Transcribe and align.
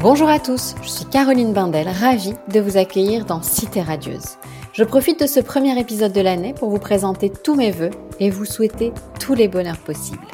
Bonjour 0.00 0.28
à 0.28 0.38
tous, 0.38 0.76
je 0.80 0.88
suis 0.88 1.04
Caroline 1.06 1.52
Bindel, 1.52 1.88
ravie 1.88 2.34
de 2.52 2.60
vous 2.60 2.76
accueillir 2.76 3.24
dans 3.24 3.42
Cité 3.42 3.82
Radieuse. 3.82 4.36
Je 4.72 4.84
profite 4.84 5.18
de 5.18 5.26
ce 5.26 5.40
premier 5.40 5.76
épisode 5.76 6.12
de 6.12 6.20
l'année 6.20 6.54
pour 6.54 6.70
vous 6.70 6.78
présenter 6.78 7.30
tous 7.30 7.56
mes 7.56 7.72
vœux 7.72 7.90
et 8.20 8.30
vous 8.30 8.44
souhaiter 8.44 8.92
tous 9.18 9.34
les 9.34 9.48
bonheurs 9.48 9.78
possibles. 9.78 10.28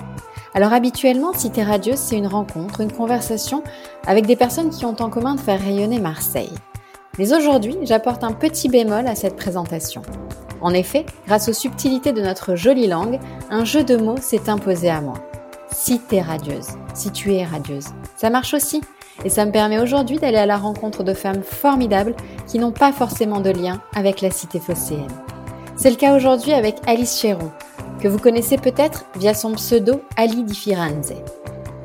Alors 0.52 0.74
habituellement, 0.74 1.32
Cité 1.32 1.62
Radieuse, 1.62 1.96
c'est 1.96 2.18
une 2.18 2.26
rencontre, 2.26 2.82
une 2.82 2.92
conversation 2.92 3.64
avec 4.06 4.26
des 4.26 4.36
personnes 4.36 4.68
qui 4.68 4.84
ont 4.84 5.00
en 5.00 5.08
commun 5.08 5.34
de 5.34 5.40
faire 5.40 5.62
rayonner 5.62 5.98
Marseille. 5.98 6.52
Mais 7.18 7.32
aujourd'hui, 7.32 7.78
j'apporte 7.84 8.22
un 8.22 8.32
petit 8.32 8.68
bémol 8.68 9.06
à 9.06 9.14
cette 9.14 9.36
présentation. 9.36 10.02
En 10.60 10.74
effet, 10.74 11.06
grâce 11.26 11.48
aux 11.48 11.54
subtilités 11.54 12.12
de 12.12 12.20
notre 12.20 12.54
jolie 12.54 12.86
langue, 12.86 13.18
un 13.48 13.64
jeu 13.64 13.82
de 13.82 13.96
mots 13.96 14.18
s'est 14.20 14.50
imposé 14.50 14.90
à 14.90 15.00
moi. 15.00 15.14
Cité 15.72 16.20
radieuse, 16.20 16.68
si 16.92 17.10
tu 17.10 17.32
es 17.32 17.44
radieuse. 17.44 17.88
Ça 18.14 18.28
marche 18.28 18.52
aussi? 18.52 18.82
Et 19.24 19.28
ça 19.28 19.44
me 19.44 19.52
permet 19.52 19.78
aujourd'hui 19.78 20.18
d'aller 20.18 20.38
à 20.38 20.46
la 20.46 20.56
rencontre 20.56 21.04
de 21.04 21.14
femmes 21.14 21.42
formidables 21.42 22.14
qui 22.46 22.58
n'ont 22.58 22.72
pas 22.72 22.92
forcément 22.92 23.40
de 23.40 23.50
lien 23.50 23.80
avec 23.94 24.20
la 24.20 24.30
cité 24.30 24.58
phocéenne. 24.58 25.06
C'est 25.76 25.90
le 25.90 25.96
cas 25.96 26.16
aujourd'hui 26.16 26.52
avec 26.52 26.76
Alice 26.86 27.18
Chéron, 27.20 27.50
que 28.00 28.08
vous 28.08 28.18
connaissez 28.18 28.56
peut-être 28.56 29.04
via 29.16 29.34
son 29.34 29.52
pseudo 29.52 30.02
Ali 30.16 30.42
di 30.42 30.54
Firenze. 30.54 31.14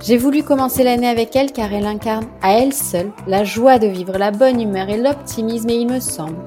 J'ai 0.01 0.17
voulu 0.17 0.43
commencer 0.43 0.83
l'année 0.83 1.09
avec 1.09 1.35
elle 1.35 1.51
car 1.51 1.73
elle 1.73 1.85
incarne 1.85 2.27
à 2.41 2.53
elle 2.53 2.73
seule 2.73 3.11
la 3.27 3.43
joie 3.43 3.79
de 3.79 3.87
vivre, 3.87 4.17
la 4.17 4.31
bonne 4.31 4.61
humeur 4.61 4.89
et 4.89 4.97
l'optimisme 4.97 5.69
et 5.69 5.75
il 5.75 5.87
me 5.87 5.99
semble 5.99 6.37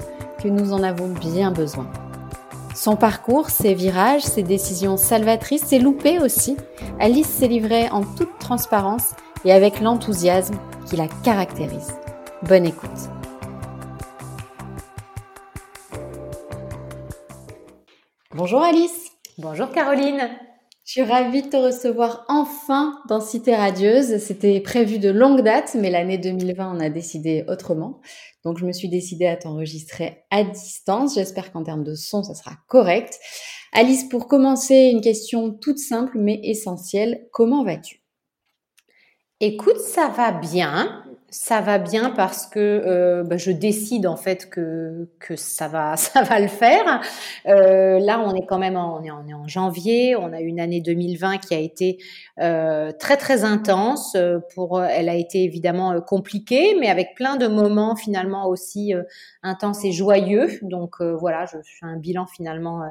que 0.41 0.47
nous 0.47 0.73
en 0.73 0.81
avons 0.81 1.07
bien 1.07 1.51
besoin. 1.51 1.87
Son 2.75 2.95
parcours, 2.95 3.51
ses 3.51 3.75
virages, 3.75 4.23
ses 4.23 4.41
décisions 4.41 4.97
salvatrices, 4.97 5.65
ses 5.65 5.77
loupés 5.77 6.19
aussi, 6.19 6.57
Alice 6.99 7.27
s'est 7.27 7.47
livrée 7.47 7.89
en 7.91 8.01
toute 8.01 8.39
transparence 8.39 9.11
et 9.45 9.51
avec 9.51 9.79
l'enthousiasme 9.79 10.55
qui 10.87 10.95
la 10.95 11.07
caractérise. 11.23 11.93
Bonne 12.43 12.65
écoute. 12.65 12.89
Bonjour 18.35 18.61
Alice. 18.61 19.11
Bonjour 19.37 19.69
Caroline. 19.71 20.29
Je 20.85 20.91
suis 20.91 21.03
ravie 21.03 21.43
de 21.43 21.47
te 21.47 21.55
recevoir 21.55 22.25
enfin 22.27 22.99
dans 23.07 23.21
Cité 23.21 23.55
Radieuse. 23.55 24.17
C'était 24.17 24.59
prévu 24.59 24.99
de 24.99 25.09
longue 25.09 25.41
date, 25.41 25.75
mais 25.79 25.89
l'année 25.89 26.17
2020, 26.17 26.75
on 26.75 26.79
a 26.81 26.89
décidé 26.89 27.45
autrement. 27.47 28.01
Donc, 28.43 28.57
je 28.57 28.65
me 28.65 28.73
suis 28.73 28.89
décidée 28.89 29.25
à 29.25 29.37
t'enregistrer 29.37 30.25
à 30.29 30.43
distance. 30.43 31.15
J'espère 31.15 31.53
qu'en 31.53 31.63
termes 31.63 31.85
de 31.85 31.95
son, 31.95 32.21
ça 32.23 32.35
sera 32.35 32.51
correct. 32.67 33.17
Alice, 33.71 34.03
pour 34.03 34.27
commencer, 34.27 34.89
une 34.91 35.01
question 35.01 35.51
toute 35.53 35.79
simple 35.79 36.17
mais 36.19 36.41
essentielle. 36.43 37.27
Comment 37.31 37.63
vas-tu? 37.63 38.02
Écoute, 39.45 39.79
ça 39.79 40.07
va 40.07 40.31
bien. 40.31 41.03
Ça 41.27 41.59
va 41.59 41.77
bien 41.77 42.11
parce 42.11 42.47
que 42.47 42.59
euh, 42.59 43.23
bah, 43.23 43.35
je 43.35 43.51
décide 43.51 44.07
en 44.07 44.15
fait 44.15 44.49
que, 44.49 45.09
ça 45.35 45.67
va 45.67 45.95
le 46.39 46.47
faire. 46.47 47.01
Euh, 47.47 47.99
là, 47.99 48.23
on 48.25 48.33
est 48.35 48.45
quand 48.45 48.57
même 48.57 48.77
en, 48.77 49.01
janvier. 49.45 50.15
On 50.15 50.31
a 50.31 50.39
une 50.39 50.61
année 50.61 50.79
2020 50.79 51.39
qui 51.39 51.53
a 51.53 51.59
été 51.59 51.97
euh, 52.39 52.93
très 52.97 53.17
très 53.17 53.43
intense. 53.43 54.15
Elle 54.15 55.09
a 55.09 55.15
été 55.15 55.43
évidemment 55.43 55.99
compliquée, 55.99 56.77
mais 56.79 56.87
avec 56.87 57.13
plein 57.13 57.35
de 57.35 57.47
moments 57.47 57.97
finalement 57.97 58.47
aussi 58.47 58.93
intenses 59.41 59.83
et 59.83 59.91
joyeux. 59.91 60.57
Donc 60.61 61.01
voilà, 61.01 61.45
je 61.47 61.57
fais 61.65 61.85
un 61.85 61.97
bilan 61.97 62.27
finalement 62.27 62.83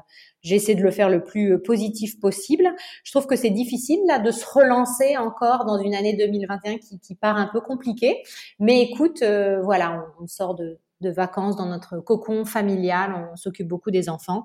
J'essaie 0.42 0.74
de 0.74 0.82
le 0.82 0.90
faire 0.90 1.08
le 1.08 1.22
plus 1.22 1.54
euh, 1.54 1.58
positif 1.58 2.18
possible. 2.18 2.74
Je 3.04 3.12
trouve 3.12 3.26
que 3.26 3.36
c'est 3.36 3.50
difficile 3.50 4.00
là 4.06 4.18
de 4.18 4.30
se 4.30 4.44
relancer 4.44 5.16
encore 5.16 5.64
dans 5.64 5.78
une 5.78 5.94
année 5.94 6.14
2021 6.14 6.78
qui, 6.78 6.98
qui 6.98 7.14
part 7.14 7.36
un 7.36 7.46
peu 7.46 7.60
compliquée. 7.60 8.22
Mais 8.58 8.82
écoute, 8.82 9.22
euh, 9.22 9.60
voilà, 9.62 10.04
on, 10.20 10.26
sort 10.26 10.54
de, 10.54 10.78
de, 11.00 11.10
vacances 11.10 11.56
dans 11.56 11.66
notre 11.66 11.98
cocon 11.98 12.44
familial, 12.44 13.28
on 13.32 13.36
s'occupe 13.36 13.68
beaucoup 13.68 13.90
des 13.90 14.08
enfants. 14.08 14.44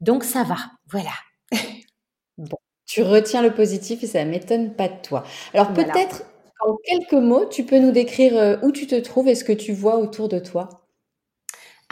Donc 0.00 0.24
ça 0.24 0.44
va, 0.44 0.56
voilà. 0.88 1.12
bon, 2.38 2.58
tu 2.86 3.02
retiens 3.02 3.42
le 3.42 3.54
positif 3.54 4.02
et 4.02 4.06
ça 4.06 4.24
m'étonne 4.24 4.74
pas 4.74 4.88
de 4.88 5.00
toi. 5.02 5.24
Alors 5.52 5.72
peut-être 5.72 6.24
en 6.60 6.76
quelques 6.76 7.12
mots, 7.12 7.46
tu 7.46 7.64
peux 7.64 7.78
nous 7.78 7.90
décrire 7.90 8.36
euh, 8.36 8.56
où 8.62 8.72
tu 8.72 8.86
te 8.86 8.94
trouves 8.94 9.28
et 9.28 9.34
ce 9.34 9.44
que 9.44 9.52
tu 9.52 9.72
vois 9.72 9.96
autour 9.96 10.28
de 10.28 10.38
toi? 10.38 10.83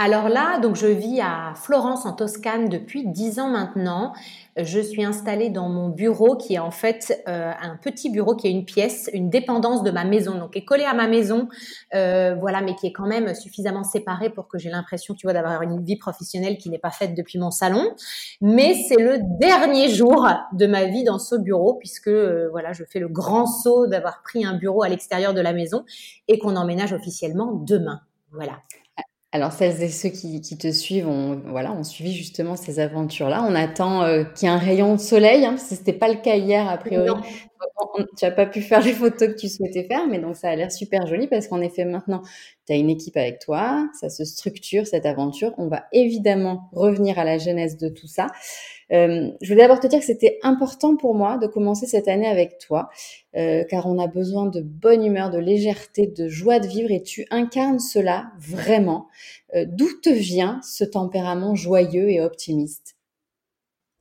Alors 0.05 0.29
là, 0.29 0.59
donc 0.59 0.75
je 0.75 0.89
vis 0.89 1.21
à 1.21 1.53
Florence 1.55 2.07
en 2.07 2.13
Toscane 2.13 2.69
depuis 2.69 3.07
dix 3.07 3.39
ans 3.39 3.49
maintenant. 3.49 4.13
Je 4.57 4.81
suis 4.81 5.05
installée 5.05 5.49
dans 5.49 5.69
mon 5.69 5.91
bureau 5.91 6.37
qui 6.37 6.55
est 6.55 6.59
en 6.59 6.73
fait 6.73 7.23
euh, 7.29 7.53
un 7.63 7.77
petit 7.77 8.11
bureau 8.11 8.35
qui 8.35 8.49
est 8.49 8.51
une 8.51 8.65
pièce, 8.65 9.09
une 9.13 9.31
dépendance 9.31 9.85
de 9.85 9.93
ma 9.93 10.03
maison, 10.03 10.37
donc 10.37 10.55
qui 10.55 10.59
est 10.59 10.65
collée 10.65 10.83
à 10.83 10.93
ma 10.93 11.07
maison, 11.07 11.49
euh, 11.95 12.35
voilà, 12.35 12.63
mais 12.63 12.75
qui 12.75 12.89
est 12.89 12.93
quand 12.93 13.07
même 13.07 13.33
suffisamment 13.37 13.85
séparée 13.85 14.29
pour 14.29 14.49
que 14.49 14.59
j'ai 14.59 14.71
l'impression, 14.71 15.15
tu 15.15 15.25
vois, 15.25 15.35
d'avoir 15.35 15.63
une 15.63 15.85
vie 15.85 15.97
professionnelle 15.97 16.59
qui 16.59 16.69
n'est 16.69 16.81
pas 16.81 16.91
faite 16.91 17.15
depuis 17.15 17.39
mon 17.39 17.53
salon. 17.53 17.95
Mais 18.41 18.75
c'est 18.75 19.01
le 19.01 19.21
dernier 19.39 19.89
jour 19.89 20.27
de 20.53 20.67
ma 20.67 20.87
vie 20.87 21.05
dans 21.05 21.21
ce 21.21 21.37
bureau 21.37 21.75
puisque 21.75 22.09
euh, 22.09 22.49
voilà, 22.51 22.73
je 22.73 22.83
fais 22.83 22.99
le 22.99 23.07
grand 23.07 23.47
saut 23.47 23.87
d'avoir 23.87 24.23
pris 24.25 24.45
un 24.45 24.55
bureau 24.55 24.83
à 24.83 24.89
l'extérieur 24.89 25.33
de 25.33 25.41
la 25.41 25.53
maison 25.53 25.85
et 26.27 26.41
qu'on 26.41 26.57
emménage 26.57 26.93
officiellement 26.93 27.53
demain. 27.53 28.01
Voilà. 28.33 28.55
Alors 29.35 29.53
celles 29.53 29.83
et 29.83 29.89
ceux 29.89 30.11
qui, 30.11 30.41
te 30.59 30.71
suivent 30.71 31.09
ont, 31.09 31.41
voilà, 31.47 31.73
ont 31.73 31.85
suivi 31.85 32.13
justement 32.13 32.55
ces 32.55 32.81
aventures-là. 32.81 33.43
On 33.49 33.55
attend 33.55 34.03
euh, 34.03 34.25
qu'il 34.25 34.47
y 34.47 34.51
ait 34.51 34.55
un 34.55 34.59
rayon 34.59 34.95
de 34.95 35.01
soleil, 35.01 35.47
hein, 35.47 35.55
parce 35.55 35.71
que 35.71 35.75
c'était 35.75 35.95
pas 35.95 36.09
le 36.09 36.21
cas 36.21 36.37
hier 36.37 36.69
a 36.69 36.77
priori. 36.77 37.11
Tu 38.19 38.25
n'as 38.25 38.31
pas 38.31 38.45
pu 38.45 38.61
faire 38.61 38.83
les 38.83 38.93
photos 38.93 39.29
que 39.29 39.39
tu 39.39 39.49
souhaitais 39.49 39.85
faire, 39.85 40.07
mais 40.07 40.19
donc 40.19 40.37
ça 40.37 40.51
a 40.51 40.57
l'air 40.57 40.71
super 40.71 41.07
joli 41.07 41.29
parce 41.29 41.49
qu'en 41.49 41.61
effet 41.63 41.87
maintenant 41.87 42.23
tu 42.67 42.73
as 42.73 42.77
une 42.77 42.91
équipe 42.91 43.17
avec 43.17 43.41
toi, 43.41 43.89
ça 43.99 44.09
se 44.09 44.25
structure 44.25 44.87
cette 44.87 45.07
aventure. 45.07 45.53
On 45.59 45.69
va 45.69 45.85
évidemment 45.93 46.69
revenir 46.73 47.19
à 47.19 47.25
la 47.25 47.39
genèse 47.39 47.77
de 47.77 47.89
tout 47.89 48.07
ça. 48.07 48.29
Euh, 48.93 49.31
je 49.41 49.49
voulais 49.49 49.63
d'abord 49.63 49.81
te 49.81 49.87
dire 49.87 49.99
que 49.99 50.05
c'était 50.05 50.39
important 50.43 50.97
pour 50.97 51.15
moi 51.15 51.39
de 51.39 51.47
commencer 51.47 51.87
cette 51.87 52.09
année 52.09 52.27
avec 52.27 52.59
toi, 52.59 52.91
euh, 53.37 53.65
car 53.65 53.87
on 53.87 53.99
a 53.99 54.07
besoin 54.07 54.47
de 54.47 54.61
bonne 54.61 55.05
humeur, 55.05 55.31
de 55.31 55.39
légèreté, 55.39 56.07
de 56.07 56.29
joie 56.29 56.61
de 56.61 56.67
vivre, 56.67 56.91
et 56.91 57.03
tu 57.03 57.27
incarnes 57.31 57.81
cela 57.81 58.33
vraiment. 58.39 59.09
Euh, 59.55 59.65
d'où 59.67 59.89
te 60.03 60.11
vient 60.11 60.61
ce 60.63 60.85
tempérament 60.85 61.55
joyeux 61.55 62.11
et 62.11 62.21
optimiste? 62.21 62.97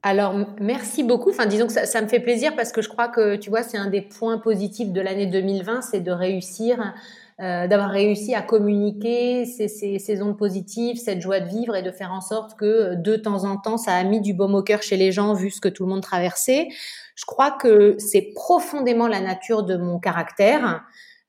Alors, 0.03 0.35
merci 0.59 1.03
beaucoup. 1.03 1.29
Enfin, 1.29 1.45
disons 1.45 1.67
que 1.67 1.73
ça, 1.73 1.85
ça, 1.85 2.01
me 2.01 2.07
fait 2.07 2.19
plaisir 2.19 2.55
parce 2.55 2.71
que 2.71 2.81
je 2.81 2.89
crois 2.89 3.07
que, 3.07 3.35
tu 3.35 3.51
vois, 3.51 3.61
c'est 3.61 3.77
un 3.77 3.89
des 3.89 4.01
points 4.01 4.39
positifs 4.39 4.91
de 4.91 4.99
l'année 4.99 5.27
2020, 5.27 5.81
c'est 5.83 6.01
de 6.01 6.11
réussir 6.11 6.93
euh, 7.41 7.67
d'avoir 7.67 7.89
réussi 7.89 8.35
à 8.35 8.41
communiquer 8.41 9.45
ces, 9.45 10.21
ondes 10.21 10.37
positives, 10.37 10.97
cette 10.97 11.21
joie 11.21 11.39
de 11.39 11.47
vivre 11.47 11.75
et 11.75 11.81
de 11.81 11.91
faire 11.91 12.11
en 12.11 12.21
sorte 12.21 12.57
que 12.57 12.65
euh, 12.65 12.95
de 12.95 13.15
temps 13.15 13.45
en 13.45 13.57
temps, 13.57 13.77
ça 13.77 13.93
a 13.93 14.03
mis 14.03 14.21
du 14.21 14.33
baume 14.33 14.55
au 14.55 14.61
cœur 14.61 14.83
chez 14.83 14.97
les 14.97 15.11
gens 15.11 15.33
vu 15.33 15.49
ce 15.49 15.59
que 15.59 15.69
tout 15.69 15.83
le 15.85 15.89
monde 15.89 16.03
traversait. 16.03 16.67
Je 17.15 17.25
crois 17.25 17.51
que 17.51 17.95
c'est 17.97 18.31
profondément 18.35 19.07
la 19.07 19.21
nature 19.21 19.63
de 19.63 19.75
mon 19.75 19.99
caractère. 19.99 20.83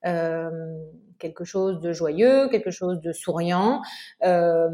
Euh, 0.05 0.50
quelque 1.19 1.45
chose 1.45 1.81
de 1.81 1.93
joyeux, 1.93 2.49
quelque 2.49 2.73
chose 2.73 3.00
de 3.00 3.12
souriant. 3.12 3.81
Euh, 4.25 4.69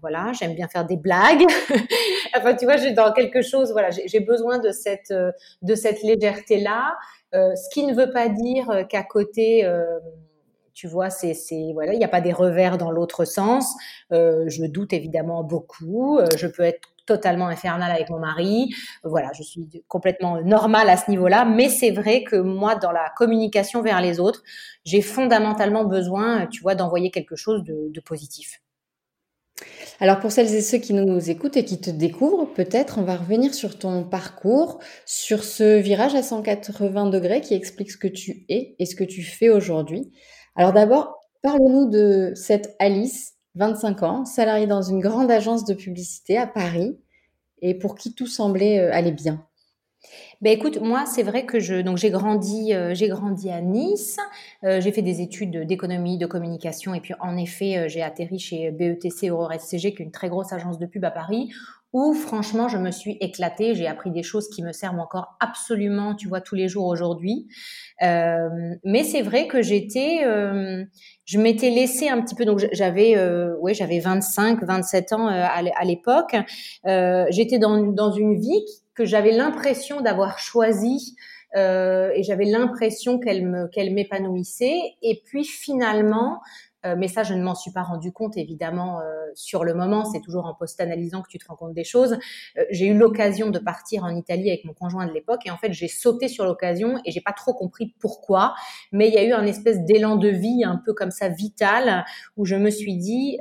voilà, 0.00 0.32
j'aime 0.32 0.54
bien 0.54 0.66
faire 0.66 0.86
des 0.86 0.96
blagues. 0.96 1.44
enfin, 2.36 2.54
tu 2.54 2.64
vois, 2.64 2.78
j'ai 2.78 2.92
dans 2.92 3.12
quelque 3.12 3.42
chose. 3.42 3.70
Voilà, 3.72 3.90
j'ai 3.90 4.20
besoin 4.20 4.58
de 4.58 4.72
cette 4.72 5.12
de 5.12 5.74
cette 5.74 6.02
légèreté 6.02 6.58
là. 6.58 6.96
Euh, 7.34 7.54
ce 7.54 7.68
qui 7.72 7.84
ne 7.84 7.94
veut 7.94 8.10
pas 8.10 8.28
dire 8.28 8.86
qu'à 8.88 9.02
côté 9.02 9.68
tu 10.74 10.88
vois, 10.88 11.08
il 11.22 11.98
n'y 11.98 12.04
a 12.04 12.08
pas 12.08 12.20
des 12.20 12.32
revers 12.32 12.78
dans 12.78 12.90
l'autre 12.90 13.24
sens. 13.24 13.74
Euh, 14.12 14.44
je 14.48 14.64
doute 14.64 14.92
évidemment 14.92 15.42
beaucoup. 15.42 16.18
Euh, 16.18 16.26
je 16.36 16.46
peux 16.46 16.62
être 16.62 16.90
totalement 17.10 17.48
infernale 17.48 17.90
avec 17.90 18.08
mon 18.08 18.20
mari. 18.20 18.72
Voilà, 19.02 19.30
je 19.34 19.42
suis 19.42 19.66
complètement 19.88 20.40
normale 20.42 20.88
à 20.88 20.96
ce 20.96 21.10
niveau-là. 21.10 21.44
Mais 21.44 21.68
c'est 21.68 21.90
vrai 21.90 22.22
que 22.22 22.36
moi, 22.36 22.76
dans 22.76 22.92
la 22.92 23.10
communication 23.16 23.82
vers 23.82 24.00
les 24.00 24.20
autres, 24.20 24.42
j'ai 24.84 25.02
fondamentalement 25.02 25.84
besoin, 25.84 26.46
tu 26.46 26.62
vois, 26.62 26.74
d'envoyer 26.74 27.10
quelque 27.10 27.36
chose 27.36 27.64
de, 27.64 28.00
positif. 28.00 28.62
Alors 30.00 30.20
pour 30.20 30.32
celles 30.32 30.54
et 30.54 30.62
ceux 30.62 30.78
qui 30.78 30.94
nous 30.94 31.28
écoutent 31.28 31.58
et 31.58 31.66
qui 31.66 31.78
te 31.78 31.90
découvrent, 31.90 32.46
peut-être 32.46 32.96
on 32.98 33.02
va 33.02 33.16
revenir 33.16 33.52
sur 33.52 33.78
ton 33.78 34.04
parcours, 34.04 34.78
sur 35.04 35.44
ce 35.44 35.78
virage 35.78 36.14
à 36.14 36.22
180 36.22 37.10
degrés 37.10 37.42
qui 37.42 37.52
explique 37.52 37.90
ce 37.90 37.98
que 37.98 38.08
tu 38.08 38.46
es 38.48 38.74
et 38.78 38.86
ce 38.86 38.96
que 38.96 39.04
tu 39.04 39.22
fais 39.22 39.50
aujourd'hui. 39.50 40.10
Alors 40.56 40.72
d'abord, 40.72 41.20
parle-nous 41.42 41.88
de 41.88 42.32
cette 42.34 42.74
Alice, 42.78 43.34
25 43.54 44.02
ans, 44.02 44.24
salariée 44.24 44.66
dans 44.66 44.82
une 44.82 45.00
grande 45.00 45.30
agence 45.30 45.64
de 45.64 45.74
publicité 45.74 46.38
à 46.38 46.46
Paris 46.46 46.98
et 47.62 47.74
pour 47.74 47.94
qui 47.94 48.14
tout 48.14 48.26
semblait 48.26 48.80
euh, 48.80 48.92
aller 48.92 49.12
bien. 49.12 49.46
Ben 50.40 50.50
écoute, 50.50 50.80
moi 50.80 51.04
c'est 51.04 51.22
vrai 51.22 51.44
que 51.44 51.60
je 51.60 51.82
donc 51.82 51.98
j'ai 51.98 52.08
grandi 52.08 52.72
euh, 52.72 52.94
j'ai 52.94 53.08
grandi 53.08 53.50
à 53.50 53.60
Nice, 53.60 54.16
euh, 54.64 54.80
j'ai 54.80 54.92
fait 54.92 55.02
des 55.02 55.20
études 55.20 55.66
d'économie, 55.66 56.16
de 56.16 56.24
communication 56.24 56.94
et 56.94 57.00
puis 57.00 57.12
en 57.20 57.36
effet 57.36 57.86
j'ai 57.90 58.02
atterri 58.02 58.38
chez 58.38 58.70
BETC 58.70 59.30
Aurore 59.30 59.52
SCG 59.52 59.94
qui 59.94 60.02
est 60.02 60.06
une 60.06 60.10
très 60.10 60.30
grosse 60.30 60.54
agence 60.54 60.78
de 60.78 60.86
pub 60.86 61.04
à 61.04 61.10
Paris 61.10 61.50
où 61.92 62.14
franchement 62.14 62.68
je 62.68 62.78
me 62.78 62.90
suis 62.90 63.16
éclatée, 63.20 63.74
j'ai 63.74 63.86
appris 63.86 64.10
des 64.10 64.22
choses 64.22 64.48
qui 64.48 64.62
me 64.62 64.72
servent 64.72 65.00
encore 65.00 65.36
absolument, 65.40 66.14
tu 66.14 66.28
vois, 66.28 66.40
tous 66.40 66.54
les 66.54 66.68
jours 66.68 66.86
aujourd'hui. 66.86 67.48
Euh, 68.02 68.48
mais 68.84 69.02
c'est 69.02 69.22
vrai 69.22 69.48
que 69.48 69.60
j'étais, 69.60 70.20
euh, 70.24 70.84
je 71.24 71.38
m'étais 71.38 71.70
laissée 71.70 72.08
un 72.08 72.20
petit 72.22 72.34
peu, 72.34 72.44
donc 72.44 72.60
j'avais, 72.72 73.16
euh, 73.16 73.56
ouais, 73.58 73.74
j'avais 73.74 73.98
25, 73.98 74.62
27 74.62 75.12
ans 75.12 75.28
euh, 75.28 75.44
à 75.46 75.84
l'époque. 75.84 76.36
Euh, 76.86 77.26
j'étais 77.30 77.58
dans, 77.58 77.78
dans 77.78 78.12
une 78.12 78.38
vie 78.38 78.64
que 78.94 79.04
j'avais 79.04 79.32
l'impression 79.32 80.00
d'avoir 80.00 80.38
choisie. 80.38 81.16
et 81.56 82.22
j'avais 82.22 82.44
l'impression 82.44 83.18
qu'elle 83.18 83.44
me 83.44 83.66
qu'elle 83.72 83.92
m'épanouissait 83.92 84.78
et 85.02 85.20
puis 85.24 85.44
finalement 85.44 86.38
euh, 86.84 86.94
mais 86.96 87.08
ça, 87.08 87.22
je 87.22 87.34
ne 87.34 87.42
m'en 87.42 87.54
suis 87.54 87.72
pas 87.72 87.82
rendu 87.82 88.12
compte 88.12 88.36
évidemment 88.36 89.00
euh, 89.00 89.04
sur 89.34 89.64
le 89.64 89.74
moment. 89.74 90.04
C'est 90.04 90.20
toujours 90.20 90.46
en 90.46 90.54
post-analysant 90.54 91.22
que 91.22 91.28
tu 91.28 91.38
te 91.38 91.46
rends 91.46 91.56
compte 91.56 91.74
des 91.74 91.84
choses. 91.84 92.18
Euh, 92.58 92.64
j'ai 92.70 92.86
eu 92.86 92.96
l'occasion 92.96 93.50
de 93.50 93.58
partir 93.58 94.04
en 94.04 94.14
Italie 94.14 94.50
avec 94.50 94.64
mon 94.64 94.72
conjoint 94.72 95.06
de 95.06 95.12
l'époque 95.12 95.42
et 95.46 95.50
en 95.50 95.56
fait, 95.56 95.72
j'ai 95.72 95.88
sauté 95.88 96.28
sur 96.28 96.44
l'occasion 96.44 97.00
et 97.04 97.10
j'ai 97.10 97.20
pas 97.20 97.32
trop 97.32 97.54
compris 97.54 97.94
pourquoi. 98.00 98.54
Mais 98.92 99.08
il 99.08 99.14
y 99.14 99.18
a 99.18 99.24
eu 99.24 99.32
un 99.32 99.44
espèce 99.44 99.80
d'élan 99.84 100.16
de 100.16 100.28
vie 100.28 100.64
un 100.64 100.80
peu 100.84 100.94
comme 100.94 101.10
ça 101.10 101.28
vital 101.28 102.04
où 102.36 102.44
je 102.44 102.56
me 102.56 102.70
suis 102.70 102.96
dit 102.96 103.38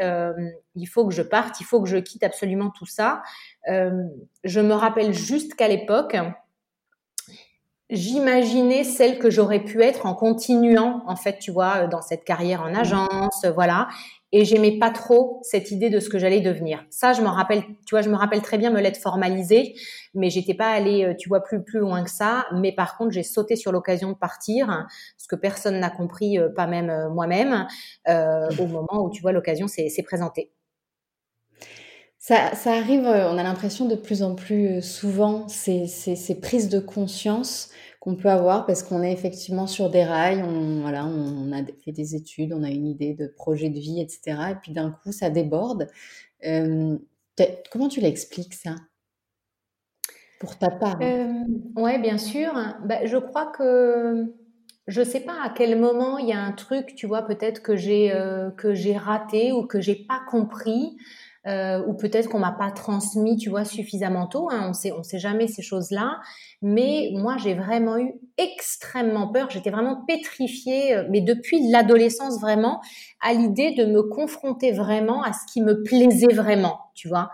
il 0.75 0.85
faut 0.85 1.07
que 1.07 1.13
je 1.13 1.21
parte, 1.21 1.59
il 1.59 1.65
faut 1.65 1.81
que 1.81 1.89
je 1.89 1.97
quitte 1.97 2.23
absolument 2.23 2.69
tout 2.69 2.85
ça. 2.85 3.21
je 3.67 4.59
me 4.59 4.73
rappelle 4.73 5.13
juste 5.13 5.55
qu'à 5.55 5.67
l'époque 5.67 6.15
j'imaginais 7.89 8.83
celle 8.83 9.19
que 9.19 9.29
j'aurais 9.29 9.63
pu 9.63 9.81
être 9.83 10.05
en 10.05 10.13
continuant, 10.13 11.03
en 11.07 11.15
fait, 11.15 11.39
tu 11.39 11.51
vois, 11.51 11.87
dans 11.87 12.01
cette 12.01 12.23
carrière 12.23 12.61
en 12.61 12.73
agence, 12.75 13.45
voilà. 13.55 13.87
Et 14.31 14.45
j'aimais 14.45 14.77
pas 14.77 14.91
trop 14.91 15.39
cette 15.41 15.71
idée 15.71 15.89
de 15.89 15.99
ce 15.99 16.07
que 16.07 16.19
j'allais 16.19 16.39
devenir. 16.41 16.85
Ça, 16.91 17.13
je 17.13 17.21
me 17.21 17.27
rappelle, 17.27 17.63
tu 17.87 17.95
vois, 17.95 18.01
je 18.03 18.09
me 18.09 18.15
rappelle 18.15 18.41
très 18.43 18.59
bien 18.59 18.69
me 18.69 18.79
l'être 18.79 18.97
formalisé, 19.01 19.73
mais 20.13 20.29
j'étais 20.29 20.53
pas 20.53 20.69
allée, 20.69 21.03
euh, 21.03 21.15
tu 21.17 21.29
vois, 21.29 21.41
plus 21.41 21.63
plus 21.63 21.79
loin 21.79 22.03
que 22.03 22.11
ça. 22.11 22.45
Mais 22.53 22.71
par 22.71 22.95
contre, 22.97 23.11
j'ai 23.11 23.23
sauté 23.23 23.55
sur 23.55 23.71
l'occasion 23.71 24.09
de 24.09 24.17
partir, 24.17 24.85
ce 25.17 25.27
que 25.27 25.35
personne 25.35 25.79
n'a 25.79 25.89
compris, 25.89 26.37
euh, 26.37 26.49
pas 26.55 26.67
même 26.67 26.91
euh, 26.91 27.09
moi-même, 27.09 27.65
euh, 28.07 28.49
au 28.59 28.67
moment 28.67 29.03
où 29.03 29.09
tu 29.09 29.21
vois 29.21 29.31
l'occasion 29.31 29.67
s'est 29.67 29.89
présentée. 30.03 30.51
Ça, 32.21 32.53
ça, 32.53 32.73
arrive, 32.73 33.05
on 33.05 33.37
a 33.37 33.43
l'impression 33.43 33.85
de 33.85 33.95
plus 33.95 34.23
en 34.23 34.35
plus 34.35 34.81
souvent 34.81 35.47
ces, 35.47 35.87
ces, 35.87 36.39
prises 36.39 36.67
de 36.67 36.79
conscience 36.79 37.71
qu'on 38.01 38.15
peut 38.15 38.29
avoir 38.29 38.65
parce 38.65 38.83
qu'on 38.83 39.01
est 39.01 39.13
effectivement 39.13 39.67
sur 39.67 39.89
des 39.89 40.03
rails, 40.03 40.43
on, 40.43 40.81
voilà, 40.81 41.05
on 41.05 41.51
a 41.53 41.63
fait 41.85 41.93
des 41.93 42.15
études, 42.15 42.51
on 42.51 42.63
a 42.63 42.69
une 42.69 42.87
idée 42.87 43.13
de 43.13 43.25
projet 43.25 43.69
de 43.69 43.79
vie, 43.79 44.01
etc. 44.01 44.37
Et 44.51 44.55
puis 44.61 44.73
d'un 44.73 44.91
coup, 44.91 45.13
ça 45.13 45.29
déborde. 45.29 45.87
Euh, 46.45 46.97
comment 47.71 47.87
tu 47.87 48.01
l'expliques 48.01 48.53
ça? 48.53 48.75
Pour 50.41 50.57
ta 50.57 50.69
part 50.71 50.99
euh, 51.01 51.43
Ouais, 51.77 51.99
bien 51.99 52.17
sûr. 52.17 52.51
Bah, 52.83 53.05
je 53.05 53.17
crois 53.17 53.47
que 53.47 54.33
je 54.87 55.03
sais 55.03 55.21
pas 55.21 55.41
à 55.43 55.49
quel 55.49 55.79
moment 55.79 56.17
il 56.17 56.27
y 56.27 56.33
a 56.33 56.41
un 56.41 56.51
truc, 56.51 56.95
tu 56.95 57.07
vois, 57.07 57.21
peut-être 57.21 57.61
que 57.61 57.77
j'ai 57.77 58.11
euh, 58.11 58.49
raté 58.97 59.53
ou 59.53 59.65
que 59.67 59.79
j'ai 59.79 59.95
pas 59.95 60.21
compris 60.29 60.97
euh, 61.49 61.83
ou 61.87 61.93
peut-être 61.93 62.29
qu'on 62.29 62.39
m'a 62.39 62.51
pas 62.51 62.69
transmis, 62.69 63.35
tu 63.35 63.49
vois, 63.49 63.65
suffisamment 63.65 64.27
tôt. 64.27 64.49
Hein, 64.51 64.67
on 64.69 64.73
sait, 64.73 64.91
on 64.91 65.01
sait 65.01 65.17
jamais 65.17 65.47
ces 65.47 65.63
choses-là. 65.63 66.19
Mais 66.61 67.09
moi, 67.13 67.37
j'ai 67.37 67.55
vraiment 67.55 67.97
eu 67.97 68.13
extrêmement 68.37 69.31
peur. 69.31 69.49
J'étais 69.49 69.71
vraiment 69.71 70.03
pétrifiée, 70.05 70.95
euh, 70.95 71.07
mais 71.09 71.21
depuis 71.21 71.71
l'adolescence 71.71 72.39
vraiment, 72.39 72.81
à 73.21 73.33
l'idée 73.33 73.71
de 73.71 73.85
me 73.85 74.03
confronter 74.03 74.71
vraiment 74.71 75.23
à 75.23 75.33
ce 75.33 75.51
qui 75.51 75.61
me 75.61 75.81
plaisait 75.81 76.33
vraiment, 76.33 76.77
tu 76.93 77.07
vois. 77.07 77.31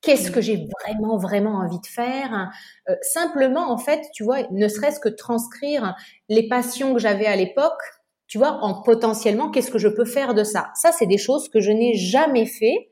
Qu'est-ce 0.00 0.30
que 0.30 0.40
j'ai 0.40 0.66
vraiment, 0.80 1.18
vraiment 1.18 1.56
envie 1.56 1.80
de 1.80 1.86
faire 1.86 2.50
euh, 2.88 2.94
Simplement, 3.02 3.70
en 3.70 3.76
fait, 3.76 4.00
tu 4.14 4.22
vois, 4.22 4.44
ne 4.50 4.68
serait-ce 4.68 5.00
que 5.00 5.08
transcrire 5.10 5.94
les 6.30 6.48
passions 6.48 6.94
que 6.94 7.00
j'avais 7.00 7.26
à 7.26 7.36
l'époque, 7.36 7.82
tu 8.28 8.38
vois, 8.38 8.60
en 8.62 8.82
potentiellement, 8.82 9.50
qu'est-ce 9.50 9.70
que 9.70 9.78
je 9.78 9.88
peux 9.88 10.04
faire 10.04 10.34
de 10.34 10.44
ça 10.44 10.70
Ça, 10.74 10.92
c'est 10.92 11.06
des 11.06 11.18
choses 11.18 11.48
que 11.48 11.60
je 11.60 11.72
n'ai 11.72 11.94
jamais 11.94 12.46
fait 12.46 12.88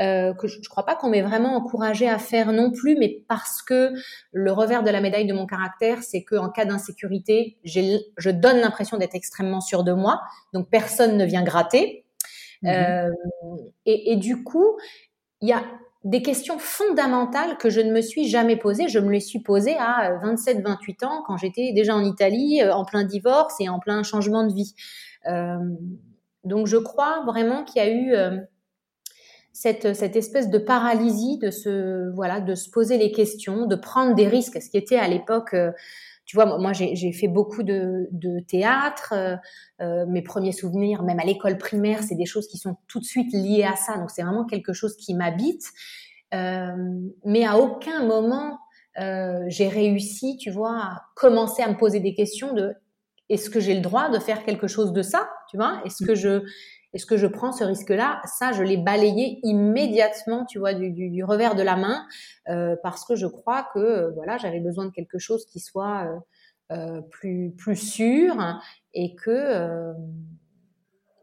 euh, 0.00 0.32
que 0.34 0.46
je 0.46 0.58
ne 0.58 0.64
crois 0.64 0.86
pas 0.86 0.94
qu'on 0.94 1.10
m'ait 1.10 1.22
vraiment 1.22 1.56
encouragé 1.56 2.08
à 2.08 2.18
faire 2.18 2.52
non 2.52 2.70
plus, 2.70 2.96
mais 2.96 3.22
parce 3.28 3.62
que 3.62 3.92
le 4.32 4.52
revers 4.52 4.82
de 4.82 4.90
la 4.90 5.00
médaille 5.00 5.26
de 5.26 5.34
mon 5.34 5.46
caractère, 5.46 6.02
c'est 6.02 6.22
qu'en 6.22 6.48
cas 6.48 6.64
d'insécurité, 6.64 7.58
je 7.64 8.30
donne 8.30 8.58
l'impression 8.58 8.96
d'être 8.96 9.14
extrêmement 9.14 9.60
sûr 9.60 9.84
de 9.84 9.92
moi, 9.92 10.20
donc 10.52 10.70
personne 10.70 11.16
ne 11.16 11.24
vient 11.24 11.42
gratter. 11.42 12.04
Mmh 12.62 12.68
euh, 12.68 13.10
et, 13.86 14.12
et, 14.12 14.16
du 14.16 14.44
coup, 14.44 14.76
il 15.40 15.48
y 15.48 15.52
a 15.54 15.64
des 16.04 16.22
questions 16.22 16.58
fondamentales 16.58 17.58
que 17.58 17.68
je 17.68 17.80
ne 17.80 17.92
me 17.92 18.00
suis 18.00 18.28
jamais 18.28 18.56
posées. 18.56 18.88
Je 18.88 18.98
me 18.98 19.10
les 19.10 19.20
suis 19.20 19.40
posées 19.40 19.76
à 19.78 20.18
27-28 20.22 21.04
ans, 21.04 21.22
quand 21.26 21.36
j'étais 21.36 21.72
déjà 21.72 21.94
en 21.94 22.04
Italie, 22.04 22.62
euh, 22.62 22.72
en 22.72 22.84
plein 22.84 23.04
divorce 23.04 23.54
et 23.60 23.68
en 23.68 23.78
plein 23.78 24.02
changement 24.02 24.46
de 24.46 24.52
vie. 24.52 24.74
Euh, 25.26 25.58
donc 26.44 26.66
je 26.66 26.78
crois 26.78 27.22
vraiment 27.26 27.64
qu'il 27.64 27.82
y 27.82 27.84
a 27.84 27.90
eu 27.90 28.14
euh, 28.14 28.38
cette, 29.52 29.94
cette 29.94 30.16
espèce 30.16 30.48
de 30.48 30.58
paralysie 30.58 31.38
de 31.38 31.50
se, 31.50 32.10
voilà, 32.14 32.40
de 32.40 32.54
se 32.54 32.70
poser 32.70 32.98
les 32.98 33.12
questions, 33.12 33.66
de 33.66 33.76
prendre 33.76 34.14
des 34.14 34.28
risques, 34.28 34.60
ce 34.60 34.70
qui 34.70 34.76
était 34.76 34.96
à 34.96 35.08
l'époque, 35.08 35.54
euh, 35.54 35.72
tu 36.24 36.36
vois, 36.36 36.58
moi 36.58 36.72
j'ai 36.72 37.12
fait 37.12 37.26
beaucoup 37.26 37.64
de, 37.64 38.08
de 38.12 38.38
théâtre, 38.40 39.12
euh, 39.16 39.36
euh, 39.80 40.06
mes 40.06 40.22
premiers 40.22 40.52
souvenirs, 40.52 41.02
même 41.02 41.18
à 41.18 41.24
l'école 41.24 41.58
primaire, 41.58 42.04
c'est 42.04 42.14
des 42.14 42.26
choses 42.26 42.46
qui 42.46 42.56
sont 42.56 42.76
tout 42.86 43.00
de 43.00 43.04
suite 43.04 43.32
liées 43.32 43.64
à 43.64 43.74
ça, 43.74 43.96
donc 43.96 44.10
c'est 44.10 44.22
vraiment 44.22 44.44
quelque 44.44 44.72
chose 44.72 44.96
qui 44.96 45.14
m'habite. 45.14 45.64
mais 46.32 47.44
à 47.44 47.58
aucun 47.58 48.04
moment 48.06 48.58
j'ai 48.96 49.68
réussi, 49.68 50.36
tu 50.36 50.50
vois, 50.50 50.76
à 50.76 51.02
commencer 51.16 51.62
à 51.62 51.68
me 51.68 51.76
poser 51.76 51.98
des 52.00 52.14
questions 52.14 52.52
de 52.52 52.74
est-ce 53.28 53.48
que 53.48 53.60
j'ai 53.60 53.74
le 53.74 53.80
droit 53.80 54.10
de 54.10 54.18
faire 54.18 54.44
quelque 54.44 54.66
chose 54.66 54.92
de 54.92 55.02
ça, 55.02 55.28
tu 55.48 55.56
vois? 55.56 55.80
Est-ce 55.84 56.04
que 56.04 56.14
je 56.14 56.42
est-ce 56.92 57.06
que 57.06 57.16
je 57.16 57.26
prends 57.26 57.52
ce 57.52 57.62
risque-là? 57.62 58.20
Ça, 58.24 58.52
je 58.52 58.62
l'ai 58.62 58.76
balayé 58.76 59.38
immédiatement, 59.44 60.44
tu 60.46 60.58
vois, 60.58 60.74
du, 60.74 61.24
revers 61.24 61.54
de 61.54 61.62
la 61.62 61.76
main, 61.76 62.06
euh, 62.48 62.76
parce 62.82 63.04
que 63.04 63.14
je 63.14 63.26
crois 63.26 63.68
que 63.72 63.78
euh, 63.78 64.10
voilà, 64.10 64.38
j'avais 64.38 64.60
besoin 64.60 64.86
de 64.86 64.90
quelque 64.90 65.18
chose 65.18 65.46
qui 65.46 65.60
soit 65.60 66.20
euh, 66.72 67.00
plus 67.10 67.52
plus 67.56 67.76
sûr 67.76 68.36
et 68.94 69.14
que 69.14 69.92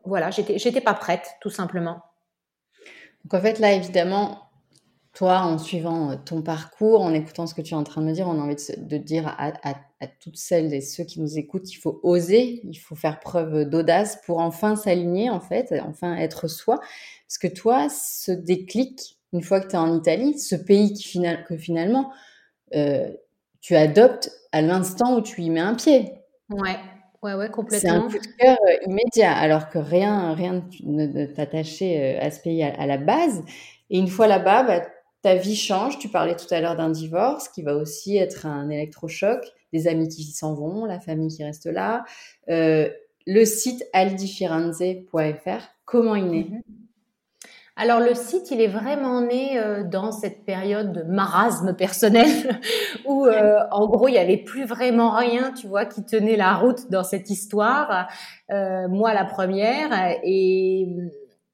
voilà, 0.06 0.32
j'étais 0.32 0.58
j'étais 0.58 0.82
pas 0.82 0.94
prête, 0.94 1.36
tout 1.42 1.50
simplement. 1.50 2.02
Donc 3.26 3.34
en 3.34 3.42
fait 3.42 3.60
là, 3.60 3.74
évidemment, 3.74 4.47
toi, 5.18 5.40
en 5.40 5.58
suivant 5.58 6.16
ton 6.16 6.44
parcours, 6.44 7.02
en 7.02 7.12
écoutant 7.12 7.48
ce 7.48 7.56
que 7.56 7.62
tu 7.64 7.74
es 7.74 7.76
en 7.76 7.84
train 7.84 8.02
de 8.02 8.06
me 8.06 8.14
dire, 8.14 8.28
on 8.28 8.40
a 8.40 8.44
envie 8.44 8.56
de, 8.78 8.98
dire 8.98 9.36
à, 9.40 9.64
toutes 10.20 10.38
celles 10.38 10.76
et 10.76 10.82
ceux 10.82 11.06
qui 11.06 11.20
nous 11.20 11.40
écoutent, 11.40 11.74
il 11.74 11.78
faut 11.78 12.00
oser, 12.04 12.62
il 12.64 12.76
faut 12.76 12.94
faire 12.94 13.20
preuve 13.20 13.66
d'audace 13.66 14.22
pour 14.28 14.38
enfin 14.38 14.76
s'aligner, 14.76 15.32
en 15.32 15.40
fait, 15.40 15.74
enfin 15.84 16.16
être 16.18 16.48
soi. 16.48 16.80
Parce 17.28 17.40
que 17.40 17.48
toi, 17.48 17.88
ce 17.90 18.32
déclic, 18.32 19.18
une 19.34 19.42
fois 19.42 19.60
que 19.60 19.66
tu 19.66 19.74
es 19.74 19.80
en 19.80 19.98
Italie, 19.98 20.38
ce 20.38 20.56
pays 20.56 20.94
qui, 20.94 21.08
final, 21.08 21.44
que 21.46 21.58
finalement, 21.58 22.12
euh, 22.76 23.10
tu 23.60 23.76
adoptes 23.76 24.30
à 24.52 24.62
l'instant 24.62 25.18
où 25.18 25.22
tu 25.22 25.42
y 25.42 25.50
mets 25.50 25.62
un 25.62 25.74
pied. 25.74 26.14
Ouais. 26.52 26.78
Ouais, 27.24 27.34
ouais, 27.34 27.50
complètement. 27.50 27.80
C'est 27.80 27.90
un 27.90 28.02
coup 28.02 28.20
de 28.20 28.38
cœur 28.38 28.58
euh, 28.68 28.86
immédiat, 28.86 29.36
alors 29.36 29.70
que 29.70 29.80
rien, 29.80 30.36
rien 30.36 30.64
ne 30.84 31.26
t'attachait 31.26 32.20
euh, 32.20 32.24
à 32.24 32.30
ce 32.30 32.40
pays 32.40 32.62
à, 32.62 32.86
la 32.86 32.98
base. 32.98 33.44
Et 33.90 33.98
une 33.98 34.08
fois 34.08 34.28
là-bas, 34.28 34.62
bah, 34.62 34.82
ta 35.22 35.36
vie 35.36 35.56
change. 35.56 36.00
Tu 36.00 36.10
parlais 36.10 36.36
tout 36.36 36.52
à 36.52 36.62
l'heure 36.62 36.76
d'un 36.76 36.90
divorce 36.90 37.50
qui 37.50 37.62
va 37.62 37.76
aussi 37.76 38.18
être 38.18 38.46
un 38.46 38.70
électrochoc, 38.70 39.46
des 39.74 39.88
amis 39.88 40.08
qui 40.08 40.24
s'en 40.24 40.54
vont, 40.54 40.86
la 40.86 41.00
famille 41.00 41.30
qui 41.30 41.44
reste 41.44 41.66
là. 41.66 42.04
Euh, 42.50 42.90
le 43.26 43.44
site 43.44 43.84
aldiffirenze.fr, 43.94 45.68
comment 45.86 46.16
il 46.16 46.26
naît 46.28 46.48
mhm. 46.50 46.62
alors 47.76 48.00
le 48.00 48.14
site, 48.14 48.52
il 48.52 48.62
est 48.62 48.68
vraiment 48.68 49.20
né 49.22 49.60
euh, 49.60 49.84
dans 49.84 50.14
cette 50.14 50.46
période 50.46 50.94
de 50.94 51.04
marasme 51.04 51.76
personnel 51.76 52.60
où 53.06 53.26
euh, 53.26 53.60
en 53.72 53.88
gros 53.88 54.08
il 54.08 54.14
y 54.14 54.18
avait 54.18 54.38
plus 54.38 54.64
vraiment 54.64 55.12
rien, 55.12 55.52
tu 55.52 55.68
vois, 55.68 55.86
qui 55.86 56.06
tenait 56.06 56.38
la 56.38 56.56
route 56.56 56.90
dans 56.90 57.04
cette 57.04 57.30
histoire. 57.30 58.08
moi 58.50 59.14
la 59.14 59.26
première 59.26 59.90
et 60.24 60.88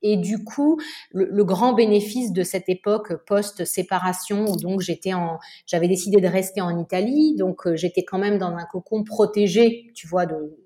et 0.03 0.17
du 0.17 0.43
coup, 0.43 0.79
le, 1.11 1.43
grand 1.43 1.73
bénéfice 1.73 2.33
de 2.33 2.43
cette 2.43 2.67
époque 2.67 3.25
post-séparation, 3.25 4.45
où 4.45 4.57
donc 4.57 4.81
j'étais 4.81 5.13
en, 5.13 5.39
j'avais 5.65 5.87
décidé 5.87 6.19
de 6.19 6.27
rester 6.27 6.61
en 6.61 6.77
Italie, 6.77 7.35
donc 7.37 7.65
euh, 7.65 7.75
j'étais 7.75 8.03
quand 8.03 8.19
même 8.19 8.37
dans 8.37 8.55
un 8.55 8.65
cocon 8.65 9.03
protégé, 9.03 9.91
tu 9.95 10.05
vois, 10.07 10.25
de, 10.25 10.57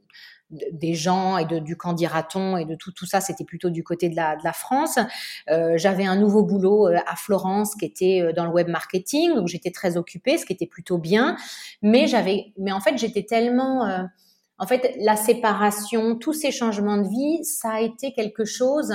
des 0.49 0.95
gens 0.95 1.37
et 1.37 1.45
de, 1.45 1.59
du 1.59 1.77
candidaton 1.77 2.57
et 2.57 2.65
de 2.65 2.73
tout 2.73 2.93
tout 2.93 3.05
ça 3.05 3.19
c'était 3.19 3.43
plutôt 3.43 3.69
du 3.69 3.83
côté 3.83 4.07
de 4.09 4.15
la, 4.15 4.37
de 4.37 4.43
la 4.43 4.53
France. 4.53 4.97
Euh, 5.49 5.77
j'avais 5.77 6.05
un 6.05 6.15
nouveau 6.15 6.43
boulot 6.43 6.87
euh, 6.87 6.97
à 7.05 7.15
Florence 7.17 7.75
qui 7.75 7.85
était 7.85 8.31
dans 8.33 8.45
le 8.45 8.51
web 8.51 8.69
marketing 8.69 9.35
donc 9.35 9.49
j'étais 9.49 9.71
très 9.71 9.97
occupée 9.97 10.37
ce 10.37 10.45
qui 10.45 10.53
était 10.53 10.65
plutôt 10.65 10.97
bien. 10.97 11.35
Mais 11.81 12.07
j'avais 12.07 12.53
mais 12.57 12.71
en 12.71 12.79
fait 12.79 12.97
j'étais 12.97 13.23
tellement 13.23 14.07
en 14.59 14.67
fait 14.67 14.95
la 14.99 15.15
séparation 15.15 16.15
tous 16.17 16.33
ces 16.33 16.51
changements 16.51 16.97
de 16.97 17.07
vie 17.07 17.43
ça 17.43 17.71
a 17.71 17.81
été 17.81 18.13
quelque 18.13 18.45
chose 18.45 18.93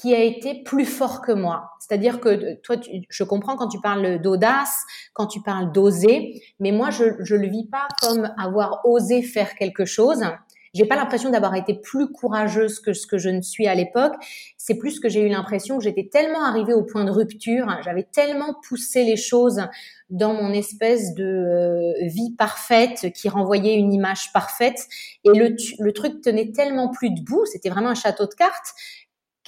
qui 0.00 0.14
a 0.14 0.22
été 0.22 0.62
plus 0.62 0.86
fort 0.86 1.20
que 1.20 1.32
moi. 1.32 1.72
C'est-à-dire 1.78 2.20
que 2.20 2.54
toi, 2.62 2.76
je 3.08 3.24
comprends 3.24 3.56
quand 3.56 3.68
tu 3.68 3.80
parles 3.80 4.20
d'audace, 4.20 4.82
quand 5.12 5.26
tu 5.26 5.42
parles 5.42 5.72
d'oser, 5.72 6.40
mais 6.58 6.72
moi, 6.72 6.90
je 6.90 7.04
ne 7.04 7.38
le 7.38 7.48
vis 7.48 7.66
pas 7.66 7.86
comme 8.00 8.32
avoir 8.38 8.80
osé 8.84 9.22
faire 9.22 9.54
quelque 9.56 9.84
chose. 9.84 10.24
J'ai 10.72 10.84
pas 10.84 10.96
l'impression 10.96 11.30
d'avoir 11.30 11.54
été 11.56 11.74
plus 11.74 12.08
courageuse 12.12 12.78
que 12.78 12.92
ce 12.92 13.06
que 13.06 13.18
je 13.18 13.28
ne 13.28 13.42
suis 13.42 13.66
à 13.66 13.74
l'époque. 13.74 14.14
C'est 14.56 14.76
plus 14.76 15.00
que 15.00 15.08
j'ai 15.08 15.20
eu 15.26 15.28
l'impression 15.28 15.78
que 15.78 15.84
j'étais 15.84 16.08
tellement 16.10 16.44
arrivée 16.44 16.74
au 16.74 16.84
point 16.84 17.04
de 17.04 17.10
rupture, 17.10 17.66
j'avais 17.84 18.04
tellement 18.04 18.54
poussé 18.68 19.04
les 19.04 19.16
choses 19.16 19.62
dans 20.10 20.34
mon 20.34 20.52
espèce 20.52 21.14
de 21.14 21.24
euh, 21.24 21.92
vie 22.02 22.34
parfaite 22.36 23.12
qui 23.14 23.28
renvoyait 23.28 23.76
une 23.76 23.92
image 23.92 24.32
parfaite 24.32 24.88
et 25.24 25.30
le, 25.30 25.54
le 25.78 25.92
truc 25.92 26.20
tenait 26.20 26.50
tellement 26.50 26.88
plus 26.88 27.10
debout, 27.10 27.46
c'était 27.46 27.70
vraiment 27.70 27.90
un 27.90 27.94
château 27.94 28.26
de 28.26 28.34
cartes 28.34 28.74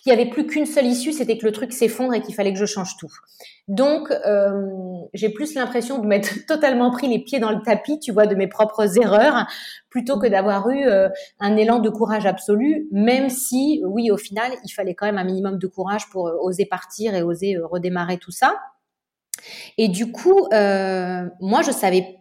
qu'il 0.02 0.12
n'y 0.12 0.20
avait 0.20 0.30
plus 0.30 0.46
qu'une 0.46 0.66
seule 0.66 0.86
issue, 0.86 1.12
c'était 1.12 1.38
que 1.38 1.46
le 1.46 1.52
truc 1.52 1.72
s'effondre 1.72 2.12
et 2.12 2.20
qu'il 2.20 2.34
fallait 2.34 2.52
que 2.52 2.58
je 2.58 2.66
change 2.66 2.96
tout. 2.96 3.12
Donc, 3.68 4.10
euh, 4.10 4.66
j'ai 5.14 5.28
plus 5.28 5.54
l'impression 5.54 5.98
de 5.98 6.06
m'être 6.08 6.44
totalement 6.48 6.90
pris 6.90 7.06
les 7.06 7.20
pieds 7.20 7.38
dans 7.38 7.52
le 7.52 7.62
tapis, 7.62 8.00
tu 8.00 8.10
vois, 8.10 8.26
de 8.26 8.34
mes 8.34 8.48
propres 8.48 8.98
erreurs, 8.98 9.46
plutôt 9.90 10.18
que 10.18 10.26
d'avoir 10.26 10.68
eu 10.70 10.88
euh, 10.88 11.08
un 11.38 11.56
élan 11.56 11.78
de 11.78 11.88
courage 11.88 12.26
absolu, 12.26 12.88
même 12.90 13.30
si, 13.30 13.80
oui, 13.86 14.10
au 14.10 14.16
final, 14.16 14.50
il 14.64 14.70
fallait 14.70 14.94
quand 14.94 15.06
même 15.06 15.18
un 15.18 15.24
minimum 15.24 15.58
de 15.58 15.66
courage 15.68 16.08
pour 16.10 16.26
euh, 16.26 16.34
oser 16.40 16.66
partir 16.66 17.14
et 17.14 17.22
oser 17.22 17.56
redémarrer 17.58 18.18
tout 18.18 18.32
ça. 18.32 18.56
Et 19.78 19.86
du 19.88 20.10
coup, 20.10 20.48
moi, 20.50 21.62
je 21.62 21.70
savais, 21.72 22.16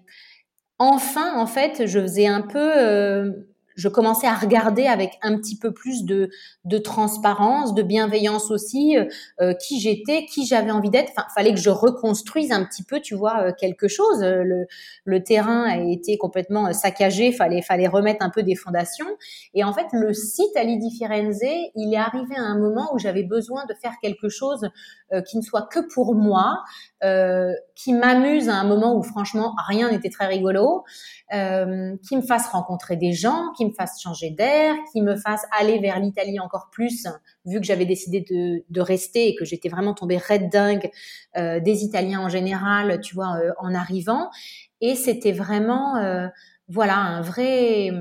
enfin, 0.79 1.39
en 1.39 1.45
fait, 1.45 1.85
je 1.85 1.99
faisais 1.99 2.25
un 2.25 2.41
peu 2.41 3.45
je 3.75 3.87
commençais 3.87 4.27
à 4.27 4.35
regarder 4.35 4.85
avec 4.87 5.17
un 5.21 5.37
petit 5.37 5.57
peu 5.57 5.73
plus 5.73 6.03
de, 6.03 6.29
de 6.65 6.77
transparence, 6.77 7.73
de 7.73 7.83
bienveillance 7.83 8.51
aussi, 8.51 8.97
euh, 8.97 9.05
euh, 9.41 9.53
qui 9.53 9.79
j'étais, 9.79 10.25
qui 10.25 10.45
j'avais 10.45 10.71
envie 10.71 10.89
d'être. 10.89 11.11
Enfin, 11.15 11.27
fallait 11.35 11.53
que 11.53 11.59
je 11.59 11.69
reconstruise 11.69 12.51
un 12.51 12.63
petit 12.63 12.83
peu, 12.83 12.99
tu 12.99 13.15
vois, 13.15 13.41
euh, 13.41 13.51
quelque 13.57 13.87
chose. 13.87 14.21
Le, 14.21 14.65
le 15.05 15.23
terrain 15.23 15.63
a 15.63 15.77
été 15.77 16.17
complètement 16.17 16.71
saccagé, 16.73 17.31
fallait 17.31 17.61
fallait 17.61 17.87
remettre 17.87 18.23
un 18.25 18.29
peu 18.29 18.43
des 18.43 18.55
fondations. 18.55 19.07
Et 19.53 19.63
en 19.63 19.73
fait, 19.73 19.87
le 19.93 20.13
site 20.13 20.55
à 20.55 20.63
Lidi 20.63 20.95
Firenze, 20.95 21.41
il 21.75 21.93
est 21.93 21.97
arrivé 21.97 22.35
à 22.35 22.43
un 22.43 22.57
moment 22.57 22.93
où 22.93 22.99
j'avais 22.99 23.23
besoin 23.23 23.65
de 23.65 23.73
faire 23.73 23.93
quelque 24.01 24.29
chose 24.29 24.69
qui 25.27 25.37
ne 25.37 25.41
soit 25.41 25.67
que 25.69 25.79
pour 25.93 26.15
moi, 26.15 26.63
euh, 27.03 27.51
qui 27.75 27.93
m'amuse 27.93 28.47
à 28.47 28.55
un 28.55 28.63
moment 28.63 28.95
où 28.95 29.01
franchement 29.01 29.55
rien 29.67 29.91
n'était 29.91 30.09
très 30.09 30.27
rigolo, 30.27 30.83
euh, 31.33 31.95
qui 32.07 32.15
me 32.15 32.21
fasse 32.21 32.47
rencontrer 32.47 32.95
des 32.95 33.13
gens, 33.13 33.51
qui 33.57 33.65
me 33.65 33.71
fasse 33.71 34.01
changer 34.01 34.29
d'air, 34.29 34.75
qui 34.91 35.01
me 35.01 35.15
fasse 35.15 35.45
aller 35.57 35.79
vers 35.79 35.99
l'Italie 35.99 36.39
encore 36.39 36.69
plus, 36.71 37.07
vu 37.45 37.59
que 37.59 37.65
j'avais 37.65 37.85
décidé 37.85 38.21
de, 38.21 38.81
rester 38.81 39.29
et 39.29 39.35
que 39.35 39.45
j'étais 39.45 39.69
vraiment 39.69 39.93
tombée 39.93 40.17
red 40.17 40.49
dingue 40.49 40.91
euh, 41.37 41.59
des 41.59 41.83
Italiens 41.83 42.21
en 42.21 42.29
général, 42.29 42.99
tu 43.01 43.15
vois, 43.15 43.37
euh, 43.37 43.51
en 43.59 43.73
arrivant. 43.73 44.29
Et 44.79 44.95
c'était 44.95 45.31
vraiment, 45.31 45.97
euh, 45.97 46.27
voilà, 46.67 46.97
un 46.97 47.21
vrai 47.21 47.91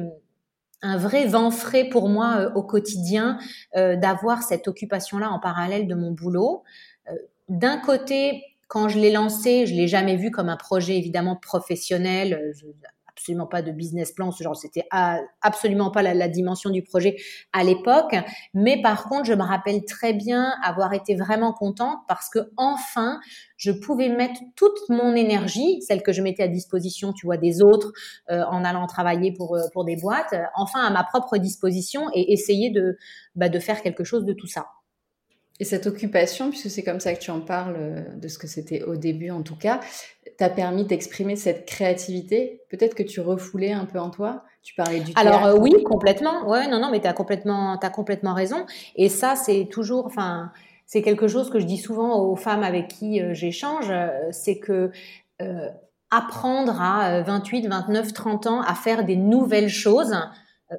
un 0.83 0.97
vrai 0.97 1.27
vent 1.27 1.51
frais 1.51 1.85
pour 1.85 2.09
moi 2.09 2.53
au 2.55 2.63
quotidien 2.63 3.37
d'avoir 3.75 4.43
cette 4.43 4.67
occupation-là 4.67 5.29
en 5.29 5.39
parallèle 5.39 5.87
de 5.87 5.95
mon 5.95 6.11
boulot. 6.11 6.63
D'un 7.51 7.79
côté, 7.79 8.45
quand 8.69 8.89
je 8.89 8.99
l'ai 8.99 9.11
lancé, 9.11 9.67
je 9.67 9.75
l'ai 9.75 9.89
jamais 9.89 10.17
vu 10.17 10.31
comme 10.31 10.49
un 10.49 10.57
projet 10.57 10.97
évidemment 10.97 11.37
professionnel. 11.37 12.53
Je, 12.55 12.65
absolument 13.21 13.47
pas 13.47 13.61
de 13.61 13.71
business 13.71 14.13
plan, 14.13 14.31
ce 14.31 14.43
genre, 14.43 14.57
c'était 14.57 14.87
absolument 15.43 15.91
pas 15.91 16.01
la, 16.01 16.15
la, 16.15 16.29
dimension 16.29 16.71
du 16.71 16.83
projet 16.83 17.17
à 17.53 17.63
l'époque. 17.65 18.15
Mais 18.55 18.81
par 18.81 19.05
contre, 19.05 19.27
je 19.27 19.35
me 19.35 19.43
rappelle 19.43 19.85
très 19.85 20.15
bien 20.15 20.55
avoir 20.65 20.95
été 20.95 21.17
vraiment 21.17 21.53
contente 21.53 21.99
parce 22.09 22.31
que 22.31 22.51
enfin, 22.57 23.21
je 23.59 23.73
pouvais 23.73 24.09
mettre 24.09 24.41
toute 24.57 24.89
mon 24.89 25.15
énergie, 25.15 25.83
celle 25.83 26.03
que 26.03 26.13
je 26.13 26.23
mettais 26.23 26.45
à 26.45 26.49
disposition, 26.49 27.13
tu 27.13 27.27
vois, 27.27 27.37
des 27.37 27.61
autres, 27.61 27.93
euh, 28.31 28.43
en 28.45 28.65
allant 28.65 28.87
travailler 28.87 29.33
pour 29.33 29.55
euh, 29.57 29.65
pour 29.75 29.85
des 29.85 29.97
boîtes, 29.97 30.35
enfin 30.55 30.81
à 30.81 30.91
ma 30.91 31.05
propre 31.05 31.37
disposition 31.37 32.09
et 32.15 32.33
essayer 32.33 32.71
de 32.71 32.97
bah, 33.35 33.51
de 33.51 33.59
faire 33.59 33.83
quelque 33.83 34.05
chose 34.05 34.25
de 34.25 34.33
tout 34.33 34.47
ça. 34.47 34.67
Et 35.61 35.65
cette 35.65 35.87
occupation, 35.87 36.49
puisque 36.49 36.71
c'est 36.71 36.83
comme 36.83 37.01
ça 37.01 37.13
que 37.13 37.21
tu 37.21 37.31
en 37.31 37.41
parles, 37.41 37.77
euh, 37.79 38.01
de 38.17 38.29
ce 38.29 38.39
que 38.39 38.47
c'était 38.47 38.83
au 38.83 38.97
début 38.97 39.31
en 39.31 39.43
tout 39.43 39.57
cas, 39.57 39.81
t'a 40.39 40.49
permis 40.49 40.87
d'exprimer 40.87 41.37
cette 41.37 41.67
créativité. 41.67 42.63
Peut-être 42.71 42.95
que 42.95 43.03
tu 43.03 43.21
refoulais 43.21 43.73
un 43.73 43.85
peu 43.85 44.01
en 44.01 44.09
toi? 44.09 44.43
Tu 44.63 44.75
parlais 44.75 45.01
du 45.01 45.13
Alors 45.17 45.45
euh, 45.45 45.59
oui, 45.59 45.83
complètement. 45.85 46.49
Ouais, 46.49 46.67
non, 46.67 46.81
non, 46.81 46.91
mais 46.91 47.01
t'as 47.01 47.13
complètement, 47.13 47.79
as 47.79 47.91
complètement 47.91 48.33
raison. 48.33 48.65
Et 48.97 49.11
ça, 49.11 49.37
c'est 49.37 49.69
toujours, 49.71 50.07
enfin, 50.07 50.51
c'est 50.87 51.03
quelque 51.03 51.29
chose 51.29 51.51
que 51.51 51.61
je 51.61 51.67
dis 51.67 51.79
souvent 51.79 52.19
aux 52.21 52.37
femmes 52.37 52.63
avec 52.63 52.89
qui 52.89 53.21
euh, 53.21 53.35
j'échange, 53.35 53.93
c'est 54.33 54.59
que 54.59 54.91
apprendre 56.11 56.83
à 56.83 57.23
28, 57.23 57.67
29, 57.67 58.13
30 58.13 58.47
ans 58.47 58.61
à 58.61 58.75
faire 58.75 59.05
des 59.05 59.17
nouvelles 59.17 59.71
choses 59.71 60.15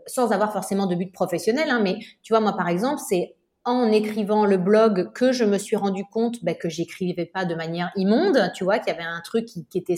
sans 0.06 0.32
avoir 0.32 0.54
forcément 0.54 0.86
de 0.86 0.94
but 0.94 1.12
professionnel. 1.12 1.70
Hein, 1.72 1.80
mais 1.82 1.98
tu 2.22 2.34
vois, 2.34 2.42
moi 2.42 2.54
par 2.56 2.68
exemple, 2.68 3.02
c'est 3.10 3.34
en 3.64 3.92
écrivant 3.92 4.46
le 4.46 4.58
blog 4.58 5.12
que 5.14 5.32
je 5.32 5.44
me 5.44 5.58
suis 5.58 5.76
rendu 5.76 6.04
compte 6.06 6.44
ben, 6.44 6.56
que 6.56 6.68
j'écrivais 6.68 7.26
pas 7.26 7.46
de 7.46 7.54
manière 7.54 7.92
immonde, 7.96 8.52
tu 8.56 8.64
vois, 8.64 8.80
qu'il 8.80 8.92
y 8.92 8.96
avait 8.96 9.08
un 9.08 9.22
truc 9.22 9.46
qui, 9.46 9.66
était, 9.76 9.96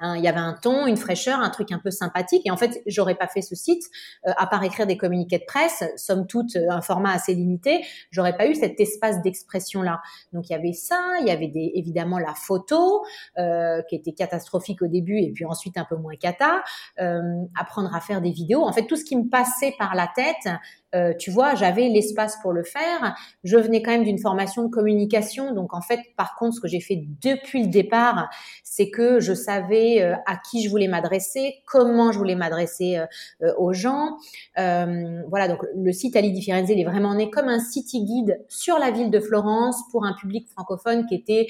il 0.00 0.20
y 0.22 0.28
avait 0.28 0.38
un 0.38 0.54
ton, 0.54 0.86
une 0.86 0.96
fraîcheur, 0.96 1.40
un 1.40 1.50
truc 1.50 1.72
un 1.72 1.78
peu 1.78 1.90
sympathique. 1.90 2.42
Et 2.46 2.50
en 2.50 2.56
fait, 2.56 2.82
j'aurais 2.86 3.14
pas 3.14 3.28
fait 3.28 3.42
ce 3.42 3.54
site 3.54 3.84
euh, 4.26 4.32
à 4.36 4.46
part 4.46 4.64
écrire 4.64 4.86
des 4.86 4.96
communiqués 4.96 5.38
de 5.38 5.44
presse, 5.46 5.84
somme 5.96 6.26
toute 6.26 6.56
un 6.56 6.80
format 6.80 7.12
assez 7.12 7.34
limité, 7.34 7.84
j'aurais 8.10 8.36
pas 8.36 8.46
eu 8.46 8.54
cet 8.54 8.80
espace 8.80 9.20
d'expression 9.22 9.82
là. 9.82 10.00
Donc 10.32 10.48
il 10.48 10.52
y 10.52 10.56
avait 10.56 10.72
ça, 10.72 10.98
il 11.20 11.26
y 11.26 11.30
avait 11.30 11.48
des, 11.48 11.72
évidemment 11.74 12.18
la 12.18 12.34
photo 12.34 13.04
euh, 13.38 13.82
qui 13.88 13.96
était 13.96 14.12
catastrophique 14.12 14.82
au 14.82 14.86
début 14.86 15.18
et 15.18 15.32
puis 15.32 15.44
ensuite 15.44 15.76
un 15.76 15.84
peu 15.84 15.96
moins 15.96 16.16
cata, 16.16 16.62
euh, 17.00 17.20
apprendre 17.58 17.94
à 17.94 18.00
faire 18.00 18.20
des 18.20 18.32
vidéos. 18.32 18.62
En 18.62 18.72
fait, 18.72 18.86
tout 18.86 18.96
ce 18.96 19.04
qui 19.04 19.16
me 19.16 19.28
passait 19.28 19.74
par 19.78 19.94
la 19.94 20.08
tête 20.14 20.48
euh, 20.94 21.14
tu 21.18 21.30
vois, 21.30 21.54
j'avais 21.54 21.88
l'espace 21.88 22.36
pour 22.42 22.52
le 22.52 22.62
faire. 22.62 23.16
Je 23.44 23.56
venais 23.56 23.82
quand 23.82 23.92
même 23.92 24.04
d'une 24.04 24.18
formation 24.18 24.64
de 24.64 24.68
communication, 24.68 25.54
donc 25.54 25.74
en 25.74 25.80
fait, 25.80 26.00
par 26.16 26.36
contre, 26.36 26.56
ce 26.56 26.60
que 26.60 26.68
j'ai 26.68 26.80
fait 26.80 27.04
depuis 27.22 27.62
le 27.62 27.68
départ, 27.68 28.28
c'est 28.62 28.90
que 28.90 29.20
je 29.20 29.32
savais 29.32 30.02
euh, 30.02 30.14
à 30.26 30.36
qui 30.36 30.62
je 30.62 30.68
voulais 30.68 30.88
m'adresser, 30.88 31.56
comment 31.66 32.12
je 32.12 32.18
voulais 32.18 32.34
m'adresser 32.34 32.98
euh, 33.42 33.52
aux 33.56 33.72
gens. 33.72 34.18
voilà, 34.56 35.48
donc 35.48 35.60
le 35.74 35.92
site 35.92 36.16
Ali 36.16 36.40
Firenze, 36.40 36.68
il 36.70 36.78
est 36.78 36.84
vraiment 36.84 37.14
né 37.14 37.30
comme 37.30 37.48
un 37.48 37.60
city 37.60 38.04
guide 38.04 38.44
sur 38.48 38.78
la 38.78 38.90
ville 38.90 39.10
de 39.10 39.20
Florence 39.20 39.76
pour 39.90 40.04
un 40.04 40.14
public 40.14 40.48
francophone 40.50 41.06
qui 41.06 41.14
était 41.14 41.46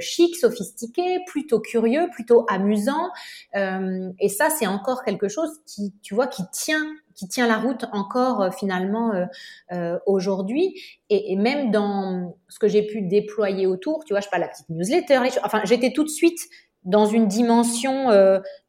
chic, 0.00 0.36
sophistiqué, 0.36 1.20
plutôt 1.26 1.60
curieux, 1.60 2.08
plutôt 2.12 2.46
amusant. 2.48 3.10
et 3.54 4.28
ça, 4.28 4.50
c'est 4.50 4.66
encore 4.66 5.02
quelque 5.04 5.28
chose 5.28 5.60
qui, 5.66 5.92
tu 6.02 6.14
vois, 6.14 6.26
qui 6.26 6.42
tient 6.52 6.86
qui 7.14 7.28
tient 7.28 7.46
la 7.46 7.58
route 7.58 7.84
encore 7.92 8.42
euh, 8.42 8.50
finalement 8.50 9.12
euh, 9.12 9.26
euh, 9.72 9.98
aujourd'hui. 10.06 10.80
Et, 11.10 11.36
même 11.36 11.70
dans 11.70 12.36
ce 12.48 12.58
que 12.58 12.68
j'ai 12.68 12.82
pu 12.82 13.02
déployer 13.02 13.66
autour, 13.66 14.04
tu 14.04 14.14
vois, 14.14 14.20
je 14.20 14.28
parle 14.28 14.42
la 14.42 14.48
petite 14.48 14.68
newsletter, 14.68 15.18
enfin, 15.44 15.60
j'étais 15.64 15.92
tout 15.92 16.04
de 16.04 16.08
suite 16.08 16.40
dans 16.84 17.06
une 17.06 17.28
dimension 17.28 18.08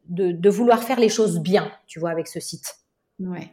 de, 0.10 0.50
vouloir 0.50 0.84
faire 0.84 1.00
les 1.00 1.10
choses 1.10 1.40
bien, 1.40 1.72
tu 1.88 2.00
vois, 2.00 2.12
avec 2.12 2.28
ce 2.28 2.40
site. 2.40 2.76
Ouais. 3.20 3.50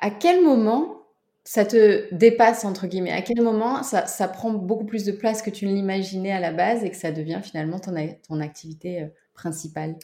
À 0.00 0.10
quel 0.10 0.44
moment 0.44 1.02
ça 1.44 1.64
te 1.64 2.12
dépasse, 2.14 2.64
entre 2.64 2.86
guillemets? 2.86 3.12
À 3.12 3.22
quel 3.22 3.42
moment 3.42 3.82
ça, 3.82 4.06
ça 4.06 4.28
prend 4.28 4.50
beaucoup 4.50 4.84
plus 4.84 5.04
de 5.04 5.12
place 5.12 5.42
que 5.42 5.50
tu 5.50 5.66
ne 5.66 5.72
l'imaginais 5.72 6.32
à 6.32 6.40
la 6.40 6.52
base 6.52 6.84
et 6.84 6.90
que 6.90 6.96
ça 6.96 7.10
devient 7.10 7.40
finalement 7.42 7.78
ton, 7.78 7.94
ton 8.28 8.40
activité 8.40 9.08
principale? 9.34 9.96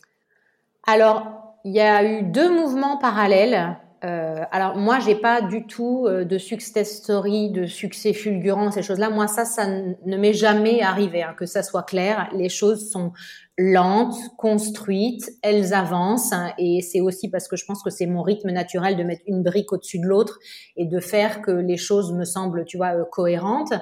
Alors, 0.87 1.53
il 1.65 1.73
y 1.73 1.81
a 1.81 2.05
eu 2.05 2.23
deux 2.23 2.51
mouvements 2.51 2.97
parallèles. 2.97 3.77
Euh, 4.05 4.43
alors 4.51 4.77
moi, 4.77 4.99
j'ai 4.99 5.15
pas 5.15 5.41
du 5.41 5.67
tout 5.67 6.07
euh, 6.07 6.25
de 6.25 6.39
success 6.39 6.97
story, 6.97 7.51
de 7.51 7.67
succès 7.67 8.13
fulgurant, 8.13 8.71
ces 8.71 8.83
choses-là. 8.83 9.11
Moi, 9.11 9.29
ça, 9.29 9.45
ça 9.45 9.67
ne 9.67 10.17
m'est 10.17 10.35
jamais 10.35 10.83
arrivé. 10.83 11.23
Hein, 11.23 11.35
que 11.37 11.47
ça 11.47 11.63
soit 11.63 11.85
clair, 11.85 12.29
les 12.33 12.49
choses 12.49 12.91
sont 12.91 13.13
lentes, 13.59 14.17
construites, 14.39 15.31
elles 15.43 15.75
avancent. 15.75 16.33
Hein, 16.33 16.53
et 16.59 16.81
c'est 16.81 17.01
aussi 17.01 17.31
parce 17.31 17.49
que 17.49 17.57
je 17.57 17.65
pense 17.65 17.83
que 17.83 17.91
c'est 17.91 18.07
mon 18.07 18.23
rythme 18.23 18.51
naturel 18.51 18.97
de 18.97 19.03
mettre 19.03 19.23
une 19.27 19.43
brique 19.43 19.73
au-dessus 19.73 19.99
de 19.99 20.07
l'autre 20.07 20.39
et 20.77 20.87
de 20.87 21.01
faire 21.01 21.43
que 21.43 21.51
les 21.51 21.77
choses 21.77 22.13
me 22.13 22.25
semblent, 22.25 22.65
tu 22.65 22.79
vois, 22.79 22.95
euh, 22.95 23.05
cohérentes. 23.11 23.73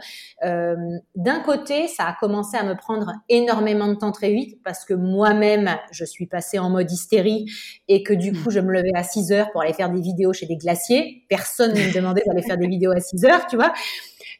Euh, 0.44 0.74
D'un 1.14 1.40
côté, 1.40 1.86
ça 1.86 2.04
a 2.04 2.16
commencé 2.18 2.56
à 2.56 2.64
me 2.64 2.74
prendre 2.74 3.12
énormément 3.28 3.88
de 3.88 3.94
temps 3.94 4.12
très 4.12 4.32
vite 4.32 4.58
parce 4.64 4.84
que 4.84 4.94
moi-même, 4.94 5.70
je 5.92 6.04
suis 6.04 6.26
passée 6.26 6.58
en 6.58 6.70
mode 6.70 6.90
hystérie 6.90 7.46
et 7.88 8.02
que 8.02 8.12
du 8.12 8.32
coup, 8.32 8.50
je 8.50 8.60
me 8.60 8.72
levais 8.72 8.90
à 8.94 9.04
6 9.04 9.32
heures 9.32 9.50
pour 9.52 9.62
aller 9.62 9.72
faire 9.72 9.90
des 9.90 10.00
vidéos 10.00 10.32
chez 10.32 10.46
des 10.46 10.56
glaciers. 10.56 11.24
Personne 11.28 11.72
ne 11.72 11.78
me 11.80 11.94
demandait 11.94 12.22
d'aller 12.26 12.42
faire 12.42 12.58
des 12.58 12.68
vidéos 12.68 12.92
à 12.92 13.00
6 13.00 13.24
heures, 13.24 13.46
tu 13.46 13.56
vois. 13.56 13.72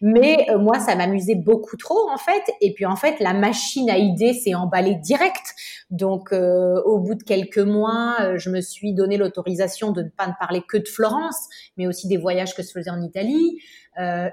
Mais 0.01 0.47
euh, 0.49 0.59
moi, 0.59 0.81
ça 0.81 0.97
m'amusait 0.97 1.35
beaucoup 1.35 1.77
trop 1.77 2.09
en 2.11 2.17
fait. 2.17 2.43
Et 2.61 2.73
puis 2.73 2.87
en 2.87 2.97
fait, 2.97 3.21
la 3.21 3.35
machine 3.35 3.91
à 3.91 3.99
idées 3.99 4.33
s'est 4.33 4.55
emballée 4.55 4.95
direct. 4.95 5.55
Donc 5.91 6.33
euh, 6.33 6.81
au 6.85 6.99
bout 6.99 7.15
de 7.15 7.23
quelques 7.23 7.59
mois, 7.59 8.17
euh, 8.21 8.39
je 8.39 8.49
me 8.49 8.61
suis 8.61 8.95
donné 8.95 9.19
l'autorisation 9.19 9.93
de 9.93 10.03
ne 10.03 10.09
pas 10.09 10.27
ne 10.27 10.33
parler 10.39 10.63
que 10.67 10.79
de 10.79 10.89
Florence, 10.89 11.49
mais 11.77 11.87
aussi 11.87 12.09
des 12.09 12.17
voyages 12.17 12.55
que 12.55 12.63
je 12.63 12.71
faisais 12.71 12.91
en 12.91 13.03
Italie. 13.03 13.59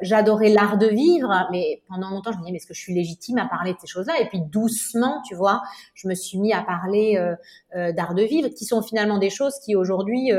J'adorais 0.01 0.47
l'art 0.47 0.77
de 0.77 0.87
vivre, 0.87 1.29
mais 1.51 1.81
pendant 1.89 2.09
longtemps, 2.09 2.31
je 2.31 2.37
me 2.37 2.43
disais, 2.43 2.51
mais 2.53 2.57
est-ce 2.57 2.67
que 2.67 2.73
je 2.73 2.79
suis 2.79 2.93
légitime 2.93 3.37
à 3.37 3.49
parler 3.49 3.73
de 3.73 3.77
ces 3.81 3.87
choses-là? 3.87 4.13
Et 4.21 4.25
puis 4.27 4.39
doucement, 4.39 5.21
tu 5.27 5.35
vois, 5.35 5.61
je 5.93 6.07
me 6.07 6.15
suis 6.15 6.39
mis 6.39 6.53
à 6.53 6.61
parler 6.61 7.19
d'art 7.75 8.13
de 8.13 8.23
vivre, 8.23 8.47
qui 8.47 8.63
sont 8.63 8.81
finalement 8.81 9.17
des 9.17 9.29
choses 9.29 9.55
qui 9.65 9.75
aujourd'hui 9.75 10.31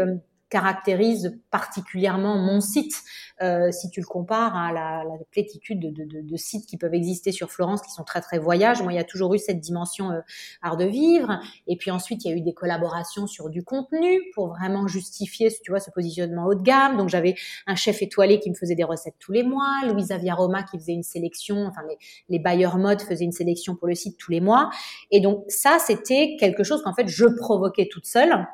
caractérise 0.49 1.39
particulièrement 1.51 2.37
mon 2.37 2.61
site. 2.61 2.95
Euh, 3.41 3.71
si 3.71 3.89
tu 3.91 4.01
le 4.01 4.07
compares 4.07 4.57
à 4.57 4.73
la, 4.73 5.05
la 5.05 5.15
plétitude 5.31 5.79
de, 5.79 5.91
de, 5.91 6.23
de, 6.23 6.37
sites 6.37 6.67
qui 6.67 6.77
peuvent 6.77 6.95
exister 6.95 7.31
sur 7.31 7.51
Florence, 7.51 7.83
qui 7.83 7.93
sont 7.93 8.03
très 8.03 8.21
très 8.21 8.39
voyage, 8.39 8.83
moi 8.83 8.93
il 8.93 8.97
y 8.97 9.01
a 9.01 9.05
toujours 9.05 9.33
eu 9.35 9.39
cette 9.39 9.61
dimension 9.61 10.11
euh, 10.11 10.21
art 10.61 10.77
de 10.77 10.87
vivre. 10.87 11.41
Et 11.67 11.77
puis 11.77 11.91
ensuite 11.91 12.25
il 12.25 12.31
y 12.31 12.35
a 12.35 12.37
eu 12.37 12.41
des 12.41 12.55
collaborations 12.55 13.27
sur 13.27 13.49
du 13.49 13.63
contenu 13.63 14.21
pour 14.35 14.49
vraiment 14.49 14.89
justifier, 14.89 15.51
tu 15.63 15.71
vois, 15.71 15.81
ce 15.81 15.91
positionnement 15.91 16.47
haut 16.47 16.55
de 16.55 16.63
gamme. 16.63 16.97
Donc 16.97 17.09
j'avais 17.09 17.37
un 17.67 17.77
chef 17.77 18.03
étoilé 18.03 18.41
qui 18.41 18.51
me 18.51 18.55
faisait 18.55 18.75
des 18.75 18.85
recettes 18.85 19.17
tous 19.19 19.33
les 19.33 19.43
mois, 19.43 19.83
Louisa 19.87 20.19
Roma 20.35 20.63
qui 20.65 20.79
faisait 20.79 20.93
une 20.93 21.03
sélection, 21.03 21.67
enfin 21.67 21.83
les, 21.89 21.99
les 22.29 22.39
bailleurs 22.39 22.79
mode 22.79 23.01
faisaient 23.01 23.25
une 23.25 23.33
sélection 23.33 23.77
pour 23.77 23.87
le 23.87 23.95
site 23.95 24.17
tous 24.19 24.33
les 24.33 24.41
mois. 24.41 24.71
Et 25.11 25.21
donc 25.21 25.45
ça 25.49 25.79
c'était 25.79 26.37
quelque 26.41 26.65
chose 26.65 26.83
qu'en 26.83 26.95
fait 26.95 27.07
je 27.07 27.27
provoquais 27.27 27.89
toute 27.91 28.07
seule 28.07 28.47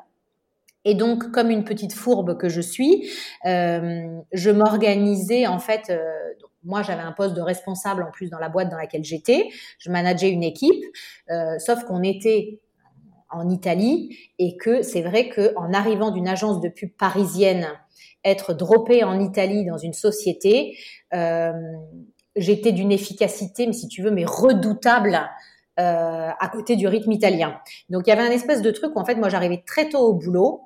et 0.85 0.93
donc, 0.93 1.31
comme 1.31 1.49
une 1.49 1.63
petite 1.63 1.93
fourbe 1.93 2.37
que 2.37 2.47
je 2.47 2.61
suis, 2.61 3.09
euh, 3.45 4.21
je 4.31 4.51
m'organisais 4.51 5.47
en 5.47 5.59
fait. 5.59 5.89
Euh, 5.89 5.99
moi, 6.63 6.81
j'avais 6.81 7.01
un 7.01 7.11
poste 7.11 7.35
de 7.35 7.41
responsable 7.41 8.01
en 8.01 8.11
plus 8.11 8.29
dans 8.29 8.39
la 8.39 8.49
boîte 8.49 8.69
dans 8.69 8.77
laquelle 8.77 9.03
j'étais. 9.03 9.49
Je 9.77 9.91
manageais 9.91 10.29
une 10.29 10.41
équipe, 10.41 10.83
euh, 11.29 11.59
sauf 11.59 11.83
qu'on 11.83 12.01
était 12.01 12.59
en 13.29 13.49
Italie 13.49 14.17
et 14.39 14.57
que 14.57 14.81
c'est 14.81 15.01
vrai 15.01 15.29
que 15.29 15.53
en 15.57 15.73
arrivant 15.73 16.09
d'une 16.09 16.27
agence 16.27 16.61
de 16.61 16.69
pub 16.69 16.91
parisienne, 16.97 17.67
être 18.23 18.53
droppé 18.55 19.03
en 19.03 19.19
Italie 19.19 19.65
dans 19.65 19.77
une 19.77 19.93
société, 19.93 20.75
j'étais 22.35 22.71
d'une 22.71 22.91
efficacité, 22.91 23.67
mais 23.67 23.73
si 23.73 23.87
tu 23.87 24.01
veux, 24.01 24.11
mais 24.11 24.25
redoutable. 24.25 25.19
À 25.77 26.49
côté 26.53 26.77
du 26.77 26.87
rythme 26.87 27.11
italien. 27.11 27.59
Donc 27.89 28.03
il 28.07 28.09
y 28.09 28.13
avait 28.13 28.25
un 28.25 28.31
espèce 28.31 28.61
de 28.61 28.71
truc 28.71 28.95
où 28.95 28.99
en 28.99 29.03
fait 29.03 29.15
moi 29.15 29.27
j'arrivais 29.27 29.61
très 29.67 29.89
tôt 29.89 29.99
au 29.99 30.13
boulot, 30.13 30.64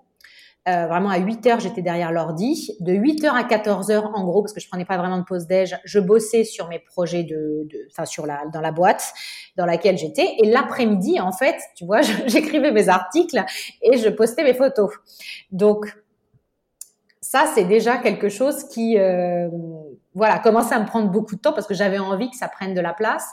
euh, 0.70 0.88
vraiment 0.88 1.10
à 1.10 1.18
8 1.18 1.48
heures, 1.48 1.60
j'étais 1.60 1.82
derrière 1.82 2.12
l'ordi. 2.12 2.76
De 2.80 2.94
8 2.94 3.24
heures 3.26 3.36
à 3.36 3.44
14 3.44 3.92
heures, 3.92 4.12
en 4.14 4.24
gros, 4.24 4.42
parce 4.42 4.54
que 4.54 4.60
je 4.60 4.68
prenais 4.68 4.86
pas 4.86 4.98
vraiment 4.98 5.18
de 5.18 5.24
pause 5.24 5.48
déj, 5.48 5.78
je 5.84 6.00
bossais 6.00 6.44
sur 6.44 6.68
mes 6.68 6.80
projets 6.80 7.24
de, 7.24 7.68
enfin 7.92 8.06
sur 8.06 8.26
la 8.26 8.46
dans 8.54 8.62
la 8.62 8.72
boîte 8.72 9.14
dans 9.58 9.66
laquelle 9.66 9.98
j'étais. 9.98 10.36
Et 10.40 10.50
l'après-midi, 10.50 11.20
en 11.20 11.32
fait, 11.32 11.58
tu 11.76 11.86
vois, 11.86 12.02
j'écrivais 12.28 12.72
mes 12.72 12.90
articles 12.90 13.44
et 13.82 13.98
je 13.98 14.10
postais 14.10 14.44
mes 14.44 14.54
photos. 14.54 14.92
Donc 15.52 15.98
ça, 17.22 17.46
c'est 17.54 17.66
déjà 17.66 17.98
quelque 17.98 18.30
chose 18.30 18.64
qui, 18.70 18.98
euh, 18.98 19.50
voilà, 20.16 20.40
commençait 20.40 20.76
à 20.76 20.80
me 20.80 20.86
prendre 20.86 21.10
beaucoup 21.12 21.36
de 21.36 21.42
temps 21.42 21.54
parce 21.54 21.68
que 21.68 21.74
j'avais 21.74 22.00
envie 22.00 22.30
que 22.32 22.38
ça 22.38 22.48
prenne 22.48 22.74
de 22.74 22.82
la 22.82 22.94
place. 22.94 23.28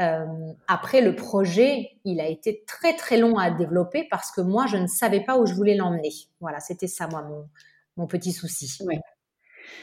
Euh, 0.00 0.24
après, 0.68 1.00
le 1.00 1.16
projet, 1.16 1.90
il 2.04 2.20
a 2.20 2.28
été 2.28 2.64
très 2.66 2.94
très 2.94 3.16
long 3.16 3.36
à 3.36 3.50
développer 3.50 4.06
parce 4.10 4.30
que 4.30 4.40
moi, 4.40 4.66
je 4.66 4.76
ne 4.76 4.86
savais 4.86 5.20
pas 5.20 5.38
où 5.38 5.46
je 5.46 5.54
voulais 5.54 5.74
l'emmener. 5.74 6.12
Voilà, 6.40 6.60
c'était 6.60 6.86
ça, 6.86 7.08
moi, 7.08 7.22
mon, 7.22 7.48
mon 7.96 8.06
petit 8.06 8.32
souci. 8.32 8.78
Ouais. 8.84 9.00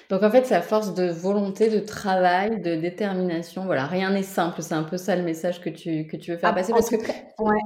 Donc 0.10 0.24
en 0.24 0.32
fait, 0.32 0.46
c'est 0.46 0.56
à 0.56 0.62
force 0.62 0.94
de 0.94 1.10
volonté, 1.10 1.70
de 1.70 1.80
travail, 1.80 2.62
de 2.62 2.76
détermination. 2.76 3.66
Voilà, 3.66 3.86
rien 3.86 4.12
n'est 4.12 4.24
simple. 4.24 4.62
C'est 4.62 4.74
un 4.74 4.84
peu 4.84 4.98
ça 4.98 5.16
le 5.16 5.24
message 5.24 5.62
que 5.62 5.70
tu, 5.70 6.08
que 6.08 6.18
tu 6.18 6.32
veux 6.32 6.38
faire 6.38 6.52
ah, 6.52 6.54
passer 6.54 6.72
parce 6.72 6.90
que 6.90 6.96
ouais. 6.96 7.60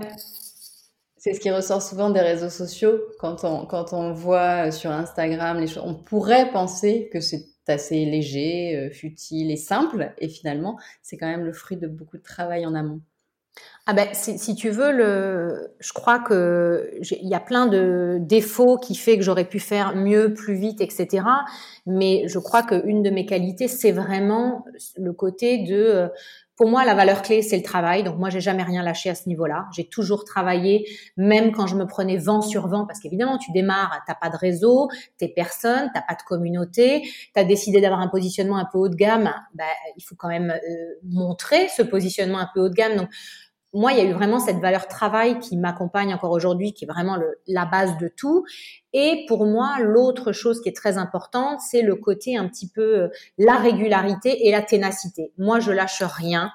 c'est 1.18 1.34
ce 1.34 1.39
qui 1.39 1.51
ressort 1.51 1.82
souvent 1.82 2.10
des 2.10 2.22
réseaux 2.22 2.50
sociaux. 2.50 3.00
Quand 3.20 3.44
on, 3.44 3.65
quand 3.65 3.94
on 3.94 4.13
voit 4.13 4.72
sur 4.72 4.91
Instagram 4.91 5.60
les 5.60 5.68
choses, 5.68 5.84
on 5.86 5.96
pourrait 5.96 6.51
penser 6.51 7.10
que 7.12 7.20
c'est 7.20 7.46
assez 7.69 8.05
léger, 8.05 8.75
euh, 8.75 8.89
futile 8.89 9.51
et 9.51 9.57
simple. 9.57 10.13
Et 10.17 10.29
finalement, 10.29 10.77
c'est 11.01 11.17
quand 11.17 11.27
même 11.27 11.45
le 11.45 11.53
fruit 11.53 11.77
de 11.77 11.88
beaucoup 11.88 12.17
de 12.17 12.23
travail 12.23 12.65
en 12.65 12.75
amont. 12.75 13.01
Ah 13.86 13.93
ben, 13.93 14.08
si, 14.13 14.55
tu 14.55 14.69
veux, 14.69 14.91
le, 14.91 15.73
je 15.79 15.93
crois 15.93 16.19
que 16.19 16.91
il 17.01 17.27
y 17.27 17.34
a 17.34 17.39
plein 17.39 17.65
de 17.65 18.19
défauts 18.21 18.77
qui 18.77 18.93
fait 18.93 19.17
que 19.17 19.23
j'aurais 19.23 19.45
pu 19.45 19.60
faire 19.60 19.95
mieux, 19.95 20.34
plus 20.34 20.53
vite, 20.53 20.79
etc. 20.79 21.23
Mais 21.88 22.27
je 22.27 22.38
crois 22.38 22.62
qu'une 22.62 23.01
de 23.01 23.10
mes 23.10 23.25
qualités, 23.25 23.67
c'est 23.67 23.91
vraiment 23.91 24.63
le 24.95 25.12
côté 25.12 25.63
de 25.63 25.75
euh, 25.75 26.08
pour 26.60 26.69
moi, 26.69 26.84
la 26.84 26.93
valeur 26.93 27.22
clé, 27.22 27.41
c'est 27.41 27.56
le 27.56 27.63
travail. 27.63 28.04
Donc 28.04 28.17
moi, 28.17 28.30
j'ai 28.30 28.41
jamais 28.41 28.63
rien 28.63 28.84
lâché 28.84 29.10
à 29.10 29.15
ce 29.15 29.30
niveau-là. 29.30 29.69
J'ai 29.74 29.86
toujours 29.86 30.26
travaillé, 30.26 30.89
même 31.15 31.54
quand 31.54 31.67
je 31.67 31.76
me 31.78 31.88
prenais 31.88 32.17
vent 32.17 32.41
sur 32.41 32.67
vent, 32.67 32.86
parce 32.86 33.00
qu'évidemment, 33.00 33.38
tu 33.38 33.54
démarres, 33.54 34.04
t'as 34.06 34.13
pas 34.13 34.30
de 34.30 34.36
réseau, 34.36 34.89
t'es 35.17 35.30
personne, 35.30 35.89
t'as 35.93 36.02
pas 36.02 36.15
de 36.15 36.22
communauté, 36.24 37.10
t'as 37.34 37.45
décidé 37.45 37.80
d'avoir 37.80 38.02
un 38.02 38.10
positionnement 38.10 38.58
un 38.58 38.67
peu 38.69 38.78
haut 38.78 38.89
de 38.89 38.95
gamme. 38.95 39.34
Bah, 39.54 39.63
il 39.95 40.04
faut 40.04 40.15
quand 40.15 40.28
même 40.28 40.52
euh, 40.52 40.95
montrer 41.04 41.69
ce 41.69 41.82
positionnement 41.82 42.39
un 42.39 42.50
peu 42.54 42.60
haut 42.60 42.69
de 42.69 42.76
gamme. 42.76 43.08
Moi, 43.73 43.91
il 43.93 43.99
y 43.99 44.01
a 44.01 44.05
eu 44.05 44.13
vraiment 44.13 44.39
cette 44.39 44.58
valeur 44.58 44.88
travail 44.88 45.39
qui 45.39 45.55
m'accompagne 45.55 46.13
encore 46.13 46.32
aujourd'hui, 46.32 46.73
qui 46.73 46.86
est 46.86 46.88
vraiment 46.88 47.17
la 47.47 47.65
base 47.65 47.97
de 47.97 48.08
tout. 48.08 48.43
Et 48.93 49.25
pour 49.27 49.45
moi, 49.45 49.77
l'autre 49.79 50.32
chose 50.32 50.62
qui 50.62 50.69
est 50.69 50.75
très 50.75 50.97
importante, 50.97 51.60
c'est 51.62 51.84
le 51.84 51.95
côté 51.95 52.36
un 52.36 52.47
petit 52.47 52.67
peu 52.67 52.82
euh, 52.82 53.08
la 53.38 53.58
régularité 53.58 54.47
et 54.47 54.51
la 54.51 54.63
ténacité. 54.63 55.32
Moi, 55.38 55.60
je 55.60 55.71
lâche 55.71 56.01
rien. 56.01 56.51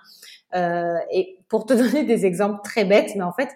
Euh, 0.56 0.96
et 1.12 1.38
pour 1.48 1.66
te 1.66 1.74
donner 1.74 2.04
des 2.04 2.26
exemples 2.26 2.60
très 2.64 2.84
bêtes, 2.84 3.12
mais 3.14 3.22
en 3.22 3.32
fait, 3.32 3.50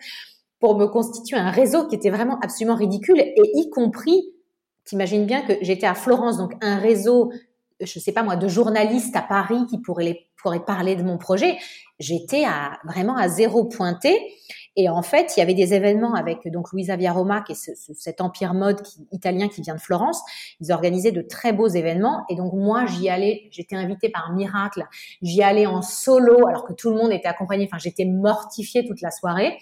pour 0.61 0.79
me 0.79 0.87
constituer 0.87 1.37
un 1.37 1.51
réseau 1.51 1.87
qui 1.88 1.97
était 1.97 2.11
vraiment 2.11 2.38
absolument 2.40 2.77
ridicule, 2.77 3.18
et 3.18 3.35
y 3.55 3.71
compris, 3.71 4.23
t'imagines 4.85 5.27
bien 5.27 5.42
que 5.42 5.55
j'étais 5.62 5.87
à 5.87 5.94
Florence, 5.94 6.38
donc 6.38 6.53
un 6.61 6.79
réseau 6.79 7.33
je 7.81 7.99
sais 7.99 8.12
pas 8.12 8.23
moi, 8.23 8.37
de 8.37 8.49
journalistes 8.49 9.17
à 9.17 9.23
Paris 9.23 9.67
qui 9.69 9.79
pourraient, 9.79 10.05
les, 10.05 10.61
parler 10.67 10.97
de 10.97 11.03
mon 11.03 11.19
projet. 11.19 11.59
J'étais 11.99 12.45
à, 12.45 12.79
vraiment 12.85 13.17
à 13.17 13.29
zéro 13.29 13.64
pointé. 13.64 14.17
Et 14.77 14.88
en 14.88 15.03
fait, 15.03 15.37
il 15.37 15.41
y 15.41 15.43
avait 15.43 15.55
des 15.55 15.75
événements 15.75 16.14
avec 16.14 16.47
donc 16.53 16.73
Louisa 16.73 16.97
Roma, 17.12 17.43
qui 17.43 17.53
est 17.53 17.55
ce, 17.57 17.73
cet 17.95 18.21
empire 18.21 18.55
mode 18.55 18.81
italien 19.11 19.49
qui 19.49 19.61
vient 19.61 19.75
de 19.75 19.81
Florence. 19.81 20.21
Ils 20.61 20.71
organisaient 20.71 21.11
de 21.11 21.23
très 21.23 21.53
beaux 21.53 21.67
événements. 21.67 22.25
Et 22.31 22.37
donc 22.37 22.53
moi, 22.53 22.87
j'y 22.87 23.09
allais, 23.09 23.49
j'étais 23.51 23.75
invitée 23.75 24.09
par 24.09 24.33
miracle. 24.33 24.85
J'y 25.21 25.43
allais 25.43 25.67
en 25.67 25.83
solo, 25.83 26.47
alors 26.47 26.64
que 26.64 26.73
tout 26.73 26.91
le 26.91 26.97
monde 26.97 27.12
était 27.12 27.29
accompagné. 27.29 27.64
Enfin, 27.64 27.79
j'étais 27.79 28.05
mortifiée 28.05 28.87
toute 28.87 29.01
la 29.01 29.11
soirée. 29.11 29.59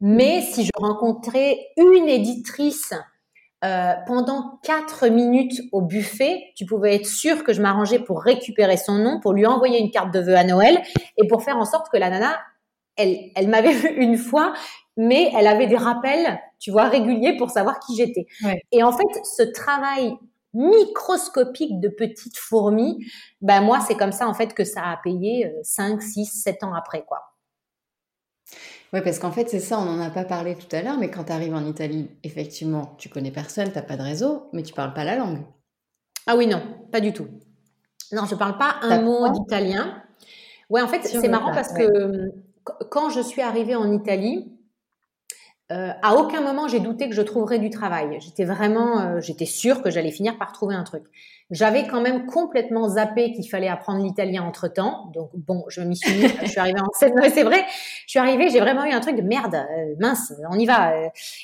Mais 0.00 0.42
si 0.42 0.64
je 0.64 0.70
rencontrais 0.74 1.58
une 1.76 2.08
éditrice 2.08 2.92
euh, 3.64 3.92
pendant 4.06 4.58
quatre 4.62 5.08
minutes 5.08 5.60
au 5.70 5.82
buffet, 5.82 6.52
tu 6.56 6.66
pouvais 6.66 6.96
être 6.96 7.06
sûr 7.06 7.44
que 7.44 7.52
je 7.52 7.62
m'arrangeais 7.62 8.00
pour 8.00 8.22
récupérer 8.22 8.76
son 8.76 8.94
nom, 8.94 9.20
pour 9.20 9.32
lui 9.32 9.46
envoyer 9.46 9.78
une 9.78 9.90
carte 9.90 10.12
de 10.12 10.18
vœux 10.18 10.36
à 10.36 10.44
Noël 10.44 10.82
et 11.16 11.28
pour 11.28 11.44
faire 11.44 11.56
en 11.56 11.64
sorte 11.64 11.88
que 11.90 11.96
la 11.96 12.10
nana, 12.10 12.36
elle, 12.96 13.16
elle 13.36 13.48
m'avait 13.48 13.72
vu 13.72 13.88
une 13.88 14.16
fois, 14.16 14.52
mais 14.96 15.30
elle 15.36 15.46
avait 15.46 15.68
des 15.68 15.76
rappels, 15.76 16.40
tu 16.58 16.70
vois, 16.70 16.88
réguliers 16.88 17.36
pour 17.36 17.50
savoir 17.50 17.78
qui 17.80 17.96
j'étais. 17.96 18.26
Et 18.72 18.82
en 18.82 18.92
fait, 18.92 19.24
ce 19.24 19.42
travail 19.42 20.14
microscopique 20.54 21.80
de 21.80 21.88
petites 21.88 22.36
fourmis, 22.36 22.98
ben 23.40 23.62
moi, 23.62 23.80
c'est 23.80 23.94
comme 23.94 24.12
ça 24.12 24.28
en 24.28 24.34
fait 24.34 24.54
que 24.54 24.64
ça 24.64 24.82
a 24.82 24.96
payé 25.02 25.50
5, 25.62 26.02
6, 26.02 26.26
7 26.26 26.64
ans 26.64 26.74
après, 26.74 27.04
quoi. 27.04 27.31
Oui, 28.92 29.00
parce 29.02 29.18
qu'en 29.18 29.32
fait, 29.32 29.48
c'est 29.48 29.60
ça, 29.60 29.78
on 29.78 29.84
n'en 29.84 30.00
a 30.00 30.10
pas 30.10 30.24
parlé 30.24 30.54
tout 30.54 30.74
à 30.76 30.82
l'heure, 30.82 30.98
mais 30.98 31.10
quand 31.10 31.24
tu 31.24 31.32
arrives 31.32 31.54
en 31.54 31.64
Italie, 31.64 32.10
effectivement, 32.24 32.94
tu 32.98 33.08
connais 33.08 33.30
personne, 33.30 33.70
tu 33.70 33.76
n'as 33.76 33.82
pas 33.82 33.96
de 33.96 34.02
réseau, 34.02 34.50
mais 34.52 34.62
tu 34.62 34.74
parles 34.74 34.92
pas 34.92 35.04
la 35.04 35.16
langue. 35.16 35.42
Ah 36.26 36.36
oui, 36.36 36.46
non, 36.46 36.62
pas 36.90 37.00
du 37.00 37.12
tout. 37.12 37.26
Non, 38.12 38.26
je 38.26 38.34
parle 38.34 38.58
pas 38.58 38.76
un 38.82 39.00
mot 39.00 39.28
d'italien. 39.30 40.02
Ouais, 40.68 40.82
en 40.82 40.88
fait, 40.88 41.02
c'est 41.04 41.28
marrant 41.28 41.52
parce 41.52 41.72
que 41.72 42.32
quand 42.90 43.08
je 43.08 43.20
suis 43.20 43.40
arrivée 43.42 43.74
en 43.74 43.90
Italie, 43.90 44.52
euh, 45.72 45.90
à 46.02 46.14
aucun 46.16 46.40
moment 46.40 46.68
j'ai 46.68 46.80
douté 46.80 47.08
que 47.08 47.14
je 47.14 47.22
trouverais 47.22 47.58
du 47.58 47.70
travail. 47.70 48.18
J'étais 48.20 48.44
vraiment, 48.44 49.00
euh, 49.00 49.20
j'étais 49.20 49.46
sûre 49.46 49.80
que 49.80 49.90
j'allais 49.90 50.10
finir 50.10 50.36
par 50.36 50.52
trouver 50.52 50.74
un 50.74 50.84
truc. 50.84 51.04
J'avais 51.50 51.86
quand 51.86 52.00
même 52.00 52.26
complètement 52.26 52.88
zappé 52.88 53.32
qu'il 53.32 53.48
fallait 53.48 53.68
apprendre 53.68 54.04
l'italien 54.04 54.42
entre 54.42 54.68
temps. 54.68 55.10
Donc 55.14 55.30
bon, 55.34 55.64
je 55.68 55.80
m'y 55.80 55.96
suis 55.96 56.28
je 56.42 56.46
suis 56.46 56.60
arrivée 56.60 56.80
en 56.80 56.92
scène. 56.92 57.14
c'est 57.32 57.42
vrai. 57.42 57.64
Je 58.06 58.10
suis 58.10 58.18
arrivée, 58.18 58.50
j'ai 58.50 58.60
vraiment 58.60 58.84
eu 58.84 58.92
un 58.92 59.00
truc 59.00 59.16
de 59.16 59.22
merde, 59.22 59.54
euh, 59.54 59.94
mince, 59.98 60.32
on 60.50 60.58
y 60.58 60.66
va. 60.66 60.92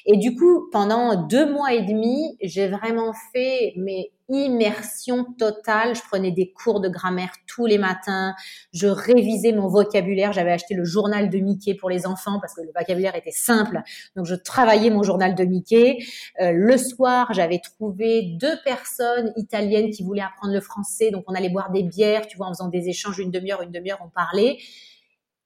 Et 0.04 0.16
du 0.16 0.34
coup, 0.34 0.68
pendant 0.72 1.26
deux 1.26 1.50
mois 1.50 1.72
et 1.72 1.82
demi, 1.82 2.36
j'ai 2.42 2.68
vraiment 2.68 3.12
fait 3.32 3.72
mais 3.76 4.10
immersion 4.28 5.24
totale. 5.38 5.94
Je 5.94 6.02
prenais 6.02 6.30
des 6.30 6.52
cours 6.52 6.80
de 6.80 6.88
grammaire 6.88 7.30
tous 7.46 7.66
les 7.66 7.78
matins. 7.78 8.34
Je 8.72 8.86
révisais 8.86 9.52
mon 9.52 9.68
vocabulaire. 9.68 10.32
J'avais 10.32 10.52
acheté 10.52 10.74
le 10.74 10.84
journal 10.84 11.30
de 11.30 11.38
Mickey 11.38 11.74
pour 11.74 11.90
les 11.90 12.06
enfants 12.06 12.38
parce 12.40 12.54
que 12.54 12.60
le 12.60 12.70
vocabulaire 12.74 13.14
était 13.16 13.30
simple. 13.30 13.80
Donc, 14.16 14.26
je 14.26 14.34
travaillais 14.34 14.90
mon 14.90 15.02
journal 15.02 15.34
de 15.34 15.44
Mickey. 15.44 15.98
Euh, 16.40 16.52
le 16.52 16.76
soir, 16.76 17.32
j'avais 17.32 17.58
trouvé 17.58 18.36
deux 18.40 18.56
personnes 18.64 19.32
italiennes 19.36 19.90
qui 19.90 20.02
voulaient 20.02 20.22
apprendre 20.22 20.52
le 20.52 20.60
français. 20.60 21.10
Donc, 21.10 21.24
on 21.26 21.34
allait 21.34 21.50
boire 21.50 21.70
des 21.70 21.82
bières, 21.82 22.26
tu 22.26 22.36
vois, 22.36 22.46
en 22.46 22.50
faisant 22.50 22.68
des 22.68 22.88
échanges 22.88 23.18
une 23.18 23.30
demi-heure, 23.30 23.62
une 23.62 23.72
demi-heure, 23.72 24.00
on 24.04 24.08
parlait. 24.08 24.58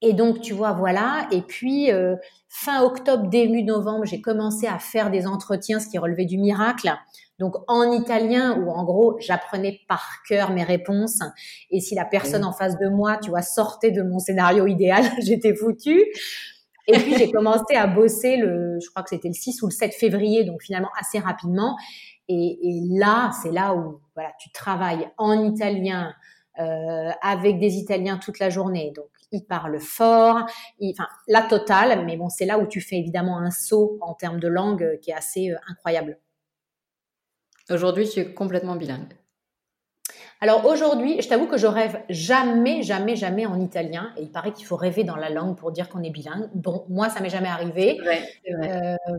Et 0.03 0.13
donc, 0.15 0.41
tu 0.41 0.53
vois, 0.53 0.73
voilà. 0.73 1.29
Et 1.31 1.43
puis, 1.43 1.93
euh, 1.93 2.17
fin 2.49 2.83
octobre, 2.83 3.29
début 3.29 3.63
novembre, 3.63 4.05
j'ai 4.05 4.21
commencé 4.21 4.67
à 4.67 4.79
faire 4.79 5.11
des 5.11 5.27
entretiens, 5.29 5.79
ce 5.79 5.89
qui 5.89 5.97
relevait 5.97 6.25
du 6.25 6.39
miracle. 6.39 6.93
Donc, 7.39 7.55
en 7.69 7.91
italien, 7.93 8.59
où 8.59 8.71
en 8.71 8.85
gros, 8.85 9.17
j'apprenais 9.21 9.81
par 9.89 10.05
cœur 10.29 10.51
mes 10.51 10.65
réponses. 10.65 11.21
Et 11.71 11.81
si 11.81 11.95
la 11.95 12.05
personne 12.05 12.45
en 12.45 12.53
face 12.53 12.77
de 12.79 12.89
moi, 12.89 13.17
tu 13.19 13.31
vois, 13.31 13.43
sortait 13.43 13.93
de 13.93 14.03
mon 14.03 14.19
scénario 14.19 14.67
idéal, 14.67 15.05
j'étais 15.23 15.55
foutue. 15.55 16.05
Et 16.89 16.99
puis, 16.99 17.17
j'ai 17.17 17.31
commencé 17.31 17.77
à 17.77 17.87
bosser 17.87 18.37
le, 18.37 18.79
je 18.83 18.91
crois 18.91 19.05
que 19.05 19.11
c'était 19.11 19.29
le 19.29 19.35
6 19.35 19.63
ou 19.63 19.67
le 19.67 19.73
7 19.73 19.95
février, 19.95 20.43
donc 20.43 20.63
finalement 20.63 20.91
assez 21.01 21.21
rapidement. 21.21 21.77
Et, 22.29 22.59
et 22.61 22.81
là, 22.91 23.31
c'est 23.41 23.53
là 23.53 23.75
où, 23.75 24.01
voilà, 24.17 24.33
tu 24.41 24.51
travailles 24.51 25.09
en 25.17 25.45
italien, 25.45 26.13
euh, 26.59 27.11
avec 27.23 27.59
des 27.59 27.77
Italiens 27.77 28.19
toute 28.19 28.39
la 28.39 28.51
journée. 28.51 28.93
Donc, 28.95 29.09
ils 29.33 29.45
parlent 29.45 29.81
fort, 29.81 30.47
enfin, 30.83 31.07
la 31.29 31.43
totale, 31.43 32.05
mais 32.05 32.17
bon, 32.17 32.29
c'est 32.29 32.45
là 32.45 32.59
où 32.59 32.67
tu 32.67 32.81
fais 32.81 32.97
évidemment 32.97 33.39
un 33.39 33.51
saut 33.51 33.99
en 34.01 34.15
termes 34.15 34.41
de 34.41 34.49
langue 34.49 34.83
euh, 34.83 34.97
qui 34.97 35.11
est 35.11 35.15
assez 35.15 35.51
euh, 35.51 35.57
incroyable. 35.69 36.19
Aujourd'hui, 37.71 38.09
tu 38.09 38.21
es 38.21 38.35
complètement 38.35 38.77
bilingue. 38.77 39.15
Alors 40.41 40.67
aujourd'hui, 40.67 41.23
je 41.23 41.29
t'avoue 41.29 41.47
que 41.47 41.57
je 41.57 41.69
rêve 41.69 42.01
jamais, 42.09 42.83
jamais, 42.83 43.15
jamais 43.15 43.47
en 43.47 43.61
italien. 43.61 44.13
Et 44.17 44.23
il 44.23 44.33
paraît 44.33 44.53
qu'il 44.53 44.67
faut 44.67 44.75
rêver 44.75 45.05
dans 45.05 45.15
la 45.15 45.31
langue 45.31 45.57
pour 45.57 45.71
dire 45.71 45.89
qu'on 45.89 46.03
est 46.03 46.11
bilingue. 46.11 46.49
Bon, 46.53 46.85
moi, 46.89 47.09
ça 47.09 47.21
m'est 47.21 47.31
jamais 47.31 47.49
arrivé. 47.49 48.01
Vrai, 48.03 48.23
vrai. 48.51 48.97
Euh, 49.09 49.17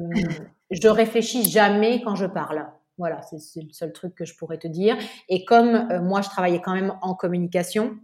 je 0.70 0.88
réfléchis 0.90 1.50
jamais 1.50 2.02
quand 2.02 2.16
je 2.16 2.26
parle. 2.26 2.68
Voilà, 2.98 3.22
c'est 3.22 3.62
le 3.62 3.72
seul 3.72 3.92
truc 3.92 4.14
que 4.16 4.26
je 4.26 4.36
pourrais 4.36 4.58
te 4.58 4.68
dire. 4.68 4.98
Et 5.30 5.46
comme 5.46 5.88
euh, 5.90 6.02
moi, 6.02 6.22
je 6.22 6.30
travaillais 6.30 6.62
quand 6.62 6.74
même 6.74 6.94
en 7.02 7.16
communication, 7.16 7.96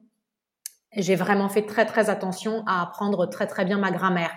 j'ai 0.95 1.15
vraiment 1.15 1.49
fait 1.49 1.65
très 1.65 1.86
très 1.86 2.10
attention 2.10 2.63
à 2.65 2.82
apprendre 2.82 3.28
très 3.28 3.47
très 3.47 3.65
bien 3.65 3.78
ma 3.78 3.91
grammaire. 3.91 4.32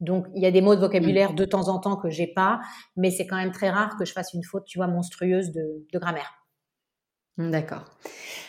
Donc 0.00 0.26
il 0.34 0.42
y 0.42 0.46
a 0.46 0.50
des 0.50 0.60
mots 0.60 0.74
de 0.74 0.80
vocabulaire 0.80 1.32
de 1.32 1.44
temps 1.44 1.68
en 1.68 1.78
temps 1.78 1.96
que 1.96 2.10
j'ai 2.10 2.26
pas, 2.26 2.60
mais 2.96 3.10
c'est 3.10 3.26
quand 3.26 3.36
même 3.36 3.52
très 3.52 3.70
rare 3.70 3.96
que 3.96 4.04
je 4.04 4.12
fasse 4.12 4.34
une 4.34 4.44
faute, 4.44 4.64
tu 4.66 4.78
vois, 4.78 4.86
monstrueuse 4.86 5.52
de, 5.52 5.86
grammaire. 5.92 6.32
D'accord. 7.38 7.84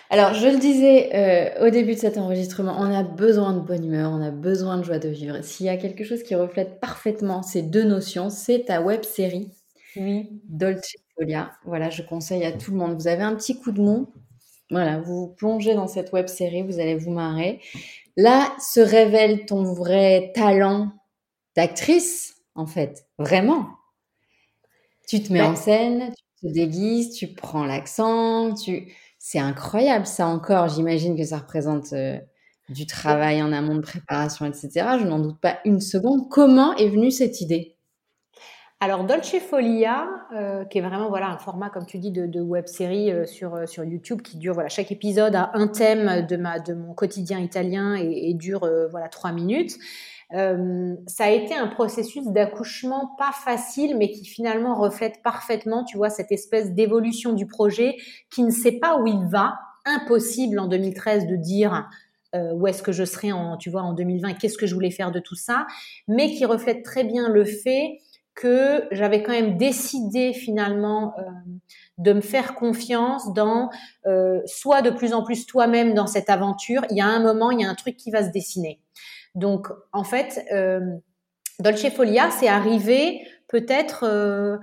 Alors 0.10 0.34
je 0.34 0.48
le 0.48 0.58
disais 0.58 1.10
euh, 1.14 1.68
au 1.68 1.70
début 1.70 1.96
de 1.96 2.00
cet 2.00 2.18
enregistrement, 2.18 2.76
on 2.80 2.94
a 2.94 3.04
besoin 3.04 3.54
de 3.54 3.60
bonne 3.60 3.84
humeur, 3.84 4.12
on 4.12 4.22
a 4.22 4.32
besoin 4.32 4.78
de 4.78 4.84
joie 4.84 5.00
de 5.00 5.10
vivre. 5.10 5.42
S'il 5.44 5.66
y 5.66 5.70
a 5.70 5.78
quelque 5.78 6.04
chose 6.04 6.24
qui 6.24 6.36
reflète 6.36 6.80
parfaitement 6.80 7.44
ces 7.44 7.62
deux 7.62 7.84
notions, 7.84 8.30
c'est 8.30 8.66
ta 8.66 8.82
web 8.82 9.04
série. 9.04 9.52
Oui. 9.98 10.30
Dolce 10.48 10.96
Folia. 11.16 11.52
Voilà, 11.66 11.90
je 11.90 12.04
conseille 12.04 12.46
à 12.46 12.52
tout 12.52 12.72
le 12.72 12.78
monde. 12.78 12.96
Vous 12.96 13.08
avez 13.08 13.24
un 13.24 13.36
petit 13.36 13.60
coup 13.60 13.72
de 13.72 13.82
mou, 13.82 14.08
voilà, 14.70 15.00
vous, 15.00 15.28
plongez 15.28 15.74
dans 15.74 15.88
cette 15.88 16.12
web 16.12 16.28
série, 16.28 16.64
vous 16.64 16.80
allez 16.80 16.96
vous 16.96 17.12
marrer. 17.12 17.62
Là 18.16 18.54
se 18.60 18.80
révèle 18.80 19.46
ton 19.46 19.64
vrai 19.64 20.32
talent 20.34 20.92
d'actrice, 21.56 22.36
en 22.56 22.66
fait, 22.66 23.06
vraiment. 23.18 23.68
Tu 25.08 25.24
te 25.24 25.32
mets 25.32 25.42
en 25.42 25.56
scène, 25.56 26.14
tu 26.40 26.48
te 26.48 26.54
déguises, 26.54 27.14
tu 27.14 27.28
prends 27.28 27.66
l'accent, 27.66 28.54
tu... 28.54 28.92
c'est 29.20 29.40
incroyable 29.40 30.06
ça 30.06 30.28
encore. 30.28 30.68
J'imagine 30.68 31.16
que 31.16 31.24
ça 31.24 31.38
représente 31.38 31.94
euh, 31.94 32.20
du 32.70 32.86
travail 32.86 33.42
en 33.42 33.54
amont 33.54 33.76
de 33.76 33.82
préparation, 33.82 34.46
etc. 34.46 34.70
Je 35.00 35.06
n'en 35.06 35.20
doute 35.20 35.40
pas 35.40 35.60
une 35.64 35.80
seconde. 35.80 36.30
Comment 36.30 36.76
est 36.76 36.90
venue 36.90 37.12
cette 37.12 37.40
idée? 37.40 37.77
Alors 38.80 39.06
Dolce 39.06 39.40
Folia, 39.40 40.08
euh, 40.36 40.64
qui 40.66 40.78
est 40.78 40.82
vraiment 40.82 41.10
voilà 41.10 41.30
un 41.30 41.40
format 41.40 41.72
comme 41.72 41.88
tu 41.88 41.98
dis 41.98 42.12
de, 42.12 42.28
de 42.28 42.42
web 42.42 42.68
série 42.68 43.12
euh, 43.12 43.26
sur 43.26 43.56
euh, 43.56 43.66
sur 43.66 43.84
YouTube 43.84 44.22
qui 44.22 44.38
dure 44.38 44.54
voilà 44.54 44.70
chaque 44.70 44.92
épisode 44.92 45.36
a 45.36 45.50
un 45.56 45.68
thème 45.68 46.28
de 46.28 46.38
ma 46.38 46.60
de 46.60 46.76
mon 46.76 46.94
quotidien 46.94 47.40
italien 47.40 47.96
et, 47.96 48.30
et 48.30 48.34
dure 48.36 48.70
voilà 48.92 49.10
trois 49.10 49.32
minutes. 49.32 49.78
ça 50.30 51.24
a 51.24 51.30
été 51.30 51.56
un 51.56 51.68
processus 51.68 52.28
d'accouchement 52.28 53.16
pas 53.18 53.32
facile, 53.32 53.98
mais 53.98 54.12
qui 54.12 54.26
finalement 54.26 54.76
reflète 54.76 55.24
parfaitement, 55.24 55.84
tu 55.84 55.98
vois, 55.98 56.10
cette 56.10 56.32
espèce 56.32 56.74
d'évolution 56.74 57.34
du 57.34 57.48
projet 57.48 57.96
qui 58.30 58.44
ne 58.44 58.52
sait 58.52 58.74
pas 58.80 59.00
où 59.00 59.08
il 59.08 59.26
va. 59.28 59.56
Impossible 59.86 60.60
en 60.60 60.68
2013 60.68 61.28
de 61.28 61.36
dire 61.38 61.90
où 62.34 62.68
est-ce 62.68 62.84
que 62.84 62.92
je 62.92 63.06
serai 63.06 63.32
en, 63.32 63.56
tu 63.56 63.70
vois, 63.70 63.82
en 63.82 63.94
2020, 63.94 64.34
qu'est-ce 64.34 64.58
que 64.58 64.68
je 64.68 64.76
voulais 64.76 64.92
faire 64.92 65.12
de 65.12 65.20
tout 65.20 65.36
ça, 65.36 65.66
mais 66.10 66.30
qui 66.34 66.46
reflète 66.46 66.84
très 66.84 67.06
bien 67.06 67.30
le 67.30 67.46
fait 67.46 68.00
que 68.38 68.88
j'avais 68.92 69.24
quand 69.24 69.32
même 69.32 69.58
décidé 69.58 70.32
finalement 70.32 71.16
euh, 71.18 71.24
de 71.98 72.14
me 72.14 72.22
faire 72.22 72.54
confiance 72.54 73.34
dans 73.34 73.72
euh, 74.06 74.40
soit 74.46 74.84
de 74.84 74.92
plus 74.92 75.14
en 75.14 75.24
plus 75.24 75.48
toi-même 75.48 75.96
dans 75.96 76.06
cette 76.06 76.30
aventure. 76.30 76.86
Il 76.92 76.98
y 76.98 77.02
a 77.02 77.08
un 77.08 77.20
moment, 77.20 77.50
il 77.50 77.62
y 77.62 77.66
a 77.66 77.70
un 77.70 77.76
truc 77.76 77.98
qui 77.98 78.12
va 78.12 78.24
se 78.24 78.30
dessiner. 78.30 78.80
Donc 79.34 79.68
en 79.92 80.04
fait, 80.04 80.46
euh, 80.52 80.80
Dolce 81.60 81.90
Folia, 81.90 82.30
c'est 82.30 82.48
arrivé 82.48 83.28
peut-être 83.48 84.04
euh, 84.04 84.58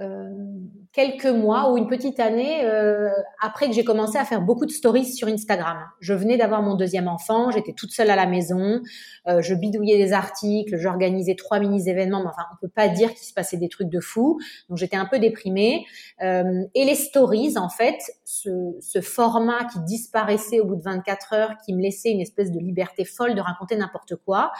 euh, 0.00 0.30
quelques 0.92 1.26
mois 1.26 1.72
ou 1.72 1.78
une 1.78 1.86
petite 1.86 2.20
année 2.20 2.64
euh, 2.64 3.08
après 3.40 3.66
que 3.66 3.72
j'ai 3.72 3.84
commencé 3.84 4.18
à 4.18 4.24
faire 4.24 4.42
beaucoup 4.42 4.66
de 4.66 4.70
stories 4.70 5.06
sur 5.06 5.26
Instagram. 5.26 5.78
Je 6.00 6.12
venais 6.12 6.36
d'avoir 6.36 6.62
mon 6.62 6.74
deuxième 6.74 7.08
enfant, 7.08 7.50
j'étais 7.50 7.72
toute 7.72 7.92
seule 7.92 8.10
à 8.10 8.16
la 8.16 8.26
maison, 8.26 8.80
euh, 9.26 9.40
je 9.40 9.54
bidouillais 9.54 9.96
des 9.96 10.12
articles, 10.12 10.76
j'organisais 10.76 11.34
trois 11.34 11.60
mini-événements, 11.60 12.20
mais 12.22 12.28
enfin 12.28 12.42
on 12.52 12.56
peut 12.60 12.72
pas 12.72 12.88
dire 12.88 13.08
qu'il 13.14 13.26
se 13.26 13.32
passait 13.32 13.56
des 13.56 13.70
trucs 13.70 13.88
de 13.88 14.00
fou, 14.00 14.38
donc 14.68 14.76
j'étais 14.76 14.96
un 14.96 15.06
peu 15.06 15.18
déprimée. 15.18 15.86
Euh, 16.22 16.64
et 16.74 16.84
les 16.84 16.94
stories, 16.94 17.56
en 17.56 17.70
fait, 17.70 17.98
ce, 18.24 18.50
ce, 18.80 19.00
format 19.00 19.64
qui 19.64 19.80
disparaissait 19.80 20.60
au 20.60 20.66
bout 20.66 20.76
de 20.76 20.82
24 20.82 21.32
heures, 21.32 21.52
qui 21.64 21.74
me 21.74 21.82
laissait 21.82 22.10
une 22.10 22.20
espèce 22.20 22.50
de 22.50 22.58
liberté 22.58 23.04
folle 23.04 23.34
de 23.34 23.40
raconter 23.40 23.76
n'importe 23.76 24.16
quoi. 24.24 24.52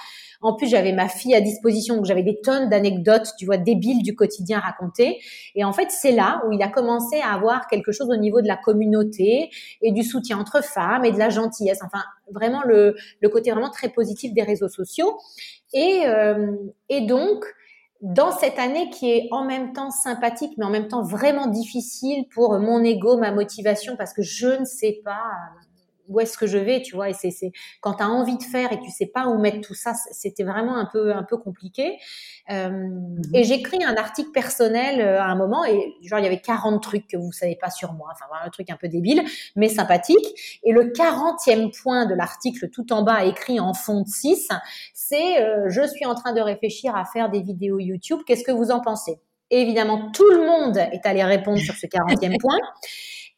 En 0.43 0.55
plus, 0.55 0.69
j'avais 0.69 0.93
ma 0.93 1.09
fille 1.09 1.35
à 1.35 1.41
disposition, 1.41 1.97
donc 1.97 2.05
j'avais 2.05 2.23
des 2.23 2.41
tonnes 2.41 2.69
d'anecdotes, 2.69 3.29
tu 3.39 3.47
vois, 3.47 3.57
débiles 3.57 4.03
du 4.03 4.15
quotidien 4.15 4.59
à 4.59 4.61
raconter. 4.61 5.21
Et 5.55 5.65
en 5.65 5.73
fait, 5.73 5.91
c'est 5.91 6.13
là 6.13 6.43
où 6.47 6.53
il 6.53 6.63
a 6.63 6.69
commencé 6.69 7.21
à 7.21 7.33
avoir 7.33 7.69
quelque 7.69 7.93
chose 7.93 8.11
au 8.11 8.17
niveau 8.17 8.41
de 8.43 8.49
la 8.49 8.57
communauté 8.57 9.51
et 9.81 9.93
du 9.93 10.03
soutien 10.03 10.39
entre 10.39 10.63
femmes 10.63 11.05
et 11.05 11.13
de 11.13 11.19
la 11.19 11.31
gentillesse. 11.31 11.81
Enfin, 11.85 12.03
vraiment 12.31 12.63
le, 12.65 12.97
le 13.21 13.29
côté 13.29 13.51
vraiment 13.53 13.71
très 13.71 13.89
positif 13.89 14.35
des 14.35 14.43
réseaux 14.43 14.69
sociaux. 14.69 15.17
Et, 15.73 16.03
euh, 16.07 16.57
et 16.89 17.03
donc, 17.03 17.45
dans 18.03 18.33
cette 18.33 18.59
année 18.59 18.91
qui 18.91 19.11
est 19.13 19.29
en 19.31 19.45
même 19.45 19.73
temps 19.73 19.91
sympathique, 19.91 20.55
mais 20.59 20.65
en 20.65 20.71
même 20.71 20.89
temps 20.89 21.05
vraiment 21.05 21.47
difficile 21.47 22.25
pour 22.35 22.59
mon 22.59 22.83
ego, 22.83 23.17
ma 23.17 23.31
motivation, 23.31 23.97
parce 23.97 24.13
que 24.13 24.23
je 24.23 24.49
ne 24.61 24.65
sais 24.65 25.01
pas 25.05 25.23
où 26.09 26.21
est-ce 26.21 26.37
que 26.37 26.47
je 26.47 26.59
vais, 26.59 26.83
tu 26.83 26.95
vois. 26.95 27.11
Et 27.11 27.15
c'est, 27.15 27.53
quand 27.81 27.95
tu 27.95 28.03
as 28.03 28.09
envie 28.09 28.37
de 28.37 28.43
faire 28.43 28.73
et 28.73 28.81
tu 28.81 28.91
sais 28.91 29.07
pas 29.07 29.27
où 29.27 29.39
mettre 29.39 29.61
tout 29.61 29.75
ça, 29.75 29.95
c'était 30.13 30.45
vraiment 30.45 30.77
un 30.77 30.87
peu 30.87 31.15
un 31.15 31.23
peu 31.23 31.37
compliqué. 31.37 31.99
Euh, 32.51 32.69
mhm. 32.71 33.23
Et 33.35 33.45
j'écris 33.45 33.83
un 33.85 33.95
article 33.97 34.31
personnel 34.31 35.01
euh, 35.01 35.21
à 35.21 35.27
un 35.27 35.37
moment 35.37 35.65
et 35.65 35.95
genre 36.03 36.19
il 36.19 36.25
y 36.25 36.27
avait 36.27 36.41
40 36.41 36.83
trucs 36.83 37.07
que 37.07 37.17
vous 37.17 37.33
savez 37.33 37.57
pas 37.57 37.71
sur 37.71 37.93
moi, 37.93 38.09
enfin 38.13 38.25
voilà 38.29 38.45
un 38.45 38.51
truc 38.51 38.71
un 38.71 38.77
peu 38.77 38.89
débile 38.89 39.23
mais 39.57 39.69
sympathique. 39.69 40.59
Et 40.65 40.73
le 40.73 40.93
40e 40.93 41.71
point 41.83 42.07
de 42.07 42.15
l'article 42.15 42.69
tout 42.71 42.93
en 42.93 43.03
bas 43.03 43.25
écrit 43.25 43.61
en 43.61 43.75
fond 43.75 44.03
de 44.03 44.09
6, 44.09 44.49
c'est 44.95 45.41
euh, 45.43 45.69
je 45.69 45.87
suis 45.87 46.05
en 46.05 46.15
train 46.15 46.33
de 46.33 46.41
réfléchir 46.41 46.95
à 46.97 47.05
faire 47.05 47.31
des 47.31 47.43
vidéos 47.43 47.79
YouTube. 47.79 48.21
Qu'est-ce 48.27 48.45
que 48.45 48.53
vous 48.53 48.71
en 48.71 48.81
pensez? 48.81 49.21
Évidemment, 49.51 50.11
tout 50.13 50.29
le 50.31 50.47
monde 50.47 50.79
est 50.79 51.05
allé 51.05 51.23
répondre 51.23 51.59
sur 51.59 51.75
ce 51.75 51.87
40e 51.87 52.39
point. 52.41 52.57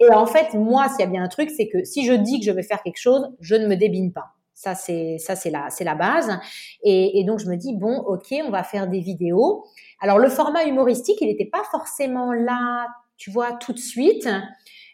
Et 0.00 0.10
en 0.10 0.26
fait, 0.26 0.54
moi, 0.54 0.88
s'il 0.88 1.00
y 1.00 1.02
a 1.02 1.06
bien 1.06 1.22
un 1.22 1.28
truc, 1.28 1.50
c'est 1.50 1.68
que 1.68 1.84
si 1.84 2.04
je 2.06 2.12
dis 2.12 2.40
que 2.40 2.46
je 2.46 2.50
vais 2.50 2.62
faire 2.62 2.82
quelque 2.82 3.00
chose, 3.00 3.30
je 3.40 3.54
ne 3.54 3.66
me 3.66 3.76
débine 3.76 4.12
pas. 4.12 4.34
Ça, 4.54 4.74
c'est 4.74 5.18
ça, 5.18 5.34
c'est 5.34 5.50
la, 5.50 5.68
c'est 5.70 5.84
la 5.84 5.94
base. 5.94 6.38
Et, 6.82 7.18
et, 7.18 7.24
donc, 7.24 7.40
je 7.40 7.46
me 7.46 7.56
dis 7.56 7.74
bon, 7.76 7.96
ok, 7.98 8.34
on 8.46 8.50
va 8.50 8.62
faire 8.62 8.88
des 8.88 9.00
vidéos. 9.00 9.64
Alors, 10.00 10.18
le 10.18 10.28
format 10.28 10.64
humoristique, 10.64 11.18
il 11.20 11.28
n'était 11.28 11.44
pas 11.44 11.62
forcément 11.70 12.32
là, 12.32 12.86
tu 13.16 13.30
vois, 13.30 13.52
tout 13.52 13.72
de 13.72 13.78
suite. 13.78 14.28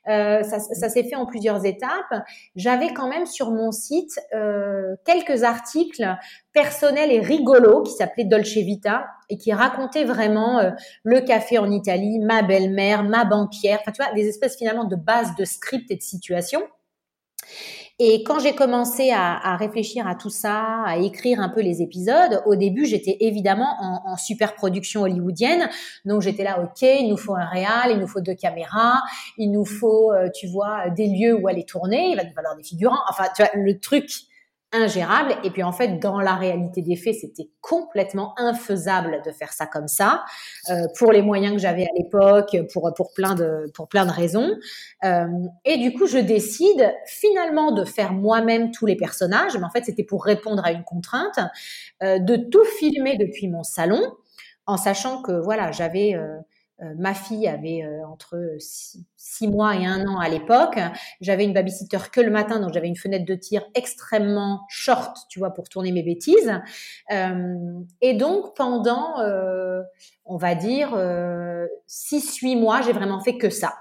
Euh, 0.08 0.42
ça, 0.42 0.58
ça 0.58 0.88
s'est 0.88 1.04
fait 1.04 1.14
en 1.14 1.26
plusieurs 1.26 1.66
étapes. 1.66 2.22
J'avais 2.56 2.92
quand 2.92 3.08
même 3.08 3.26
sur 3.26 3.50
mon 3.50 3.70
site 3.70 4.18
euh, 4.34 4.96
quelques 5.04 5.42
articles 5.42 6.16
personnels 6.52 7.12
et 7.12 7.20
rigolos 7.20 7.82
qui 7.82 7.92
s'appelaient 7.92 8.24
Dolce 8.24 8.56
Vita 8.56 9.06
et 9.28 9.36
qui 9.36 9.52
racontaient 9.52 10.04
vraiment 10.04 10.58
euh, 10.58 10.70
le 11.04 11.20
café 11.20 11.58
en 11.58 11.70
Italie, 11.70 12.18
ma 12.18 12.42
belle-mère, 12.42 13.04
ma 13.04 13.24
banquière, 13.24 13.78
enfin 13.80 13.92
tu 13.92 14.02
vois, 14.02 14.12
des 14.14 14.28
espèces 14.28 14.56
finalement 14.56 14.84
de 14.84 14.96
bases 14.96 15.34
de 15.36 15.44
script 15.44 15.90
et 15.90 15.96
de 15.96 16.02
situation. 16.02 16.62
Et 18.02 18.22
quand 18.24 18.38
j'ai 18.38 18.54
commencé 18.54 19.10
à, 19.10 19.56
réfléchir 19.56 20.06
à 20.08 20.14
tout 20.14 20.30
ça, 20.30 20.82
à 20.86 20.96
écrire 20.96 21.38
un 21.38 21.50
peu 21.50 21.60
les 21.60 21.82
épisodes, 21.82 22.42
au 22.46 22.56
début, 22.56 22.86
j'étais 22.86 23.18
évidemment 23.20 23.76
en, 23.78 24.16
super 24.16 24.54
production 24.54 25.02
hollywoodienne. 25.02 25.68
Donc 26.06 26.22
j'étais 26.22 26.42
là, 26.42 26.62
ok, 26.62 26.80
il 26.80 27.10
nous 27.10 27.18
faut 27.18 27.34
un 27.34 27.44
réal, 27.44 27.90
il 27.90 27.98
nous 27.98 28.06
faut 28.06 28.22
deux 28.22 28.34
caméras, 28.34 29.02
il 29.36 29.52
nous 29.52 29.66
faut, 29.66 30.14
euh, 30.14 30.30
tu 30.34 30.46
vois, 30.46 30.88
des 30.88 31.08
lieux 31.08 31.34
où 31.34 31.46
aller 31.46 31.64
tourner, 31.64 32.08
il 32.08 32.16
va 32.16 32.24
nous 32.24 32.32
falloir 32.32 32.56
des 32.56 32.62
figurants. 32.62 33.02
Enfin, 33.10 33.24
tu 33.36 33.42
vois, 33.42 33.50
le 33.54 33.78
truc 33.78 34.10
ingérable. 34.72 35.34
Et 35.44 35.50
puis 35.50 35.62
en 35.62 35.72
fait, 35.72 35.98
dans 35.98 36.20
la 36.20 36.34
réalité 36.34 36.82
des 36.82 36.96
faits, 36.96 37.16
c'était 37.16 37.48
complètement 37.60 38.34
infaisable 38.38 39.20
de 39.24 39.30
faire 39.32 39.52
ça 39.52 39.66
comme 39.66 39.88
ça, 39.88 40.24
euh, 40.70 40.86
pour 40.98 41.12
les 41.12 41.22
moyens 41.22 41.54
que 41.54 41.60
j'avais 41.60 41.84
à 41.84 41.92
l'époque, 41.96 42.56
pour 42.72 42.92
pour 42.94 43.12
plein 43.12 43.34
de 43.34 43.70
pour 43.74 43.88
plein 43.88 44.06
de 44.06 44.12
raisons. 44.12 44.50
Euh, 45.04 45.26
et 45.64 45.78
du 45.78 45.92
coup, 45.92 46.06
je 46.06 46.18
décide 46.18 46.94
finalement 47.06 47.72
de 47.72 47.84
faire 47.84 48.12
moi-même 48.12 48.70
tous 48.70 48.86
les 48.86 48.96
personnages. 48.96 49.56
Mais 49.56 49.64
en 49.64 49.70
fait, 49.70 49.84
c'était 49.84 50.04
pour 50.04 50.24
répondre 50.24 50.64
à 50.64 50.72
une 50.72 50.84
contrainte, 50.84 51.38
euh, 52.02 52.18
de 52.18 52.36
tout 52.36 52.64
filmer 52.78 53.16
depuis 53.16 53.48
mon 53.48 53.62
salon, 53.62 54.00
en 54.66 54.76
sachant 54.76 55.22
que 55.22 55.32
voilà, 55.32 55.72
j'avais 55.72 56.16
ma 56.96 57.14
fille 57.14 57.46
avait 57.46 57.82
euh, 57.84 58.06
entre 58.06 58.38
six, 58.58 59.46
mois 59.48 59.76
et 59.76 59.86
un 59.86 60.06
an 60.06 60.18
à 60.18 60.28
l'époque. 60.28 60.78
J'avais 61.20 61.44
une 61.44 61.52
babysitter 61.52 61.98
que 62.12 62.20
le 62.20 62.30
matin, 62.30 62.60
donc 62.60 62.72
j'avais 62.72 62.88
une 62.88 62.96
fenêtre 62.96 63.24
de 63.24 63.34
tir 63.34 63.62
extrêmement 63.74 64.62
short, 64.68 65.16
tu 65.28 65.38
vois, 65.38 65.50
pour 65.50 65.68
tourner 65.68 65.92
mes 65.92 66.02
bêtises. 66.02 66.60
Euh, 67.10 67.80
et 68.00 68.14
donc 68.14 68.54
pendant, 68.56 69.14
on 70.24 70.36
va 70.36 70.54
dire, 70.54 70.96
six, 71.86 72.38
huit 72.38 72.56
mois, 72.56 72.82
j'ai 72.82 72.92
vraiment 72.92 73.20
fait 73.20 73.38
que 73.38 73.50
ça. 73.50 73.74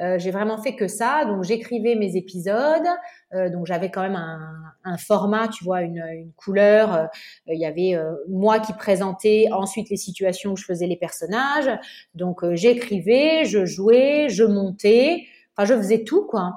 Euh, 0.00 0.18
j'ai 0.18 0.30
vraiment 0.30 0.58
fait 0.58 0.74
que 0.74 0.88
ça. 0.88 1.24
Donc 1.24 1.44
j'écrivais 1.44 1.94
mes 1.94 2.16
épisodes. 2.16 2.86
Euh, 3.34 3.50
donc 3.50 3.66
j'avais 3.66 3.90
quand 3.90 4.02
même 4.02 4.16
un, 4.16 4.54
un, 4.84 4.96
format, 4.96 5.48
tu 5.48 5.64
vois, 5.64 5.82
une, 5.82 6.02
une 6.14 6.32
couleur. 6.32 6.94
Euh, 6.94 7.06
il 7.46 7.60
y 7.60 7.66
avait 7.66 7.94
moi 8.28 8.58
qui 8.60 8.72
présentais 8.72 9.48
ensuite 9.52 9.90
les 9.90 9.96
situations 9.96 10.52
où 10.52 10.56
je 10.56 10.64
faisais 10.64 10.86
les 10.86 10.96
personnages. 10.96 11.70
Donc 12.14 12.40
j'écrivais, 12.54 13.44
je 13.44 13.64
jouais, 13.64 14.28
je 14.28 14.44
montais. 14.44 15.26
Enfin, 15.56 15.66
je 15.66 15.76
faisais 15.76 16.04
tout, 16.04 16.26
quoi. 16.26 16.54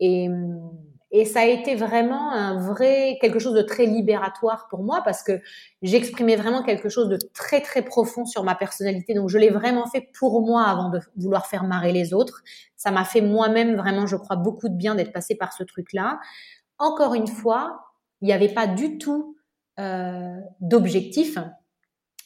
Et 0.00 0.28
hum, 0.28 0.70
et 1.10 1.24
ça 1.24 1.40
a 1.40 1.44
été 1.44 1.74
vraiment 1.74 2.32
un 2.32 2.58
vrai, 2.58 3.16
quelque 3.20 3.38
chose 3.38 3.54
de 3.54 3.62
très 3.62 3.86
libératoire 3.86 4.66
pour 4.68 4.82
moi 4.82 5.00
parce 5.02 5.22
que 5.22 5.40
j'exprimais 5.80 6.36
vraiment 6.36 6.62
quelque 6.62 6.90
chose 6.90 7.08
de 7.08 7.18
très, 7.32 7.62
très 7.62 7.80
profond 7.80 8.26
sur 8.26 8.44
ma 8.44 8.54
personnalité. 8.54 9.14
Donc, 9.14 9.30
je 9.30 9.38
l'ai 9.38 9.48
vraiment 9.48 9.86
fait 9.86 10.10
pour 10.18 10.42
moi 10.42 10.64
avant 10.64 10.90
de 10.90 11.00
vouloir 11.16 11.46
faire 11.46 11.64
marrer 11.64 11.92
les 11.92 12.12
autres. 12.12 12.42
Ça 12.76 12.90
m'a 12.90 13.04
fait 13.04 13.22
moi-même 13.22 13.76
vraiment, 13.76 14.06
je 14.06 14.16
crois, 14.16 14.36
beaucoup 14.36 14.68
de 14.68 14.74
bien 14.74 14.94
d'être 14.94 15.12
passé 15.12 15.34
par 15.34 15.54
ce 15.54 15.64
truc-là. 15.64 16.20
Encore 16.78 17.14
une 17.14 17.26
fois, 17.26 17.86
il 18.20 18.26
n'y 18.26 18.34
avait 18.34 18.52
pas 18.52 18.66
du 18.66 18.98
tout 18.98 19.34
euh, 19.80 20.36
d'objectif. 20.60 21.38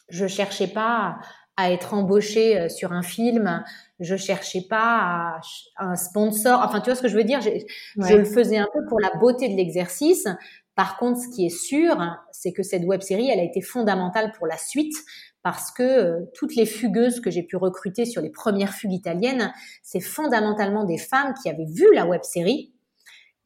Je 0.09 0.27
cherchais 0.27 0.67
pas 0.67 1.19
à 1.57 1.71
être 1.71 1.95
embauchée 1.95 2.59
euh, 2.59 2.69
sur 2.69 2.93
un 2.93 3.03
film. 3.03 3.65
Je 4.01 4.17
cherchais 4.17 4.63
pas 4.69 5.41
un 5.79 5.97
sponsor. 5.97 6.61
Enfin, 6.65 6.81
tu 6.81 6.87
vois 6.87 6.97
ce 6.97 7.03
que 7.03 7.09
je 7.09 7.17
veux 7.17 7.25
dire? 7.25 7.41
Je 7.41 8.15
le 8.15 8.25
faisais 8.25 8.59
un 8.59 8.69
peu 8.73 8.81
pour 8.89 9.01
la 9.01 9.11
beauté 9.21 9.49
de 9.49 9.57
l'exercice. 9.57 10.27
Par 10.75 10.97
contre, 10.97 11.21
ce 11.21 11.29
qui 11.29 11.47
est 11.47 11.57
sûr, 11.57 11.97
c'est 12.33 12.53
que 12.53 12.63
cette 12.63 12.85
web 12.85 13.03
série, 13.03 13.29
elle 13.29 13.41
a 13.41 13.45
été 13.45 13.61
fondamentale 13.61 14.33
pour 14.33 14.47
la 14.47 14.57
suite 14.57 14.97
parce 15.43 15.71
que 15.71 15.83
euh, 15.83 16.21
toutes 16.35 16.55
les 16.55 16.67
fugueuses 16.67 17.21
que 17.21 17.31
j'ai 17.31 17.43
pu 17.43 17.57
recruter 17.57 18.05
sur 18.07 18.23
les 18.23 18.31
premières 18.31 18.73
fugues 18.73 18.93
italiennes, 18.93 19.53
c'est 19.83 20.01
fondamentalement 20.01 20.85
des 20.85 20.99
femmes 20.99 21.35
qui 21.43 21.51
avaient 21.51 21.67
vu 21.67 21.87
la 21.95 22.07
web 22.07 22.23
série 22.23 22.73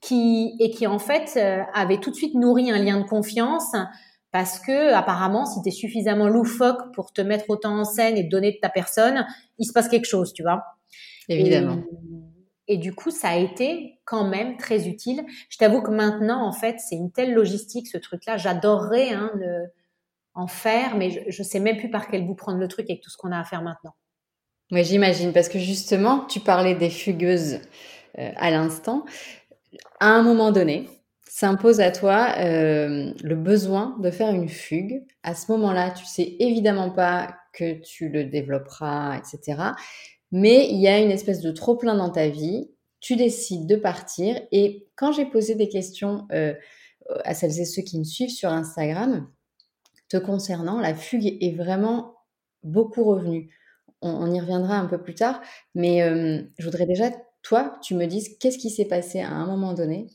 qui, 0.00 0.54
et 0.60 0.70
qui 0.70 0.86
en 0.86 0.98
fait 0.98 1.32
euh, 1.36 1.62
avaient 1.74 1.98
tout 1.98 2.10
de 2.10 2.16
suite 2.16 2.34
nourri 2.34 2.70
un 2.70 2.78
lien 2.78 3.00
de 3.00 3.06
confiance 3.06 3.74
parce 4.36 4.58
que 4.58 4.92
apparemment, 4.92 5.46
si 5.46 5.62
tu 5.62 5.68
es 5.68 5.72
suffisamment 5.72 6.28
loufoque 6.28 6.92
pour 6.92 7.14
te 7.14 7.22
mettre 7.22 7.48
autant 7.48 7.78
en 7.78 7.86
scène 7.86 8.18
et 8.18 8.24
te 8.24 8.28
donner 8.28 8.52
de 8.52 8.58
ta 8.60 8.68
personne, 8.68 9.26
il 9.58 9.64
se 9.64 9.72
passe 9.72 9.88
quelque 9.88 10.04
chose, 10.04 10.34
tu 10.34 10.42
vois. 10.42 10.62
Évidemment. 11.30 11.82
Et, 12.68 12.76
du 12.76 12.94
coup, 12.94 13.10
ça 13.10 13.30
a 13.30 13.36
été 13.36 13.98
quand 14.04 14.28
même 14.28 14.58
très 14.58 14.88
utile. 14.88 15.24
Je 15.48 15.56
t'avoue 15.56 15.80
que 15.80 15.90
maintenant, 15.90 16.46
en 16.46 16.52
fait, 16.52 16.76
c'est 16.80 16.96
une 16.96 17.10
telle 17.10 17.32
logistique, 17.32 17.88
ce 17.88 17.96
truc-là. 17.96 18.36
J'adorerais 18.36 19.08
hein, 19.12 19.32
en 20.34 20.48
faire, 20.48 20.98
mais 20.98 21.10
je, 21.30 21.40
ne 21.40 21.46
sais 21.46 21.58
même 21.58 21.78
plus 21.78 21.88
par 21.88 22.08
quel 22.08 22.26
bout 22.26 22.34
prendre 22.34 22.58
le 22.58 22.68
truc 22.68 22.90
avec 22.90 23.00
tout 23.00 23.08
ce 23.08 23.16
qu'on 23.16 23.32
a 23.32 23.40
à 23.40 23.44
faire 23.44 23.62
maintenant. 23.62 23.94
Oui, 24.70 24.84
j'imagine, 24.84 25.32
parce 25.32 25.48
que 25.48 25.58
justement, 25.58 26.26
tu 26.26 26.40
parlais 26.40 26.74
des 26.74 26.90
fugueuses 26.90 27.60
euh, 28.18 28.32
à 28.36 28.50
l'instant. 28.50 29.06
À 29.98 30.08
un 30.08 30.22
moment 30.22 30.52
donné, 30.52 30.90
s'impose 31.36 31.80
à 31.80 31.90
toi 31.90 32.34
euh, 32.38 33.12
le 33.22 33.34
besoin 33.34 33.94
de 34.00 34.10
faire 34.10 34.30
une 34.30 34.48
fugue. 34.48 35.04
À 35.22 35.34
ce 35.34 35.52
moment-là, 35.52 35.90
tu 35.90 36.06
sais 36.06 36.34
évidemment 36.40 36.88
pas 36.88 37.36
que 37.52 37.74
tu 37.74 38.08
le 38.08 38.24
développeras, 38.24 39.18
etc. 39.18 39.60
Mais 40.32 40.66
il 40.70 40.80
y 40.80 40.88
a 40.88 40.98
une 40.98 41.10
espèce 41.10 41.42
de 41.42 41.50
trop 41.50 41.76
plein 41.76 41.94
dans 41.94 42.08
ta 42.08 42.30
vie. 42.30 42.70
Tu 43.00 43.16
décides 43.16 43.66
de 43.66 43.76
partir. 43.76 44.40
Et 44.50 44.88
quand 44.96 45.12
j'ai 45.12 45.26
posé 45.26 45.54
des 45.56 45.68
questions 45.68 46.26
euh, 46.32 46.54
à 47.26 47.34
celles 47.34 47.60
et 47.60 47.66
ceux 47.66 47.82
qui 47.82 47.98
me 47.98 48.04
suivent 48.04 48.30
sur 48.30 48.48
Instagram, 48.48 49.28
te 50.08 50.16
concernant, 50.16 50.80
la 50.80 50.94
fugue 50.94 51.36
est 51.42 51.54
vraiment 51.54 52.14
beaucoup 52.62 53.04
revenue. 53.04 53.50
On, 54.00 54.32
y 54.32 54.40
reviendra 54.40 54.78
un 54.78 54.86
peu 54.86 55.02
plus 55.02 55.14
tard, 55.14 55.42
mais 55.74 56.00
euh, 56.00 56.42
je 56.58 56.64
voudrais 56.64 56.86
déjà, 56.86 57.10
toi, 57.42 57.78
tu 57.82 57.94
me 57.94 58.06
dises 58.06 58.38
qu'est-ce 58.38 58.56
qui 58.56 58.70
s'est 58.70 58.86
passé 58.86 59.20
à 59.20 59.32
un 59.32 59.44
moment 59.44 59.74
donné 59.74 60.06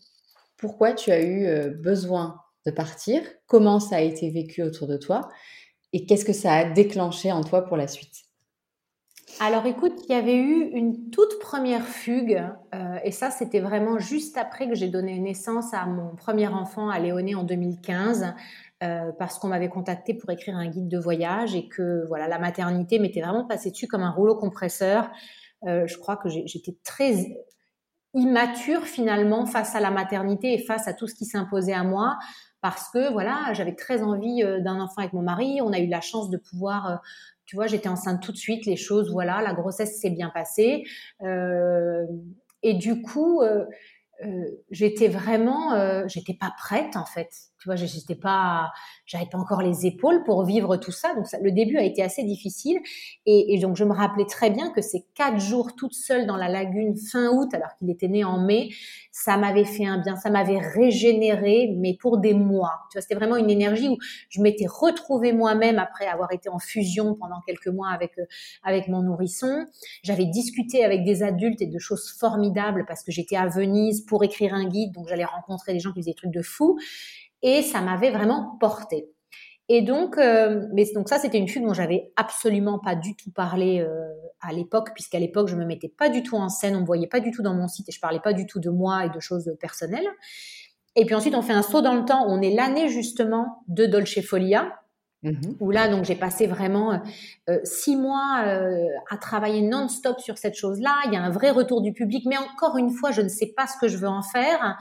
pourquoi 0.62 0.94
tu 0.94 1.12
as 1.12 1.22
eu 1.22 1.46
euh, 1.46 1.72
besoin 1.72 2.40
de 2.66 2.72
partir, 2.72 3.24
comment 3.48 3.80
ça 3.80 3.98
a 3.98 4.02
été 4.02 4.30
vécu 4.30 4.62
autour 4.62 4.88
de 4.88 4.96
toi 4.96 5.28
et 5.92 6.06
qu'est-ce 6.06 6.24
que 6.24 6.34
ça 6.34 6.54
a 6.54 6.64
déclenché 6.64 7.32
en 7.32 7.44
toi 7.44 7.64
pour 7.64 7.76
la 7.76 7.88
suite? 7.88 8.14
Alors 9.40 9.66
écoute, 9.66 9.94
il 10.08 10.12
y 10.12 10.16
avait 10.16 10.38
eu 10.38 10.70
une 10.74 11.10
toute 11.10 11.40
première 11.40 11.86
fugue 11.86 12.44
euh, 12.76 12.98
et 13.04 13.12
ça 13.12 13.32
c'était 13.32 13.60
vraiment 13.60 13.98
juste 13.98 14.38
après 14.38 14.70
que 14.70 14.76
j'ai 14.76 14.90
donné 14.90 15.18
naissance 15.20 15.74
à 15.74 15.86
mon 15.86 16.16
premier 16.16 16.48
enfant 16.48 16.90
à 16.90 17.00
Léoné 17.00 17.34
en 17.34 17.44
2015 17.44 18.34
euh, 18.84 19.12
parce 19.18 19.40
qu'on 19.40 19.48
m'avait 19.48 19.70
contacté 19.70 20.14
pour 20.14 20.30
écrire 20.30 20.56
un 20.56 20.68
guide 20.68 20.88
de 20.88 21.00
voyage 21.00 21.56
et 21.56 21.68
que 21.68 22.06
voilà 22.08 22.28
la 22.28 22.40
maternité 22.40 23.00
m'était 23.00 23.22
vraiment 23.22 23.46
passée 23.46 23.72
dessus 23.72 23.88
comme 23.88 24.04
un 24.04 24.12
rouleau 24.12 24.36
compresseur. 24.36 25.10
je 25.66 25.98
crois 25.98 26.18
que 26.18 26.30
j'étais 26.30 26.76
très 26.84 27.14
immature 28.14 28.84
finalement 28.84 29.46
face 29.46 29.76
à 29.76 29.80
la 29.80 29.92
maternité 29.92 30.54
et 30.54 30.60
face 30.60 30.88
à 30.88 30.94
tout 30.94 31.08
ce 31.08 31.16
qui 31.16 31.26
s'imposait 31.26 31.74
à 31.74 31.84
moi 31.84 32.18
parce 32.62 32.90
que 32.90 33.12
voilà, 33.12 33.54
j'avais 33.54 33.76
très 33.76 34.04
envie 34.04 34.44
euh, 34.44 34.62
d'un 34.62 34.80
enfant 34.80 35.00
avec 35.00 35.14
mon 35.14 35.24
mari. 35.24 35.60
On 35.62 35.74
a 35.74 35.80
eu 35.80 35.88
la 35.88 36.02
chance 36.02 36.30
de 36.30 36.38
pouvoir, 36.38 36.88
euh, 36.88 36.96
tu 37.46 37.56
vois, 37.56 37.68
j'étais 37.68 37.90
enceinte 37.90 38.22
tout 38.22 38.32
de 38.32 38.38
suite. 38.38 38.66
Les 38.66 38.76
choses, 38.76 39.12
voilà, 39.12 39.42
la 39.42 39.54
grossesse 39.54 40.00
s'est 40.00 40.12
bien 40.12 40.30
passée. 40.30 40.84
Euh, 41.24 42.06
et 42.64 42.76
du 42.76 43.02
coup, 43.02 43.42
j'étais 44.70 45.08
vraiment, 45.08 46.08
j'étais 46.08 46.36
pas 46.36 46.54
prête 46.56 46.96
en 46.96 47.06
fait. 47.06 47.51
Tu 47.62 47.68
vois, 47.68 47.76
j'étais 47.76 48.16
pas, 48.16 48.72
j'avais 49.06 49.28
pas 49.28 49.38
encore 49.38 49.62
les 49.62 49.86
épaules 49.86 50.24
pour 50.24 50.44
vivre 50.44 50.78
tout 50.78 50.92
ça. 50.92 51.14
Donc, 51.14 51.28
le 51.40 51.52
début 51.52 51.78
a 51.78 51.84
été 51.84 52.02
assez 52.02 52.24
difficile. 52.24 52.80
Et, 53.28 53.54
et, 53.54 53.60
donc, 53.60 53.76
je 53.76 53.84
me 53.84 53.94
rappelais 53.94 54.26
très 54.26 54.50
bien 54.50 54.72
que 54.72 54.82
ces 54.82 55.06
quatre 55.14 55.40
jours 55.40 55.76
toute 55.76 55.94
seule 55.94 56.26
dans 56.26 56.38
la 56.38 56.50
lagune 56.50 56.98
fin 56.98 57.30
août, 57.30 57.54
alors 57.54 57.70
qu'il 57.78 57.92
était 57.92 58.08
né 58.08 58.24
en 58.24 58.40
mai, 58.40 58.70
ça 59.12 59.38
m'avait 59.38 59.66
fait 59.66 59.86
un 59.86 60.00
bien, 60.00 60.16
ça 60.16 60.32
m'avait 60.32 60.58
régénéré, 60.58 61.76
mais 61.78 61.96
pour 62.00 62.18
des 62.18 62.34
mois. 62.34 62.80
Tu 62.90 62.98
vois, 62.98 63.04
c'était 63.04 63.14
vraiment 63.14 63.36
une 63.36 63.52
énergie 63.52 63.90
où 63.90 63.98
je 64.30 64.42
m'étais 64.42 64.66
retrouvée 64.68 65.32
moi-même 65.32 65.78
après 65.78 66.08
avoir 66.08 66.32
été 66.32 66.50
en 66.50 66.58
fusion 66.58 67.14
pendant 67.14 67.42
quelques 67.46 67.68
mois 67.68 67.90
avec 67.90 68.18
euh, 68.18 68.26
avec 68.64 68.88
mon 68.88 69.04
nourrisson. 69.04 69.68
J'avais 70.02 70.26
discuté 70.26 70.84
avec 70.84 71.04
des 71.04 71.22
adultes 71.22 71.62
et 71.62 71.68
de 71.68 71.78
choses 71.78 72.10
formidables 72.20 72.86
parce 72.88 73.04
que 73.04 73.12
j'étais 73.12 73.36
à 73.36 73.48
Venise 73.48 74.02
pour 74.02 74.24
écrire 74.24 74.56
un 74.56 74.66
guide, 74.66 74.94
donc 74.94 75.08
j'allais 75.08 75.26
rencontrer 75.26 75.74
des 75.74 75.80
gens 75.80 75.92
qui 75.92 76.00
faisaient 76.00 76.12
des 76.12 76.16
trucs 76.16 76.32
de 76.32 76.42
fou 76.42 76.80
et 77.42 77.62
ça 77.62 77.82
m'avait 77.82 78.12
vraiment 78.12 78.58
porté. 78.60 79.10
Et 79.74 79.82
donc, 79.82 80.18
euh, 80.18 80.68
mais 80.74 80.84
donc 80.94 81.08
ça, 81.08 81.18
c'était 81.18 81.38
une 81.38 81.48
fugue 81.48 81.66
dont 81.66 81.74
j'avais 81.74 82.12
absolument 82.18 82.78
pas 82.78 82.94
du 82.94 83.16
tout 83.16 83.32
parlé 83.32 83.80
euh, 83.80 84.06
à 84.42 84.52
l'époque, 84.52 84.90
puisqu'à 84.94 85.18
l'époque, 85.18 85.48
je 85.48 85.56
me 85.56 85.64
mettais 85.64 85.88
pas 85.88 86.10
du 86.10 86.24
tout 86.24 86.36
en 86.36 86.50
scène, 86.50 86.76
on 86.76 86.82
me 86.82 86.86
voyait 86.86 87.08
pas 87.08 87.22
du 87.22 87.32
tout 87.32 87.42
dans 87.42 87.54
mon 87.54 87.70
site 87.70 87.88
et 87.88 87.94
je 87.94 88.02
parlais 88.02 88.20
pas 88.20 88.34
du 88.34 88.46
tout 88.46 88.60
de 88.60 88.70
moi 88.70 89.06
et 89.06 89.10
de 89.10 89.20
choses 89.22 89.56
personnelles. 89.62 90.08
Et 90.98 91.06
puis 91.06 91.16
ensuite, 91.16 91.36
on 91.36 91.42
fait 91.42 91.54
un 91.54 91.62
saut 91.62 91.82
dans 91.82 91.96
le 91.96 92.04
temps. 92.04 92.26
On 92.28 92.42
est 92.42 92.54
l'année 92.54 92.90
justement 92.90 93.64
de 93.70 93.86
Dolce 93.86 94.20
Folia, 94.20 94.78
mmh 95.24 95.32
où 95.62 95.72
là, 95.72 95.88
donc 95.88 96.04
j'ai 96.04 96.16
passé 96.16 96.48
vraiment 96.48 97.02
euh, 97.48 97.60
six 97.64 97.96
mois 97.96 98.44
à 99.10 99.18
travailler 99.22 99.62
non-stop 99.62 100.20
sur 100.20 100.38
cette 100.38 100.56
chose-là. 100.56 100.96
Il 101.06 101.14
y 101.14 101.16
a 101.16 101.22
un 101.22 101.30
vrai 101.30 101.52
retour 101.52 101.82
du 101.82 101.94
public, 101.94 102.26
mais 102.28 102.38
encore 102.38 102.76
une 102.78 102.90
fois, 102.90 103.12
je 103.12 103.22
ne 103.22 103.30
sais 103.30 103.54
pas 103.56 103.68
ce 103.68 103.78
que 103.80 103.88
je 103.88 103.96
veux 103.96 104.10
en 104.10 104.22
faire. 104.22 104.78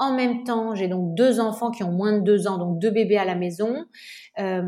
En 0.00 0.12
même 0.12 0.42
temps, 0.42 0.74
j'ai 0.74 0.88
donc 0.88 1.14
deux 1.14 1.38
enfants 1.38 1.70
qui 1.70 1.84
ont 1.84 1.92
moins 1.92 2.12
de 2.14 2.20
deux 2.20 2.48
ans, 2.48 2.58
donc 2.58 2.80
deux 2.80 2.90
bébés 2.90 3.16
à 3.16 3.24
la 3.24 3.36
maison. 3.36 3.84
Euh, 4.40 4.62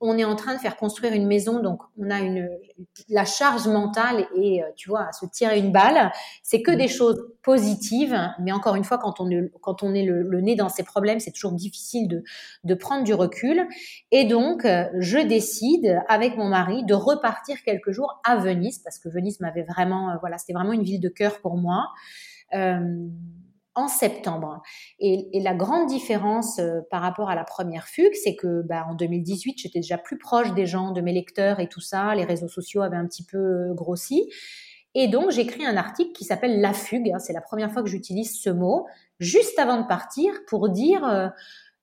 on 0.00 0.18
est 0.18 0.24
en 0.24 0.34
train 0.34 0.54
de 0.54 0.58
faire 0.58 0.76
construire 0.76 1.12
une 1.12 1.28
maison, 1.28 1.60
donc 1.60 1.80
on 1.96 2.10
a 2.10 2.18
une 2.20 2.48
la 3.08 3.24
charge 3.24 3.68
mentale 3.68 4.26
et 4.34 4.62
euh, 4.62 4.66
tu 4.74 4.88
vois, 4.88 5.06
à 5.06 5.12
se 5.12 5.26
tirer 5.26 5.60
une 5.60 5.70
balle, 5.70 6.10
c'est 6.42 6.60
que 6.60 6.72
des 6.72 6.88
choses 6.88 7.24
positives. 7.42 8.18
Mais 8.40 8.50
encore 8.50 8.74
une 8.74 8.82
fois, 8.82 8.98
quand 8.98 9.20
on 9.20 9.30
est, 9.30 9.52
quand 9.60 9.84
on 9.84 9.94
est 9.94 10.04
le, 10.04 10.40
nez 10.40 10.56
dans 10.56 10.68
ces 10.68 10.82
problèmes, 10.82 11.20
c'est 11.20 11.30
toujours 11.30 11.52
difficile 11.52 12.08
de, 12.08 12.24
de 12.64 12.74
prendre 12.74 13.04
du 13.04 13.14
recul. 13.14 13.68
Et 14.10 14.24
donc, 14.24 14.64
euh, 14.64 14.86
je 14.98 15.18
décide 15.18 16.02
avec 16.08 16.36
mon 16.36 16.48
mari 16.48 16.84
de 16.84 16.94
repartir 16.94 17.62
quelques 17.64 17.92
jours 17.92 18.20
à 18.24 18.36
Venise 18.36 18.80
parce 18.80 18.98
que 18.98 19.08
Venise 19.08 19.38
m'avait 19.38 19.62
vraiment, 19.62 20.16
voilà, 20.20 20.38
c'était 20.38 20.52
vraiment 20.52 20.72
une 20.72 20.82
ville 20.82 21.00
de 21.00 21.08
cœur 21.08 21.40
pour 21.40 21.56
moi. 21.56 21.86
Euh, 22.54 23.08
en 23.74 23.88
septembre. 23.88 24.62
Et, 24.98 25.40
la 25.40 25.54
grande 25.54 25.88
différence 25.88 26.58
euh, 26.58 26.80
par 26.90 27.02
rapport 27.02 27.28
à 27.28 27.34
la 27.34 27.44
première 27.44 27.86
fugue, 27.86 28.14
c'est 28.14 28.36
que 28.36 28.62
bah, 28.62 28.86
en 28.88 28.94
2018, 28.94 29.58
j'étais 29.58 29.80
déjà 29.80 29.98
plus 29.98 30.18
proche 30.18 30.54
des 30.54 30.66
gens, 30.66 30.92
de 30.92 31.00
mes 31.00 31.12
lecteurs 31.12 31.60
et 31.60 31.68
tout 31.68 31.80
ça. 31.80 32.14
Les 32.14 32.24
réseaux 32.24 32.48
sociaux 32.48 32.82
avaient 32.82 32.96
un 32.96 33.06
petit 33.06 33.24
peu 33.24 33.38
euh, 33.38 33.74
grossi. 33.74 34.30
Et 34.94 35.08
donc, 35.08 35.32
j'écris 35.32 35.66
un 35.66 35.76
article 35.76 36.12
qui 36.12 36.24
s'appelle 36.24 36.60
La 36.60 36.72
fugue. 36.72 37.10
Hein, 37.12 37.18
c'est 37.18 37.32
la 37.32 37.40
première 37.40 37.72
fois 37.72 37.82
que 37.82 37.88
j'utilise 37.88 38.40
ce 38.40 38.50
mot, 38.50 38.86
juste 39.18 39.58
avant 39.58 39.80
de 39.80 39.86
partir, 39.86 40.32
pour 40.46 40.68
dire, 40.68 41.04
euh, 41.04 41.28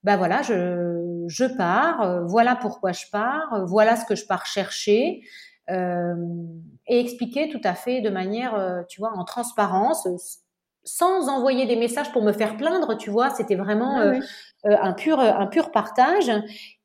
bah 0.04 0.16
voilà, 0.16 0.42
je, 0.42 1.26
je 1.28 1.46
pars, 1.46 2.26
voilà 2.26 2.56
pourquoi 2.56 2.92
je 2.92 3.06
pars, 3.12 3.66
voilà 3.68 3.96
ce 3.96 4.06
que 4.06 4.16
je 4.16 4.26
pars 4.26 4.48
chercher. 4.48 5.22
et 5.70 7.00
expliquer 7.00 7.50
tout 7.50 7.62
à 7.64 7.76
fait 7.76 8.02
de 8.02 8.10
manière, 8.10 8.84
tu 8.90 9.00
vois, 9.00 9.12
en 9.16 9.24
transparence 9.26 10.08
sans 10.84 11.30
envoyer 11.30 11.68
des 11.68 11.76
messages 11.76 12.12
pour 12.12 12.24
me 12.24 12.32
faire 12.32 12.58
plaindre, 12.58 12.98
tu 12.98 13.10
vois, 13.10 13.30
c'était 13.30 13.56
vraiment 13.56 14.00
euh, 14.00 14.14
euh, 14.66 14.76
un 14.82 14.94
pur 14.94 15.20
un 15.20 15.46
pur 15.46 15.72
partage 15.72 16.32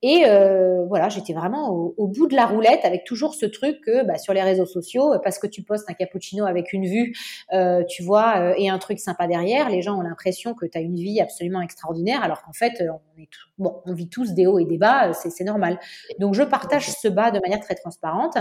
et 0.03 0.25
euh, 0.27 0.85
voilà, 0.87 1.09
j'étais 1.09 1.33
vraiment 1.33 1.71
au, 1.71 2.07
bout 2.07 2.27
de 2.27 2.37
la 2.37 2.47
roulette 2.47 2.85
avec 2.85 3.05
toujours 3.05 3.35
ce 3.35 3.47
truc 3.47 3.81
que 3.81 4.05
bah, 4.05 4.19
sur 4.19 4.35
les 4.35 4.43
réseaux 4.43 4.67
sociaux, 4.67 5.15
parce 5.25 5.39
que 5.39 5.47
tu 5.47 5.63
postes 5.63 5.89
un 5.91 5.95
cappuccino 5.95 6.45
avec 6.45 6.73
une 6.73 6.85
vue, 6.85 7.17
tu 7.89 8.03
vois, 8.03 8.59
et 8.59 8.69
un 8.69 8.79
truc 8.79 9.01
sympa 9.01 9.27
derrière, 9.27 9.71
les 9.71 9.83
gens 9.83 9.99
ont 9.99 10.03
l'impression 10.03 10.55
que 10.55 10.67
tu 10.67 10.77
as 10.77 10.83
une 10.83 10.97
vie 10.97 11.21
absolument 11.21 11.63
extraordinaire, 11.63 12.23
alors 12.23 12.43
qu'en 12.43 12.53
fait, 12.53 12.83
on 12.83 13.21
est 13.21 13.29
bon, 13.59 13.81
on 13.87 13.95
vit 13.95 14.09
tous 14.09 14.35
des 14.35 14.47
hauts 14.47 14.59
et 14.59 14.67
des 14.67 14.79
bas, 14.79 15.13
c'est 15.15 15.45
normal. 15.45 15.81
Donc 16.21 16.35
je 16.35 16.43
partage 16.43 16.91
ce 16.91 17.09
bas 17.09 17.31
de 17.31 17.41
manière 17.41 17.61
très 17.61 17.75
transparente. 17.75 18.37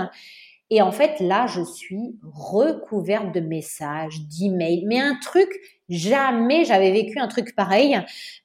Et 0.69 0.81
en 0.81 0.91
fait, 0.91 1.19
là, 1.19 1.45
je 1.47 1.63
suis 1.63 2.17
recouverte 2.23 3.33
de 3.33 3.39
messages, 3.39 4.19
d'emails, 4.27 4.85
mais 4.87 4.99
un 4.99 5.15
truc, 5.21 5.49
jamais 5.89 6.65
j'avais 6.65 6.91
vécu 6.91 7.19
un 7.19 7.27
truc 7.27 7.55
pareil. 7.55 7.99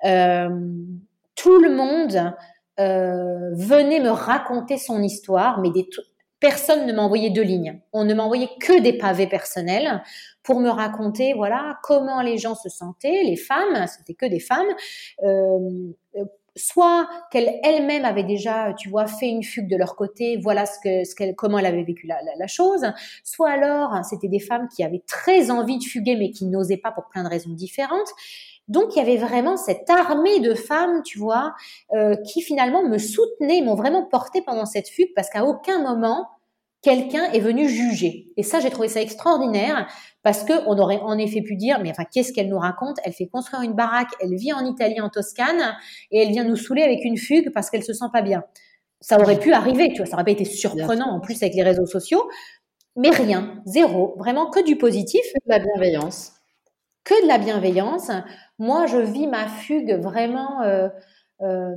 Euh, 0.05 0.49
tout 1.35 1.59
le 1.59 1.75
monde 1.75 2.35
euh, 2.79 3.55
venait 3.55 4.01
me 4.01 4.11
raconter 4.11 4.77
son 4.77 5.03
histoire, 5.03 5.61
mais 5.61 5.71
des 5.71 5.89
personne 6.41 6.87
ne 6.87 6.93
m'envoyait 6.93 7.31
deux 7.31 7.43
lignes. 7.43 7.81
On 7.93 8.05
ne 8.05 8.15
m'envoyait 8.15 8.49
que 8.61 8.81
des 8.81 8.95
pavés 8.95 9.27
personnels 9.27 10.03
pour 10.43 10.59
me 10.59 10.71
raconter, 10.71 11.35
voilà, 11.35 11.79
comment 11.83 12.23
les 12.23 12.39
gens 12.39 12.55
se 12.55 12.71
sentaient, 12.71 13.23
les 13.25 13.37
femmes, 13.37 13.87
c'était 13.87 14.15
que 14.15 14.25
des 14.25 14.41
femmes, 14.41 14.67
euh, 15.23 15.93
soit 16.61 17.09
qu'elle 17.31 17.59
elle-même 17.63 18.05
avait 18.05 18.25
déjà, 18.25 18.75
tu 18.75 18.89
vois, 18.89 19.07
fait 19.07 19.29
une 19.29 19.43
fugue 19.43 19.69
de 19.69 19.77
leur 19.77 19.97
côté, 19.97 20.39
voilà 20.43 20.67
ce 20.67 20.79
que, 20.83 21.05
ce 21.05 21.15
qu'elle, 21.15 21.35
comment 21.35 21.59
elle 21.59 21.67
avait 21.67 21.83
vécu 21.83 22.07
la, 22.07 22.19
la, 22.37 22.47
chose, 22.47 22.87
soit 23.25 23.51
alors 23.51 24.05
c'était 24.05 24.29
des 24.29 24.41
femmes 24.41 24.69
qui 24.75 24.85
avaient 24.85 25.03
très 25.07 25.51
envie 25.51 25.79
de 25.79 25.85
fuguer 25.85 26.17
mais 26.17 26.31
qui 26.31 26.47
n'osaient 26.47 26.77
pas 26.77 26.93
pour 26.93 27.09
plein 27.09 27.25
de 27.25 27.29
raisons 27.29 27.51
différentes. 27.51 28.09
Donc 28.69 28.95
il 28.95 28.99
y 28.99 29.03
avait 29.03 29.17
vraiment 29.17 29.57
cette 29.57 29.91
armée 29.91 30.39
de 30.39 30.55
femmes, 30.55 31.03
tu 31.03 31.19
vois, 31.19 31.55
euh, 31.93 32.15
qui 32.17 32.41
finalement 32.41 32.85
me 32.85 32.99
soutenaient, 32.99 33.63
m'ont 33.63 33.75
vraiment 33.75 34.05
porté 34.05 34.43
pendant 34.43 34.67
cette 34.67 34.89
fugue 34.89 35.13
parce 35.17 35.29
qu'à 35.29 35.45
aucun 35.45 35.83
moment 35.83 36.29
quelqu'un 36.83 37.31
est 37.33 37.41
venu 37.41 37.69
juger. 37.69 38.29
Et 38.37 38.43
ça, 38.43 38.61
j'ai 38.61 38.71
trouvé 38.71 38.89
ça 38.89 39.01
extraordinaire 39.01 39.89
parce 40.23 40.45
que 40.45 40.53
on 40.67 40.79
aurait 40.79 41.01
en 41.01 41.19
effet 41.19 41.43
pu 41.43 41.57
dire, 41.57 41.81
mais 41.83 41.91
enfin, 41.91 42.05
qu'est-ce 42.05 42.33
qu'elle 42.33 42.49
nous 42.49 42.59
raconte? 42.59 42.99
Elle 43.05 43.13
fait 43.13 43.27
construire 43.27 43.63
une 43.63 43.75
baraque, 43.75 44.11
elle 44.21 44.35
vit 44.35 44.53
en 44.53 44.65
Italie, 44.65 45.01
en 45.01 45.09
Toscane, 45.09 45.77
et 46.11 46.23
elle 46.23 46.31
vient 46.31 46.45
nous 46.45 46.57
saouler 46.57 46.83
avec 46.83 47.05
une 47.05 47.17
fugue 47.17 47.51
parce 47.53 47.71
qu'elle 47.71 47.85
se 47.85 47.93
sent 47.93 48.07
pas 48.13 48.23
bien. 48.23 48.43
Ça 49.01 49.19
aurait 49.19 49.39
pu 49.39 49.53
arriver, 49.53 49.89
tu 49.89 49.99
vois, 49.99 50.07
ça 50.07 50.15
aurait 50.15 50.25
pas 50.25 50.31
été 50.31 50.45
surprenant 50.45 51.11
en 51.11 51.21
plus 51.21 51.43
avec 51.43 51.55
les 51.55 51.63
réseaux 51.63 51.87
sociaux, 51.87 52.29
mais 52.97 53.11
rien, 53.11 53.63
zéro, 53.65 54.15
vraiment 54.19 54.51
que 54.51 54.63
du 54.63 54.77
positif. 54.77 55.23
Que 55.23 55.47
de 55.47 55.51
la 55.51 55.59
bienveillance. 55.59 56.35
Que 57.05 57.23
de 57.23 57.29
la 57.29 57.39
bienveillance. 57.39 58.11
Moi, 58.59 58.87
je 58.87 58.99
vis 58.99 59.27
ma 59.27 59.49
fugue 59.49 59.99
vraiment. 60.03 60.61
Euh, 60.63 60.89
euh, 61.41 61.75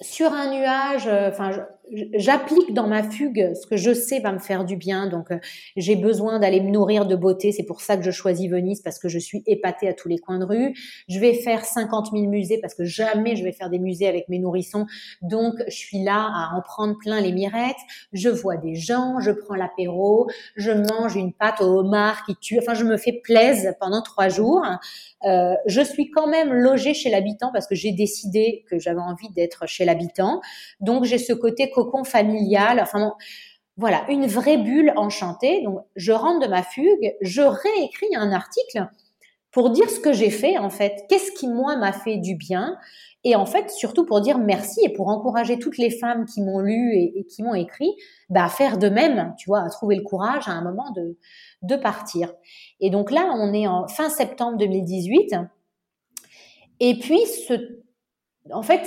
sur 0.00 0.32
un 0.32 0.50
nuage, 0.50 1.06
euh, 1.06 1.30
enfin, 1.30 1.66
j'applique 2.14 2.74
dans 2.74 2.86
ma 2.86 3.02
fugue 3.02 3.52
ce 3.54 3.66
que 3.66 3.76
je 3.76 3.92
sais 3.92 4.20
va 4.20 4.32
me 4.32 4.38
faire 4.38 4.64
du 4.64 4.76
bien. 4.76 5.06
Donc, 5.06 5.30
euh, 5.30 5.38
j'ai 5.76 5.96
besoin 5.96 6.38
d'aller 6.38 6.60
me 6.60 6.70
nourrir 6.70 7.06
de 7.06 7.16
beauté. 7.16 7.52
C'est 7.52 7.64
pour 7.64 7.80
ça 7.80 7.96
que 7.96 8.02
je 8.02 8.10
choisis 8.10 8.50
Venise 8.50 8.80
parce 8.82 8.98
que 8.98 9.08
je 9.08 9.18
suis 9.18 9.42
épatée 9.46 9.88
à 9.88 9.94
tous 9.94 10.08
les 10.08 10.18
coins 10.18 10.38
de 10.38 10.44
rue. 10.44 10.74
Je 11.08 11.18
vais 11.18 11.34
faire 11.34 11.64
50 11.64 12.10
000 12.12 12.26
musées 12.26 12.58
parce 12.60 12.74
que 12.74 12.84
jamais 12.84 13.36
je 13.36 13.44
vais 13.44 13.52
faire 13.52 13.70
des 13.70 13.78
musées 13.78 14.06
avec 14.06 14.28
mes 14.28 14.38
nourrissons. 14.38 14.86
Donc, 15.22 15.54
je 15.68 15.76
suis 15.76 16.02
là 16.02 16.30
à 16.34 16.56
en 16.56 16.62
prendre 16.62 16.96
plein 16.98 17.20
les 17.20 17.32
mirettes. 17.32 17.76
Je 18.12 18.28
vois 18.28 18.56
des 18.56 18.74
gens, 18.74 19.20
je 19.20 19.30
prends 19.30 19.54
l'apéro, 19.54 20.28
je 20.56 20.72
mange 20.72 21.16
une 21.16 21.32
pâte 21.32 21.60
au 21.60 21.78
homard 21.80 22.24
qui 22.26 22.36
tue. 22.36 22.58
Enfin, 22.58 22.74
je 22.74 22.84
me 22.84 22.96
fais 22.96 23.12
plaisir 23.12 23.72
pendant 23.78 24.02
trois 24.02 24.28
jours. 24.28 24.62
Euh, 25.24 25.54
je 25.66 25.80
suis 25.80 26.10
quand 26.10 26.26
même 26.26 26.52
logée 26.52 26.94
chez 26.94 27.10
l'habitant 27.10 27.50
parce 27.52 27.66
que 27.66 27.74
j'ai 27.74 27.92
décidé 27.92 28.64
que 28.68 28.78
j'avais 28.78 29.00
envie 29.00 29.30
d'être 29.30 29.66
chez 29.66 29.84
l'habitant. 29.84 30.40
Donc, 30.80 31.04
j'ai 31.04 31.18
ce 31.18 31.32
côté 31.32 31.70
cocon 31.76 32.04
familial. 32.04 32.80
Enfin, 32.80 33.14
voilà, 33.76 34.04
une 34.08 34.26
vraie 34.26 34.56
bulle 34.56 34.92
enchantée. 34.96 35.62
Donc, 35.62 35.80
je 35.94 36.12
rentre 36.12 36.46
de 36.46 36.50
ma 36.50 36.62
fugue, 36.62 37.14
je 37.20 37.42
réécris 37.42 38.16
un 38.16 38.32
article 38.32 38.88
pour 39.52 39.70
dire 39.70 39.88
ce 39.90 40.00
que 40.00 40.12
j'ai 40.12 40.30
fait, 40.30 40.58
en 40.58 40.70
fait. 40.70 41.04
Qu'est-ce 41.08 41.32
qui, 41.32 41.48
moi, 41.48 41.76
m'a 41.76 41.92
fait 41.92 42.16
du 42.16 42.34
bien? 42.34 42.76
Et 43.24 43.34
en 43.34 43.46
fait, 43.46 43.70
surtout 43.70 44.06
pour 44.06 44.20
dire 44.20 44.38
merci 44.38 44.80
et 44.84 44.88
pour 44.88 45.08
encourager 45.08 45.58
toutes 45.58 45.78
les 45.78 45.90
femmes 45.90 46.26
qui 46.26 46.42
m'ont 46.42 46.60
lu 46.60 46.94
et, 46.94 47.26
qui 47.28 47.42
m'ont 47.42 47.54
écrit, 47.54 47.92
bah, 48.30 48.44
à 48.44 48.48
faire 48.48 48.78
de 48.78 48.88
même, 48.88 49.34
tu 49.36 49.50
vois, 49.50 49.62
à 49.62 49.68
trouver 49.68 49.96
le 49.96 50.02
courage 50.02 50.46
à 50.46 50.52
un 50.52 50.62
moment 50.62 50.90
de, 50.92 51.16
de 51.62 51.76
partir. 51.76 52.32
Et 52.80 52.88
donc 52.88 53.10
là, 53.10 53.28
on 53.34 53.52
est 53.52 53.66
en 53.66 53.88
fin 53.88 54.10
septembre 54.10 54.58
2018. 54.58 55.34
Et 56.80 56.98
puis, 56.98 57.20
ce, 57.26 57.82
en 58.52 58.62
fait, 58.62 58.86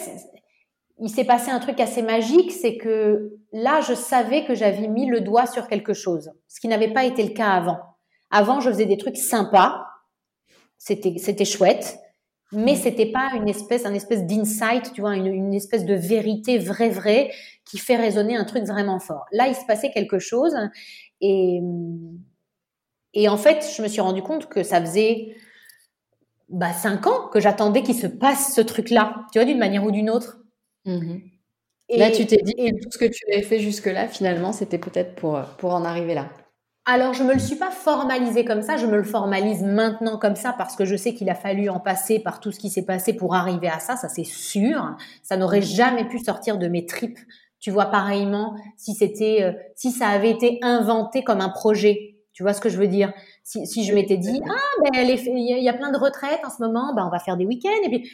il 1.01 1.09
s'est 1.09 1.23
passé 1.23 1.49
un 1.49 1.59
truc 1.59 1.79
assez 1.79 2.01
magique, 2.01 2.51
c'est 2.51 2.77
que 2.77 3.37
là, 3.53 3.81
je 3.81 3.93
savais 3.93 4.45
que 4.45 4.53
j'avais 4.53 4.87
mis 4.87 5.05
le 5.05 5.21
doigt 5.21 5.45
sur 5.45 5.67
quelque 5.67 5.93
chose, 5.93 6.31
ce 6.47 6.59
qui 6.59 6.67
n'avait 6.67 6.93
pas 6.93 7.05
été 7.05 7.23
le 7.23 7.33
cas 7.33 7.51
avant. 7.51 7.79
Avant, 8.31 8.59
je 8.59 8.69
faisais 8.69 8.85
des 8.85 8.97
trucs 8.97 9.17
sympas, 9.17 9.85
c'était 10.77 11.15
c'était 11.17 11.45
chouette, 11.45 11.97
mais 12.51 12.75
c'était 12.75 13.11
pas 13.11 13.29
une 13.35 13.47
espèce 13.47 13.85
un 13.85 13.93
espèce 13.93 14.25
d'insight, 14.25 14.93
tu 14.93 15.01
vois, 15.01 15.15
une, 15.15 15.27
une, 15.27 15.53
espèce 15.53 15.85
de 15.85 15.93
vérité 15.95 16.57
vraie 16.57 16.89
vraie 16.89 17.31
qui 17.65 17.77
fait 17.77 17.95
résonner 17.95 18.35
un 18.35 18.45
truc 18.45 18.63
vraiment 18.65 18.99
fort. 18.99 19.25
Là, 19.31 19.47
il 19.47 19.55
se 19.55 19.65
passait 19.65 19.91
quelque 19.91 20.19
chose 20.19 20.55
et 21.21 21.61
et 23.13 23.27
en 23.27 23.37
fait, 23.37 23.65
je 23.75 23.81
me 23.81 23.87
suis 23.87 24.01
rendu 24.01 24.21
compte 24.21 24.47
que 24.47 24.63
ça 24.63 24.79
faisait 24.79 25.35
bah, 26.49 26.73
cinq 26.73 27.07
ans 27.07 27.27
que 27.29 27.39
j'attendais 27.39 27.83
qu'il 27.83 27.95
se 27.95 28.07
passe 28.07 28.53
ce 28.53 28.61
truc-là, 28.61 29.25
tu 29.31 29.39
vois, 29.39 29.45
d'une 29.45 29.57
manière 29.57 29.83
ou 29.83 29.91
d'une 29.91 30.09
autre. 30.09 30.37
Et, 31.89 31.97
là, 31.97 32.11
tu 32.11 32.25
t'es 32.25 32.37
dit 32.43 32.53
que 32.53 32.83
tout 32.83 32.91
ce 32.91 32.97
que 32.97 33.05
tu 33.05 33.25
avais 33.31 33.41
fait 33.41 33.59
jusque-là, 33.59 34.07
finalement, 34.07 34.53
c'était 34.53 34.77
peut-être 34.77 35.15
pour, 35.15 35.39
pour 35.57 35.73
en 35.73 35.83
arriver 35.83 36.13
là. 36.13 36.29
Alors, 36.85 37.13
je 37.13 37.23
me 37.23 37.33
le 37.33 37.39
suis 37.39 37.55
pas 37.55 37.69
formalisé 37.69 38.45
comme 38.45 38.63
ça, 38.63 38.77
je 38.77 38.87
me 38.87 38.97
le 38.97 39.03
formalise 39.03 39.61
maintenant 39.61 40.17
comme 40.17 40.35
ça 40.35 40.55
parce 40.57 40.75
que 40.75 40.85
je 40.85 40.95
sais 40.95 41.13
qu'il 41.13 41.29
a 41.29 41.35
fallu 41.35 41.69
en 41.69 41.79
passer 41.79 42.19
par 42.19 42.39
tout 42.39 42.51
ce 42.51 42.59
qui 42.59 42.71
s'est 42.71 42.85
passé 42.85 43.13
pour 43.13 43.35
arriver 43.35 43.67
à 43.67 43.79
ça, 43.79 43.95
ça 43.95 44.09
c'est 44.09 44.23
sûr. 44.23 44.95
Ça 45.21 45.37
n'aurait 45.37 45.61
jamais 45.61 46.05
pu 46.05 46.17
sortir 46.17 46.57
de 46.57 46.67
mes 46.67 46.87
tripes. 46.87 47.19
Tu 47.59 47.69
vois, 47.69 47.87
pareillement, 47.87 48.55
si 48.75 48.95
c'était, 48.95 49.43
euh, 49.43 49.51
si 49.75 49.91
ça 49.91 50.07
avait 50.07 50.31
été 50.31 50.57
inventé 50.63 51.23
comme 51.23 51.41
un 51.41 51.49
projet, 51.49 52.15
tu 52.33 52.43
vois 52.43 52.53
ce 52.53 52.61
que 52.61 52.69
je 52.69 52.77
veux 52.77 52.87
dire? 52.87 53.13
Si, 53.43 53.67
si, 53.67 53.83
je 53.83 53.93
m'étais 53.93 54.17
dit 54.17 54.41
ah 54.49 54.91
ben 54.91 55.05
il 55.05 55.63
y, 55.63 55.69
a 55.69 55.73
plein 55.73 55.91
de 55.91 55.97
retraites 55.97 56.39
en 56.45 56.49
ce 56.49 56.63
moment, 56.63 56.93
ben 56.95 57.05
on 57.05 57.09
va 57.09 57.19
faire 57.19 57.35
des 57.35 57.45
week-ends 57.45 57.83
et 57.83 57.89
puis 57.89 58.09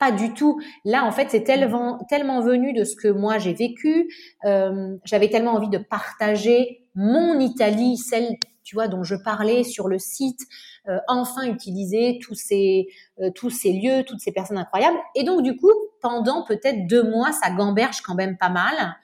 pas 0.00 0.10
du 0.10 0.34
tout. 0.34 0.60
Là 0.84 1.04
en 1.04 1.12
fait 1.12 1.28
c'est 1.30 1.44
tellement 1.44 1.98
tellement 2.08 2.40
venu 2.40 2.72
de 2.72 2.82
ce 2.82 2.96
que 2.96 3.08
moi 3.08 3.38
j'ai 3.38 3.52
vécu. 3.52 4.12
Euh, 4.44 4.96
J'avais 5.04 5.28
tellement 5.28 5.52
envie 5.52 5.68
de 5.68 5.78
partager 5.78 6.88
mon 6.96 7.38
Italie, 7.38 7.96
celle 7.96 8.36
tu 8.64 8.74
vois 8.74 8.88
dont 8.88 9.04
je 9.04 9.14
parlais 9.14 9.62
sur 9.62 9.86
le 9.86 9.98
site. 9.98 10.40
Euh, 10.88 10.98
enfin 11.06 11.44
utiliser 11.44 12.18
tous 12.22 12.34
ces 12.34 12.88
euh, 13.20 13.30
tous 13.34 13.50
ces 13.50 13.72
lieux, 13.72 14.02
toutes 14.04 14.20
ces 14.20 14.32
personnes 14.32 14.58
incroyables. 14.58 14.98
Et 15.14 15.22
donc 15.22 15.42
du 15.42 15.56
coup 15.56 15.72
pendant 16.02 16.44
peut-être 16.44 16.88
deux 16.88 17.08
mois 17.08 17.30
ça 17.30 17.50
gamberge 17.50 18.00
quand 18.00 18.16
même 18.16 18.36
pas 18.36 18.48
mal. 18.48 18.96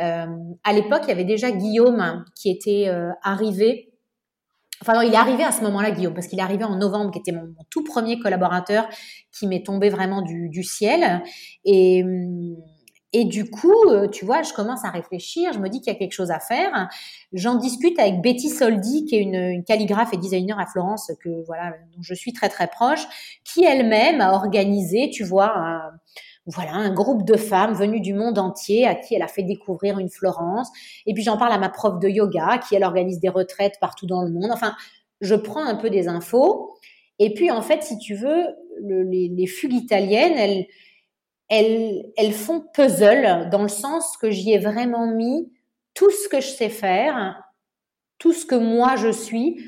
Euh, 0.00 0.26
à 0.64 0.72
l'époque, 0.72 1.02
il 1.04 1.08
y 1.08 1.12
avait 1.12 1.24
déjà 1.24 1.50
Guillaume 1.50 2.24
qui 2.34 2.50
était 2.50 2.86
euh, 2.88 3.10
arrivé 3.22 3.89
Enfin, 4.82 5.02
il 5.02 5.12
est 5.12 5.16
arrivé 5.16 5.44
à 5.44 5.52
ce 5.52 5.62
moment-là, 5.62 5.90
Guillaume, 5.90 6.14
parce 6.14 6.26
qu'il 6.26 6.38
est 6.38 6.42
arrivé 6.42 6.64
en 6.64 6.76
novembre, 6.76 7.10
qui 7.10 7.18
était 7.18 7.32
mon, 7.32 7.54
tout 7.70 7.84
premier 7.84 8.18
collaborateur, 8.18 8.88
qui 9.30 9.46
m'est 9.46 9.64
tombé 9.64 9.90
vraiment 9.90 10.22
du, 10.22 10.62
ciel. 10.62 11.22
Et, 11.64 12.02
et 13.12 13.24
du 13.24 13.50
coup, 13.50 13.74
euh, 13.88 14.08
tu 14.08 14.24
vois, 14.24 14.42
je 14.42 14.52
commence 14.52 14.84
à 14.84 14.90
réfléchir, 14.90 15.52
je 15.52 15.58
me 15.58 15.68
dis 15.68 15.80
qu'il 15.80 15.92
y 15.92 15.96
a 15.96 15.98
quelque 15.98 16.12
chose 16.12 16.30
à 16.30 16.38
faire. 16.38 16.88
J'en 17.32 17.56
discute 17.56 17.98
avec 17.98 18.22
Betty 18.22 18.48
Soldi, 18.48 19.04
qui 19.04 19.16
est 19.16 19.20
une, 19.20 19.64
calligraphe 19.64 20.12
et 20.12 20.16
designer 20.16 20.58
à 20.60 20.66
Florence, 20.66 21.10
que 21.22 21.44
voilà, 21.46 21.72
dont 21.94 22.02
je 22.02 22.14
suis 22.14 22.32
très 22.32 22.48
très 22.48 22.68
proche, 22.68 23.04
qui 23.44 23.64
elle-même 23.64 24.20
a 24.20 24.32
organisé, 24.32 25.10
tu 25.10 25.24
vois, 25.24 25.82
voilà, 26.46 26.72
un 26.72 26.92
groupe 26.92 27.24
de 27.24 27.36
femmes 27.36 27.74
venues 27.74 28.00
du 28.00 28.14
monde 28.14 28.38
entier 28.38 28.86
à 28.86 28.94
qui 28.94 29.14
elle 29.14 29.22
a 29.22 29.28
fait 29.28 29.42
découvrir 29.42 29.98
une 29.98 30.08
Florence. 30.08 30.68
Et 31.06 31.14
puis 31.14 31.22
j'en 31.22 31.36
parle 31.36 31.52
à 31.52 31.58
ma 31.58 31.68
prof 31.68 31.98
de 32.00 32.08
yoga, 32.08 32.58
qui 32.58 32.74
elle 32.74 32.84
organise 32.84 33.20
des 33.20 33.28
retraites 33.28 33.74
partout 33.80 34.06
dans 34.06 34.22
le 34.22 34.30
monde. 34.30 34.50
Enfin, 34.52 34.74
je 35.20 35.34
prends 35.34 35.64
un 35.64 35.76
peu 35.76 35.90
des 35.90 36.08
infos. 36.08 36.74
Et 37.18 37.34
puis 37.34 37.50
en 37.50 37.62
fait, 37.62 37.82
si 37.82 37.98
tu 37.98 38.14
veux, 38.14 38.46
le, 38.82 39.02
les, 39.02 39.28
les 39.28 39.46
fugues 39.46 39.74
italiennes, 39.74 40.36
elles 40.36 40.66
elles, 41.50 42.12
elles 42.16 42.32
font 42.32 42.64
puzzle 42.72 43.50
dans 43.50 43.62
le 43.62 43.68
sens 43.68 44.16
que 44.16 44.30
j'y 44.30 44.52
ai 44.52 44.58
vraiment 44.58 45.08
mis 45.08 45.52
tout 45.94 46.10
ce 46.10 46.28
que 46.28 46.40
je 46.40 46.46
sais 46.46 46.68
faire, 46.68 47.42
tout 48.18 48.32
ce 48.32 48.46
que 48.46 48.54
moi 48.54 48.94
je 48.96 49.10
suis, 49.10 49.60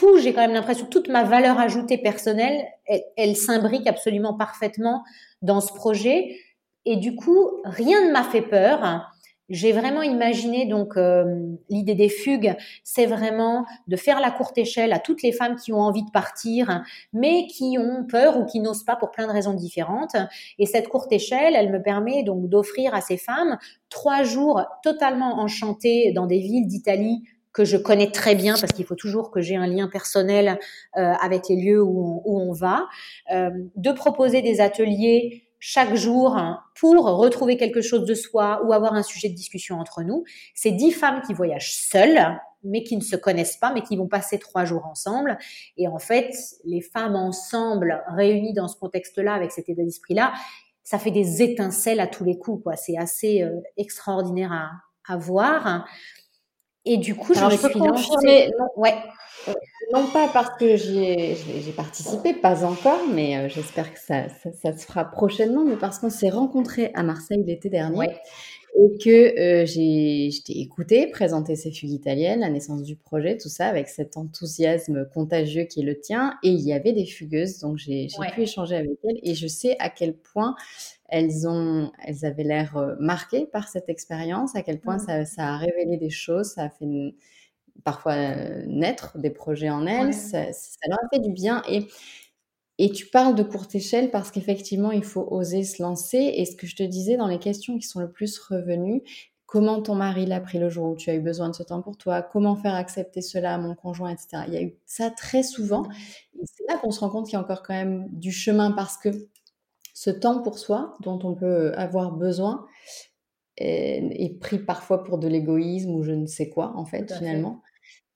tout, 0.00 0.18
j'ai 0.18 0.32
quand 0.32 0.40
même 0.40 0.54
l'impression, 0.54 0.86
toute 0.86 1.08
ma 1.08 1.24
valeur 1.24 1.60
ajoutée 1.60 1.98
personnelle, 1.98 2.64
elle, 2.86 3.02
elle 3.18 3.36
s'imbrique 3.36 3.86
absolument 3.86 4.32
parfaitement 4.32 5.04
dans 5.42 5.60
ce 5.60 5.74
projet. 5.74 6.38
Et 6.86 6.96
du 6.96 7.14
coup, 7.14 7.50
rien 7.64 8.06
ne 8.06 8.10
m'a 8.10 8.22
fait 8.22 8.40
peur. 8.40 9.12
J'ai 9.50 9.72
vraiment 9.72 10.02
imaginé 10.02 10.64
donc 10.64 10.96
euh, 10.96 11.24
l'idée 11.68 11.96
des 11.96 12.08
fugues, 12.08 12.56
c'est 12.82 13.04
vraiment 13.04 13.66
de 13.88 13.96
faire 13.96 14.20
la 14.20 14.30
courte 14.30 14.56
échelle 14.56 14.92
à 14.92 15.00
toutes 15.00 15.22
les 15.22 15.32
femmes 15.32 15.56
qui 15.56 15.72
ont 15.72 15.80
envie 15.80 16.04
de 16.04 16.10
partir, 16.10 16.82
mais 17.12 17.46
qui 17.48 17.76
ont 17.78 18.06
peur 18.06 18.38
ou 18.38 18.46
qui 18.46 18.60
n'osent 18.60 18.84
pas 18.84 18.96
pour 18.96 19.10
plein 19.10 19.26
de 19.26 19.32
raisons 19.32 19.52
différentes. 19.52 20.16
Et 20.58 20.64
cette 20.66 20.88
courte 20.88 21.12
échelle, 21.12 21.54
elle 21.56 21.70
me 21.70 21.82
permet 21.82 22.22
donc 22.22 22.48
d'offrir 22.48 22.94
à 22.94 23.02
ces 23.02 23.18
femmes 23.18 23.58
trois 23.90 24.22
jours 24.22 24.64
totalement 24.82 25.40
enchantés 25.40 26.12
dans 26.12 26.26
des 26.26 26.38
villes 26.38 26.68
d'Italie 26.68 27.24
que 27.52 27.64
je 27.64 27.76
connais 27.76 28.10
très 28.10 28.34
bien 28.34 28.54
parce 28.58 28.72
qu'il 28.72 28.84
faut 28.84 28.94
toujours 28.94 29.30
que 29.30 29.40
j'ai 29.40 29.56
un 29.56 29.66
lien 29.66 29.88
personnel 29.88 30.58
euh, 30.96 31.12
avec 31.20 31.48
les 31.48 31.56
lieux 31.56 31.82
où 31.82 32.22
on, 32.24 32.52
va, 32.52 32.86
euh, 33.32 33.50
de 33.76 33.92
proposer 33.92 34.42
des 34.42 34.60
ateliers 34.60 35.44
chaque 35.58 35.94
jour 35.94 36.38
pour 36.78 37.04
retrouver 37.04 37.56
quelque 37.56 37.82
chose 37.82 38.06
de 38.06 38.14
soi 38.14 38.62
ou 38.64 38.72
avoir 38.72 38.94
un 38.94 39.02
sujet 39.02 39.28
de 39.28 39.34
discussion 39.34 39.78
entre 39.78 40.02
nous. 40.02 40.24
C'est 40.54 40.70
dix 40.70 40.90
femmes 40.90 41.20
qui 41.26 41.34
voyagent 41.34 41.74
seules, 41.74 42.40
mais 42.64 42.82
qui 42.82 42.96
ne 42.96 43.02
se 43.02 43.16
connaissent 43.16 43.58
pas, 43.58 43.72
mais 43.72 43.82
qui 43.82 43.96
vont 43.96 44.08
passer 44.08 44.38
trois 44.38 44.64
jours 44.64 44.86
ensemble. 44.86 45.38
Et 45.76 45.86
en 45.86 45.98
fait, 45.98 46.34
les 46.64 46.80
femmes 46.80 47.16
ensemble, 47.16 48.02
réunies 48.08 48.54
dans 48.54 48.68
ce 48.68 48.76
contexte-là, 48.76 49.34
avec 49.34 49.52
cet 49.52 49.68
état 49.68 49.82
d'esprit-là, 49.82 50.32
ça 50.82 50.98
fait 50.98 51.10
des 51.10 51.42
étincelles 51.42 52.00
à 52.00 52.06
tous 52.06 52.24
les 52.24 52.38
coups. 52.38 52.64
C'est 52.76 52.96
assez 52.96 53.42
euh, 53.42 53.60
extraordinaire 53.76 54.52
à 55.06 55.16
voir. 55.16 55.86
Et 56.84 56.96
du 56.96 57.14
coup, 57.14 57.34
je 57.34 57.44
me 57.44 57.50
suis 57.50 57.78
lancée. 57.78 58.50
Ouais. 58.76 58.94
Euh, 59.48 59.52
non 59.92 60.06
pas 60.12 60.28
parce 60.28 60.50
que 60.58 60.76
j'ai 60.76 61.36
participé, 61.76 62.34
pas 62.34 62.64
encore, 62.64 63.00
mais 63.12 63.36
euh, 63.36 63.48
j'espère 63.48 63.92
que 63.92 63.98
ça, 63.98 64.28
ça, 64.28 64.50
ça, 64.52 64.76
se 64.76 64.84
fera 64.84 65.04
prochainement, 65.04 65.64
mais 65.64 65.76
parce 65.76 65.98
qu'on 65.98 66.10
s'est 66.10 66.30
rencontrés 66.30 66.90
à 66.94 67.02
Marseille 67.02 67.42
l'été 67.46 67.70
dernier. 67.70 67.96
Ouais. 67.96 68.20
Et 68.76 68.98
que 68.98 69.38
euh, 69.38 69.66
j'ai, 69.66 70.30
je 70.30 70.42
t'ai 70.42 70.60
écouté 70.60 71.06
présenter 71.08 71.56
ces 71.56 71.70
fugues 71.70 71.90
italiennes, 71.90 72.40
la 72.40 72.50
naissance 72.50 72.82
du 72.82 72.96
projet, 72.96 73.36
tout 73.36 73.48
ça, 73.48 73.66
avec 73.66 73.88
cet 73.88 74.16
enthousiasme 74.16 75.08
contagieux 75.12 75.64
qui 75.64 75.80
est 75.80 75.84
le 75.84 75.98
tien. 75.98 76.38
Et 76.42 76.50
il 76.50 76.60
y 76.60 76.72
avait 76.72 76.92
des 76.92 77.06
fugueuses, 77.06 77.58
donc 77.58 77.78
j'ai, 77.78 78.08
j'ai 78.08 78.18
ouais. 78.18 78.30
pu 78.32 78.42
échanger 78.42 78.76
avec 78.76 78.98
elles. 79.04 79.18
Et 79.22 79.34
je 79.34 79.46
sais 79.46 79.76
à 79.80 79.90
quel 79.90 80.14
point 80.14 80.54
elles, 81.08 81.46
ont, 81.48 81.90
elles 82.04 82.24
avaient 82.24 82.44
l'air 82.44 82.76
euh, 82.76 82.94
marquées 83.00 83.46
par 83.46 83.68
cette 83.68 83.88
expérience, 83.88 84.54
à 84.54 84.62
quel 84.62 84.80
point 84.80 84.96
mmh. 84.96 85.06
ça, 85.06 85.24
ça, 85.24 85.46
a 85.48 85.56
révélé 85.56 85.96
des 85.96 86.10
choses, 86.10 86.52
ça 86.52 86.64
a 86.64 86.70
fait 86.70 86.84
une, 86.84 87.14
parfois 87.84 88.12
euh, 88.12 88.64
naître 88.66 89.18
des 89.18 89.30
projets 89.30 89.70
en 89.70 89.86
elles, 89.86 90.06
ouais. 90.06 90.12
ça, 90.12 90.52
ça, 90.52 90.78
leur 90.88 90.98
a 90.98 91.08
fait 91.12 91.20
du 91.20 91.32
bien. 91.32 91.62
Et, 91.68 91.86
et 92.82 92.90
tu 92.90 93.04
parles 93.04 93.34
de 93.34 93.42
courte 93.42 93.74
échelle 93.74 94.10
parce 94.10 94.30
qu'effectivement, 94.30 94.90
il 94.90 95.04
faut 95.04 95.28
oser 95.30 95.64
se 95.64 95.82
lancer. 95.82 96.32
Et 96.34 96.46
ce 96.46 96.56
que 96.56 96.66
je 96.66 96.74
te 96.74 96.82
disais 96.82 97.18
dans 97.18 97.26
les 97.26 97.38
questions 97.38 97.76
qui 97.76 97.86
sont 97.86 98.00
le 98.00 98.10
plus 98.10 98.38
revenues, 98.38 99.02
comment 99.44 99.82
ton 99.82 99.94
mari 99.94 100.24
l'a 100.24 100.40
pris 100.40 100.58
le 100.58 100.70
jour 100.70 100.92
où 100.92 100.96
tu 100.96 101.10
as 101.10 101.14
eu 101.14 101.20
besoin 101.20 101.50
de 101.50 101.54
ce 101.54 101.62
temps 101.62 101.82
pour 101.82 101.98
toi, 101.98 102.22
comment 102.22 102.56
faire 102.56 102.74
accepter 102.74 103.20
cela 103.20 103.52
à 103.52 103.58
mon 103.58 103.74
conjoint, 103.74 104.08
etc. 104.08 104.44
Il 104.48 104.54
y 104.54 104.56
a 104.56 104.62
eu 104.62 104.78
ça 104.86 105.10
très 105.10 105.42
souvent. 105.42 105.82
Et 106.40 106.46
c'est 106.46 106.64
là 106.70 106.78
qu'on 106.78 106.90
se 106.90 107.00
rend 107.00 107.10
compte 107.10 107.26
qu'il 107.26 107.34
y 107.34 107.36
a 107.36 107.40
encore 107.40 107.62
quand 107.62 107.74
même 107.74 108.08
du 108.12 108.32
chemin 108.32 108.70
parce 108.70 108.96
que 108.96 109.10
ce 109.92 110.08
temps 110.08 110.40
pour 110.40 110.58
soi 110.58 110.96
dont 111.00 111.18
on 111.22 111.34
peut 111.34 111.74
avoir 111.74 112.12
besoin 112.12 112.64
est, 113.58 114.08
est 114.10 114.38
pris 114.40 114.58
parfois 114.58 115.04
pour 115.04 115.18
de 115.18 115.28
l'égoïsme 115.28 115.90
ou 115.90 116.02
je 116.02 116.12
ne 116.12 116.24
sais 116.24 116.48
quoi, 116.48 116.72
en 116.76 116.86
fait, 116.86 117.12
finalement. 117.12 117.60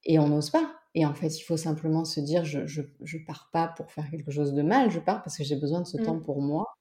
Fait. 0.01 0.13
Et 0.13 0.17
on 0.17 0.27
n'ose 0.27 0.49
pas. 0.49 0.71
Et 0.95 1.05
en 1.05 1.13
fait, 1.13 1.37
il 1.37 1.41
faut 1.41 1.57
simplement 1.57 2.05
se 2.05 2.21
dire, 2.21 2.45
je, 2.45 2.65
je, 2.65 2.81
je, 3.03 3.17
pars 3.17 3.49
pas 3.51 3.67
pour 3.67 3.91
faire 3.91 4.09
quelque 4.09 4.31
chose 4.31 4.53
de 4.53 4.61
mal, 4.61 4.89
je 4.89 4.99
pars 4.99 5.21
parce 5.21 5.37
que 5.37 5.43
j'ai 5.43 5.57
besoin 5.57 5.81
de 5.81 5.85
ce 5.85 5.97
mmh. 5.97 6.05
temps 6.05 6.19
pour 6.19 6.41
moi. 6.41 6.77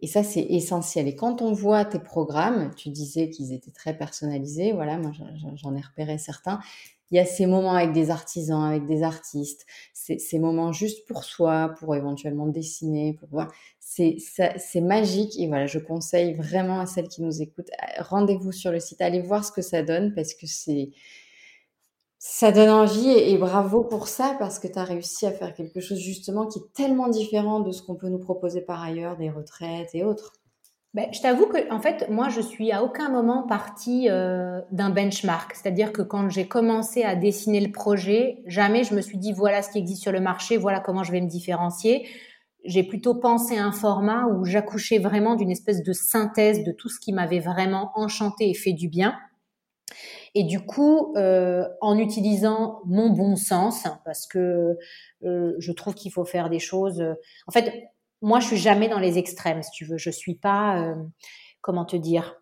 Et 0.00 0.06
ça, 0.06 0.22
c'est 0.22 0.40
essentiel. 0.40 1.06
Et 1.08 1.14
quand 1.14 1.42
on 1.42 1.52
voit 1.52 1.84
tes 1.84 1.98
programmes, 2.00 2.74
tu 2.74 2.88
disais 2.88 3.28
qu'ils 3.28 3.52
étaient 3.52 3.70
très 3.70 3.96
personnalisés, 3.96 4.72
voilà, 4.72 4.96
moi 4.96 5.12
j'en 5.56 5.74
ai 5.76 5.80
repéré 5.80 6.16
certains. 6.16 6.58
Il 7.10 7.16
y 7.16 7.18
a 7.18 7.26
ces 7.26 7.44
moments 7.44 7.74
avec 7.74 7.92
des 7.92 8.10
artisans, 8.10 8.62
avec 8.62 8.86
des 8.86 9.02
artistes, 9.02 9.66
ces 9.92 10.38
moments 10.38 10.72
juste 10.72 11.06
pour 11.06 11.24
soi, 11.24 11.74
pour 11.78 11.94
éventuellement 11.96 12.46
dessiner, 12.46 13.14
pour 13.14 13.28
voir 13.28 13.52
c'est 13.78 14.80
magique 14.80 15.38
et 15.38 15.48
voilà, 15.48 15.66
je 15.66 15.80
conseille 15.80 16.34
vraiment 16.34 16.78
à 16.78 16.86
celles 16.86 17.08
qui 17.08 17.22
nous 17.22 17.42
écoutent, 17.42 17.70
rendez-vous 17.98 18.52
sur 18.52 18.70
le 18.70 18.78
site, 18.78 19.00
allez 19.00 19.20
voir 19.20 19.44
ce 19.44 19.50
que 19.50 19.62
ça 19.62 19.82
donne 19.82 20.14
parce 20.14 20.34
que 20.34 20.46
c'est 20.46 20.90
ça 22.22 22.52
donne 22.52 22.68
envie 22.68 23.08
et, 23.08 23.38
bravo 23.38 23.82
pour 23.82 24.06
ça 24.06 24.36
parce 24.38 24.58
que 24.58 24.68
tu 24.68 24.78
as 24.78 24.84
réussi 24.84 25.26
à 25.26 25.32
faire 25.32 25.54
quelque 25.54 25.80
chose 25.80 25.98
justement 25.98 26.46
qui 26.46 26.58
est 26.58 26.72
tellement 26.74 27.08
différent 27.08 27.60
de 27.60 27.72
ce 27.72 27.82
qu'on 27.82 27.94
peut 27.94 28.10
nous 28.10 28.18
proposer 28.18 28.60
par 28.60 28.82
ailleurs, 28.82 29.16
des 29.16 29.30
retraites 29.30 29.88
et 29.94 30.04
autres. 30.04 30.34
Ben, 30.92 31.06
je 31.12 31.22
t'avoue 31.22 31.46
que 31.46 31.72
en 31.72 31.80
fait, 31.80 32.10
moi, 32.10 32.28
je 32.28 32.42
suis 32.42 32.72
à 32.72 32.84
aucun 32.84 33.08
moment 33.08 33.44
partie 33.46 34.10
euh, 34.10 34.60
d'un 34.70 34.90
benchmark. 34.90 35.54
C'est-à-dire 35.54 35.92
que 35.92 36.02
quand 36.02 36.28
j'ai 36.28 36.46
commencé 36.46 37.04
à 37.04 37.16
dessiner 37.16 37.60
le 37.60 37.72
projet, 37.72 38.42
jamais 38.44 38.84
je 38.84 38.94
me 38.94 39.00
suis 39.00 39.16
dit 39.16 39.32
voilà 39.32 39.62
ce 39.62 39.70
qui 39.70 39.78
existe 39.78 40.02
sur 40.02 40.12
le 40.12 40.20
marché, 40.20 40.58
voilà 40.58 40.80
comment 40.80 41.04
je 41.04 41.12
vais 41.12 41.22
me 41.22 41.28
différencier 41.28 42.06
j'ai 42.64 42.82
plutôt 42.82 43.14
pensé 43.14 43.56
à 43.56 43.64
un 43.64 43.72
format 43.72 44.26
où 44.26 44.44
j'accouchais 44.44 44.98
vraiment 44.98 45.34
d'une 45.34 45.50
espèce 45.50 45.82
de 45.82 45.94
synthèse 45.94 46.62
de 46.62 46.72
tout 46.72 46.90
ce 46.90 47.00
qui 47.00 47.14
m'avait 47.14 47.40
vraiment 47.40 47.90
enchanté 47.94 48.50
et 48.50 48.54
fait 48.54 48.74
du 48.74 48.88
bien. 48.88 49.14
Et 50.34 50.44
du 50.44 50.60
coup, 50.60 51.12
euh, 51.16 51.66
en 51.80 51.98
utilisant 51.98 52.80
mon 52.86 53.10
bon 53.10 53.36
sens, 53.36 53.86
parce 54.04 54.26
que 54.26 54.76
euh, 55.24 55.54
je 55.58 55.72
trouve 55.72 55.94
qu'il 55.94 56.12
faut 56.12 56.24
faire 56.24 56.50
des 56.50 56.60
choses. 56.60 57.00
Euh, 57.00 57.14
en 57.46 57.52
fait, 57.52 57.88
moi, 58.22 58.38
je 58.38 58.46
suis 58.46 58.56
jamais 58.56 58.88
dans 58.88 59.00
les 59.00 59.18
extrêmes, 59.18 59.62
si 59.62 59.70
tu 59.72 59.84
veux. 59.84 59.98
Je 59.98 60.10
suis 60.10 60.34
pas, 60.34 60.94
comment 61.62 61.86
te 61.86 61.96
dire, 61.96 62.39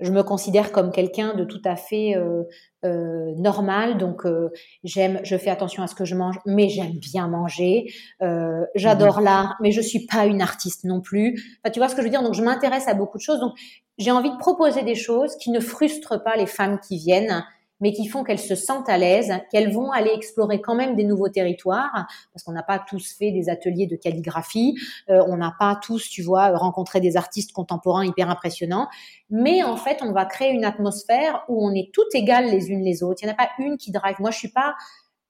je 0.00 0.10
me 0.12 0.22
considère 0.22 0.72
comme 0.72 0.92
quelqu'un 0.92 1.34
de 1.34 1.44
tout 1.44 1.62
à 1.64 1.76
fait 1.76 2.16
euh, 2.16 2.44
euh, 2.84 3.32
normal. 3.36 3.98
Donc, 3.98 4.24
euh, 4.24 4.50
j'aime, 4.84 5.20
je 5.24 5.36
fais 5.36 5.50
attention 5.50 5.82
à 5.82 5.86
ce 5.86 5.94
que 5.94 6.04
je 6.04 6.14
mange, 6.14 6.38
mais 6.46 6.68
j'aime 6.68 6.98
bien 6.98 7.28
manger. 7.28 7.86
Euh, 8.22 8.64
j'adore 8.74 9.20
mmh. 9.20 9.24
l'art, 9.24 9.56
mais 9.60 9.72
je 9.72 9.80
suis 9.80 10.06
pas 10.06 10.26
une 10.26 10.40
artiste 10.40 10.84
non 10.84 11.00
plus. 11.00 11.58
Enfin, 11.62 11.72
tu 11.72 11.80
vois 11.80 11.88
ce 11.88 11.94
que 11.94 12.02
je 12.02 12.06
veux 12.06 12.12
dire? 12.12 12.22
Donc, 12.22 12.34
je 12.34 12.42
m'intéresse 12.42 12.88
à 12.88 12.94
beaucoup 12.94 13.18
de 13.18 13.22
choses. 13.22 13.40
Donc, 13.40 13.52
j'ai 13.98 14.12
envie 14.12 14.30
de 14.30 14.36
proposer 14.36 14.82
des 14.82 14.94
choses 14.94 15.36
qui 15.36 15.50
ne 15.50 15.60
frustrent 15.60 16.22
pas 16.22 16.36
les 16.36 16.46
femmes 16.46 16.78
qui 16.86 16.98
viennent 16.98 17.44
mais 17.80 17.92
qui 17.92 18.06
font 18.06 18.24
qu'elles 18.24 18.38
se 18.38 18.54
sentent 18.54 18.88
à 18.88 18.98
l'aise, 18.98 19.32
qu'elles 19.50 19.72
vont 19.72 19.90
aller 19.90 20.10
explorer 20.14 20.60
quand 20.60 20.74
même 20.74 20.96
des 20.96 21.04
nouveaux 21.04 21.28
territoires, 21.28 22.06
parce 22.32 22.42
qu'on 22.44 22.52
n'a 22.52 22.62
pas 22.62 22.78
tous 22.78 23.12
fait 23.12 23.30
des 23.30 23.48
ateliers 23.48 23.86
de 23.86 23.96
calligraphie, 23.96 24.76
euh, 25.10 25.22
on 25.28 25.36
n'a 25.36 25.54
pas 25.58 25.78
tous, 25.80 26.08
tu 26.08 26.22
vois, 26.22 26.48
rencontré 26.56 27.00
des 27.00 27.16
artistes 27.16 27.52
contemporains 27.52 28.04
hyper 28.04 28.30
impressionnants, 28.30 28.88
mais 29.30 29.62
en 29.62 29.76
fait, 29.76 29.98
on 30.02 30.12
va 30.12 30.24
créer 30.24 30.50
une 30.50 30.64
atmosphère 30.64 31.44
où 31.48 31.66
on 31.66 31.74
est 31.74 31.90
toutes 31.92 32.14
égales 32.14 32.46
les 32.46 32.70
unes 32.70 32.82
les 32.82 33.02
autres. 33.02 33.20
Il 33.22 33.26
n'y 33.26 33.30
en 33.30 33.34
a 33.34 33.36
pas 33.36 33.50
une 33.58 33.76
qui 33.76 33.92
drive. 33.92 34.16
Moi, 34.20 34.30
je 34.30 34.38
suis 34.38 34.48
pas 34.52 34.74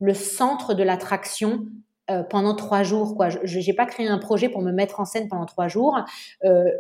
le 0.00 0.14
centre 0.14 0.74
de 0.74 0.82
l'attraction 0.82 1.66
euh, 2.10 2.22
pendant 2.22 2.54
trois 2.54 2.82
jours. 2.82 3.16
Quoi, 3.16 3.28
je 3.28 3.58
n'ai 3.58 3.74
pas 3.74 3.86
créé 3.86 4.08
un 4.08 4.18
projet 4.18 4.48
pour 4.48 4.62
me 4.62 4.72
mettre 4.72 5.00
en 5.00 5.04
scène 5.04 5.28
pendant 5.28 5.46
trois 5.46 5.68
jours. 5.68 5.98
Euh, 6.44 6.70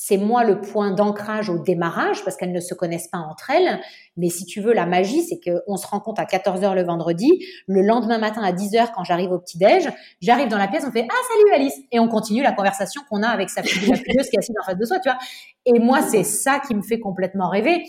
c'est 0.00 0.16
moi 0.16 0.44
le 0.44 0.60
point 0.60 0.92
d'ancrage 0.92 1.50
au 1.50 1.58
démarrage 1.58 2.24
parce 2.24 2.36
qu'elles 2.36 2.52
ne 2.52 2.60
se 2.60 2.72
connaissent 2.72 3.08
pas 3.08 3.18
entre 3.18 3.50
elles. 3.50 3.80
Mais 4.16 4.28
si 4.28 4.44
tu 4.44 4.60
veux, 4.60 4.72
la 4.72 4.86
magie, 4.86 5.22
c'est 5.22 5.40
qu'on 5.40 5.76
se 5.76 5.86
rencontre 5.86 6.20
à 6.20 6.24
14 6.24 6.60
h 6.60 6.74
le 6.74 6.84
vendredi. 6.84 7.44
Le 7.66 7.82
lendemain 7.82 8.18
matin 8.18 8.42
à 8.42 8.52
10 8.52 8.72
h 8.74 8.88
quand 8.94 9.02
j'arrive 9.02 9.32
au 9.32 9.38
petit-déj, 9.38 9.88
j'arrive 10.20 10.48
dans 10.48 10.58
la 10.58 10.68
pièce, 10.68 10.84
on 10.86 10.92
fait 10.92 11.06
Ah, 11.10 11.14
salut 11.28 11.54
Alice 11.54 11.74
Et 11.90 11.98
on 11.98 12.08
continue 12.08 12.42
la 12.42 12.52
conversation 12.52 13.02
qu'on 13.10 13.22
a 13.22 13.28
avec 13.28 13.50
sa 13.50 13.62
fille, 13.62 13.90
la 13.90 13.96
qui 13.96 14.10
est 14.10 14.38
assise 14.38 14.54
en 14.60 14.64
face 14.64 14.78
de 14.78 14.84
soi, 14.84 14.98
tu 15.00 15.08
vois. 15.08 15.18
Et 15.66 15.78
moi, 15.80 16.00
c'est 16.02 16.24
ça 16.24 16.60
qui 16.64 16.74
me 16.74 16.82
fait 16.82 17.00
complètement 17.00 17.48
rêver. 17.48 17.84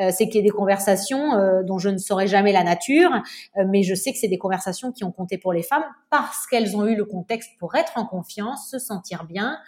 Euh, 0.00 0.10
c'est 0.10 0.26
qu'il 0.26 0.36
y 0.36 0.38
ait 0.38 0.42
des 0.42 0.50
conversations 0.50 1.34
euh, 1.34 1.62
dont 1.62 1.78
je 1.78 1.90
ne 1.90 1.98
saurais 1.98 2.26
jamais 2.26 2.52
la 2.52 2.64
nature, 2.64 3.10
euh, 3.58 3.64
mais 3.68 3.82
je 3.82 3.94
sais 3.94 4.12
que 4.12 4.18
c'est 4.18 4.28
des 4.28 4.38
conversations 4.38 4.90
qui 4.90 5.04
ont 5.04 5.12
compté 5.12 5.36
pour 5.36 5.52
les 5.52 5.62
femmes 5.62 5.84
parce 6.10 6.46
qu'elles 6.46 6.76
ont 6.76 6.86
eu 6.86 6.96
le 6.96 7.04
contexte 7.04 7.50
pour 7.58 7.74
être 7.74 7.92
en 7.96 8.06
confiance, 8.06 8.70
se 8.70 8.78
sentir 8.78 9.24
bien, 9.24 9.58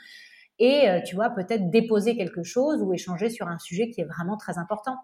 et 0.59 0.89
euh, 0.89 1.01
tu 1.01 1.15
vois 1.15 1.31
peut-être 1.31 1.71
déposer 1.71 2.17
quelque 2.17 2.43
chose 2.43 2.83
ou 2.83 2.93
échanger 2.93 3.31
sur 3.31 3.49
un 3.49 3.59
sujet 3.59 3.91
qui 3.91 4.01
est 4.01 4.05
vraiment 4.05 4.37
très 4.37 4.59
important. 4.59 4.97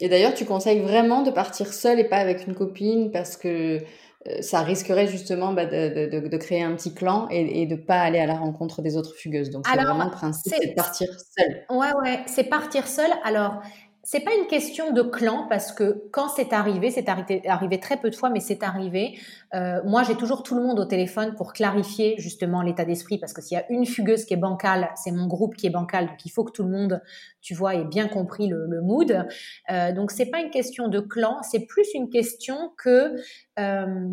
Et 0.00 0.08
d'ailleurs, 0.08 0.34
tu 0.34 0.44
conseilles 0.44 0.80
vraiment 0.80 1.22
de 1.22 1.30
partir 1.30 1.72
seule 1.72 2.00
et 2.00 2.04
pas 2.04 2.16
avec 2.16 2.46
une 2.46 2.54
copine 2.54 3.12
parce 3.12 3.36
que 3.36 3.78
euh, 4.26 4.40
ça 4.40 4.62
risquerait 4.62 5.06
justement 5.06 5.52
bah, 5.52 5.66
de, 5.66 6.08
de, 6.08 6.28
de, 6.28 6.36
créer 6.36 6.62
un 6.62 6.74
petit 6.74 6.94
clan 6.94 7.28
et, 7.30 7.62
et 7.62 7.66
de 7.66 7.76
pas 7.76 8.00
aller 8.00 8.18
à 8.18 8.26
la 8.26 8.34
rencontre 8.34 8.82
des 8.82 8.96
autres 8.96 9.14
fugueuses. 9.14 9.50
Donc 9.50 9.66
c'est 9.66 9.76
vraiment 9.76 10.04
le 10.04 10.10
principe, 10.10 10.52
c'est 10.58 10.68
de 10.68 10.74
partir 10.74 11.08
seule. 11.38 11.64
Ouais, 11.70 11.92
ouais, 12.02 12.20
c'est 12.26 12.44
partir 12.44 12.88
seule. 12.88 13.10
Alors 13.22 13.60
c'est 14.04 14.20
pas 14.20 14.34
une 14.38 14.46
question 14.46 14.92
de 14.92 15.00
clan 15.00 15.46
parce 15.48 15.72
que 15.72 16.04
quand 16.12 16.28
c'est 16.28 16.52
arrivé, 16.52 16.90
c'est 16.90 17.08
arrivé, 17.08 17.80
très 17.80 17.96
peu 17.96 18.10
de 18.10 18.14
fois, 18.14 18.28
mais 18.28 18.40
c'est 18.40 18.62
arrivé. 18.62 19.18
Euh, 19.54 19.80
moi, 19.84 20.02
j'ai 20.02 20.14
toujours 20.14 20.42
tout 20.42 20.54
le 20.54 20.62
monde 20.62 20.78
au 20.78 20.84
téléphone 20.84 21.34
pour 21.34 21.54
clarifier 21.54 22.14
justement 22.18 22.60
l'état 22.60 22.84
d'esprit 22.84 23.16
parce 23.18 23.32
que 23.32 23.40
s'il 23.40 23.56
y 23.56 23.60
a 23.60 23.64
une 23.70 23.86
fugueuse 23.86 24.26
qui 24.26 24.34
est 24.34 24.38
bancale, 24.38 24.90
c'est 24.94 25.10
mon 25.10 25.26
groupe 25.26 25.56
qui 25.56 25.66
est 25.66 25.70
bancal, 25.70 26.06
donc 26.06 26.24
il 26.26 26.28
faut 26.28 26.44
que 26.44 26.52
tout 26.52 26.64
le 26.64 26.70
monde, 26.70 27.00
tu 27.40 27.54
vois, 27.54 27.74
ait 27.76 27.84
bien 27.84 28.06
compris 28.06 28.46
le, 28.46 28.68
mood. 28.82 29.26
Euh, 29.70 29.92
donc 29.92 30.10
c'est 30.10 30.26
pas 30.26 30.40
une 30.40 30.50
question 30.50 30.88
de 30.88 31.00
clan, 31.00 31.38
c'est 31.42 31.64
plus 31.66 31.88
une 31.94 32.10
question 32.10 32.72
que 32.76 33.16
euh, 33.58 34.08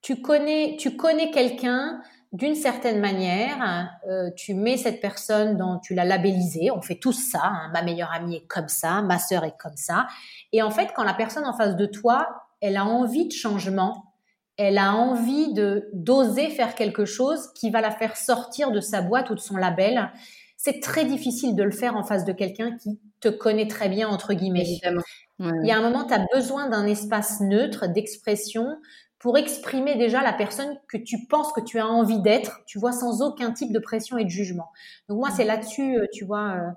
tu 0.00 0.22
connais, 0.22 0.76
tu 0.78 0.96
connais 0.96 1.30
quelqu'un 1.30 2.00
d'une 2.32 2.54
certaine 2.54 3.00
manière, 3.00 3.90
euh, 4.08 4.30
tu 4.36 4.54
mets 4.54 4.76
cette 4.76 5.00
personne 5.00 5.56
dans, 5.56 5.78
tu 5.78 5.94
l'as 5.94 6.04
labellisée, 6.04 6.70
on 6.70 6.82
fait 6.82 6.96
tous 6.96 7.12
ça, 7.12 7.42
hein, 7.44 7.70
ma 7.72 7.82
meilleure 7.82 8.12
amie 8.12 8.36
est 8.36 8.46
comme 8.46 8.68
ça, 8.68 9.02
ma 9.02 9.18
sœur 9.18 9.44
est 9.44 9.56
comme 9.58 9.76
ça. 9.76 10.06
Et 10.52 10.62
en 10.62 10.70
fait, 10.70 10.90
quand 10.94 11.04
la 11.04 11.14
personne 11.14 11.44
en 11.44 11.56
face 11.56 11.76
de 11.76 11.86
toi, 11.86 12.28
elle 12.60 12.76
a 12.76 12.84
envie 12.84 13.28
de 13.28 13.32
changement, 13.32 14.14
elle 14.56 14.78
a 14.78 14.94
envie 14.94 15.52
de 15.52 15.88
d'oser 15.92 16.48
faire 16.48 16.74
quelque 16.74 17.04
chose 17.04 17.52
qui 17.54 17.70
va 17.70 17.80
la 17.80 17.90
faire 17.90 18.16
sortir 18.16 18.70
de 18.70 18.80
sa 18.80 19.02
boîte 19.02 19.30
ou 19.30 19.34
de 19.34 19.40
son 19.40 19.56
label. 19.56 20.10
C'est 20.56 20.80
très 20.80 21.04
difficile 21.04 21.54
de 21.54 21.62
le 21.62 21.70
faire 21.70 21.96
en 21.96 22.02
face 22.02 22.24
de 22.24 22.32
quelqu'un 22.32 22.76
qui 22.76 22.98
te 23.20 23.28
connaît 23.28 23.68
très 23.68 23.88
bien, 23.88 24.08
entre 24.08 24.32
guillemets. 24.32 24.62
Évidemment. 24.62 25.02
Il 25.38 25.66
y 25.66 25.70
a 25.70 25.76
un 25.76 25.82
moment, 25.82 26.04
tu 26.04 26.14
as 26.14 26.26
besoin 26.34 26.68
d'un 26.70 26.86
espace 26.86 27.40
neutre, 27.40 27.86
d'expression, 27.88 28.78
pour 29.26 29.36
exprimer 29.38 29.96
déjà 29.96 30.22
la 30.22 30.32
personne 30.32 30.78
que 30.86 30.96
tu 30.96 31.26
penses 31.26 31.52
que 31.52 31.60
tu 31.60 31.80
as 31.80 31.86
envie 31.88 32.20
d'être, 32.20 32.60
tu 32.64 32.78
vois, 32.78 32.92
sans 32.92 33.22
aucun 33.22 33.50
type 33.50 33.72
de 33.72 33.80
pression 33.80 34.16
et 34.18 34.22
de 34.22 34.30
jugement. 34.30 34.68
Donc 35.08 35.18
moi, 35.18 35.30
c'est 35.32 35.42
mm. 35.42 35.48
là-dessus, 35.48 35.98
euh, 35.98 36.06
tu 36.12 36.24
vois, 36.24 36.52
euh, 36.52 36.70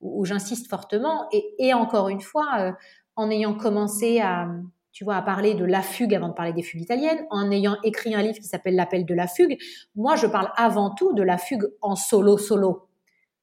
où, 0.00 0.24
j'insiste 0.24 0.70
fortement. 0.70 1.28
Et, 1.32 1.74
encore 1.74 2.08
une 2.08 2.20
fois, 2.20 2.46
euh, 2.60 2.72
en 3.16 3.28
ayant 3.28 3.54
commencé 3.54 4.20
à, 4.20 4.46
tu 4.92 5.02
vois, 5.02 5.16
à 5.16 5.22
parler 5.22 5.54
de 5.54 5.64
la 5.64 5.82
fugue 5.82 6.14
avant 6.14 6.28
de 6.28 6.34
parler 6.34 6.52
des 6.52 6.62
fugues 6.62 6.82
italiennes, 6.82 7.26
en 7.30 7.50
ayant 7.50 7.76
écrit 7.82 8.14
un 8.14 8.22
livre 8.22 8.38
qui 8.38 8.46
s'appelle 8.46 8.76
L'appel 8.76 9.04
de 9.04 9.14
la 9.14 9.26
fugue, 9.26 9.58
moi, 9.96 10.14
je 10.14 10.28
parle 10.28 10.52
avant 10.54 10.90
tout 10.90 11.12
de 11.12 11.24
la 11.24 11.38
fugue 11.38 11.66
en 11.82 11.96
solo-solo. 11.96 12.85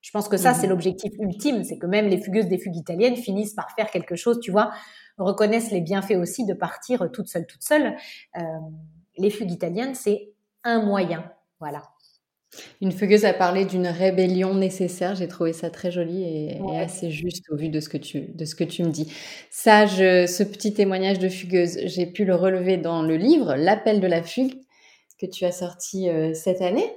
Je 0.03 0.11
pense 0.11 0.27
que 0.27 0.37
ça, 0.37 0.53
c'est 0.53 0.67
mm. 0.67 0.69
l'objectif 0.69 1.13
ultime, 1.17 1.63
c'est 1.63 1.79
que 1.79 1.87
même 1.87 2.07
les 2.07 2.19
fugueuses 2.19 2.47
des 2.47 2.59
fugues 2.59 2.75
italiennes 2.75 3.15
finissent 3.15 3.53
par 3.53 3.71
faire 3.71 3.89
quelque 3.89 4.15
chose, 4.15 4.39
tu 4.41 4.51
vois, 4.51 4.71
reconnaissent 5.17 5.71
les 5.71 5.81
bienfaits 5.81 6.17
aussi 6.17 6.45
de 6.45 6.53
partir 6.53 7.09
toute 7.11 7.27
seule, 7.27 7.47
toute 7.47 7.63
seule. 7.63 7.95
Euh, 8.37 8.41
les 9.17 9.29
fugues 9.29 9.51
italiennes, 9.51 9.95
c'est 9.95 10.29
un 10.65 10.83
moyen. 10.83 11.31
Voilà. 11.59 11.83
Une 12.81 12.91
fugueuse 12.91 13.23
a 13.23 13.33
parlé 13.33 13.65
d'une 13.65 13.87
rébellion 13.87 14.53
nécessaire. 14.53 15.15
J'ai 15.15 15.29
trouvé 15.29 15.53
ça 15.53 15.69
très 15.69 15.89
joli 15.89 16.23
et, 16.23 16.61
assez 16.77 17.09
juste 17.09 17.49
au 17.49 17.55
vu 17.55 17.69
de 17.69 17.79
ce 17.79 17.89
que 17.89 17.97
tu, 17.97 18.21
de 18.21 18.45
ce 18.45 18.55
que 18.55 18.65
tu 18.65 18.83
me 18.83 18.89
dis. 18.89 19.11
Ça, 19.49 19.87
ce 19.87 20.43
petit 20.43 20.73
témoignage 20.73 21.17
de 21.17 21.29
fugueuse, 21.29 21.79
j'ai 21.85 22.05
pu 22.05 22.25
le 22.25 22.35
relever 22.35 22.77
dans 22.77 23.01
le 23.01 23.15
livre 23.15 23.55
L'appel 23.55 24.01
de 24.01 24.07
la 24.07 24.21
fugue 24.21 24.53
que 25.19 25.25
tu 25.25 25.45
as 25.45 25.53
sorti 25.53 26.09
euh, 26.09 26.33
cette 26.33 26.61
année. 26.61 26.91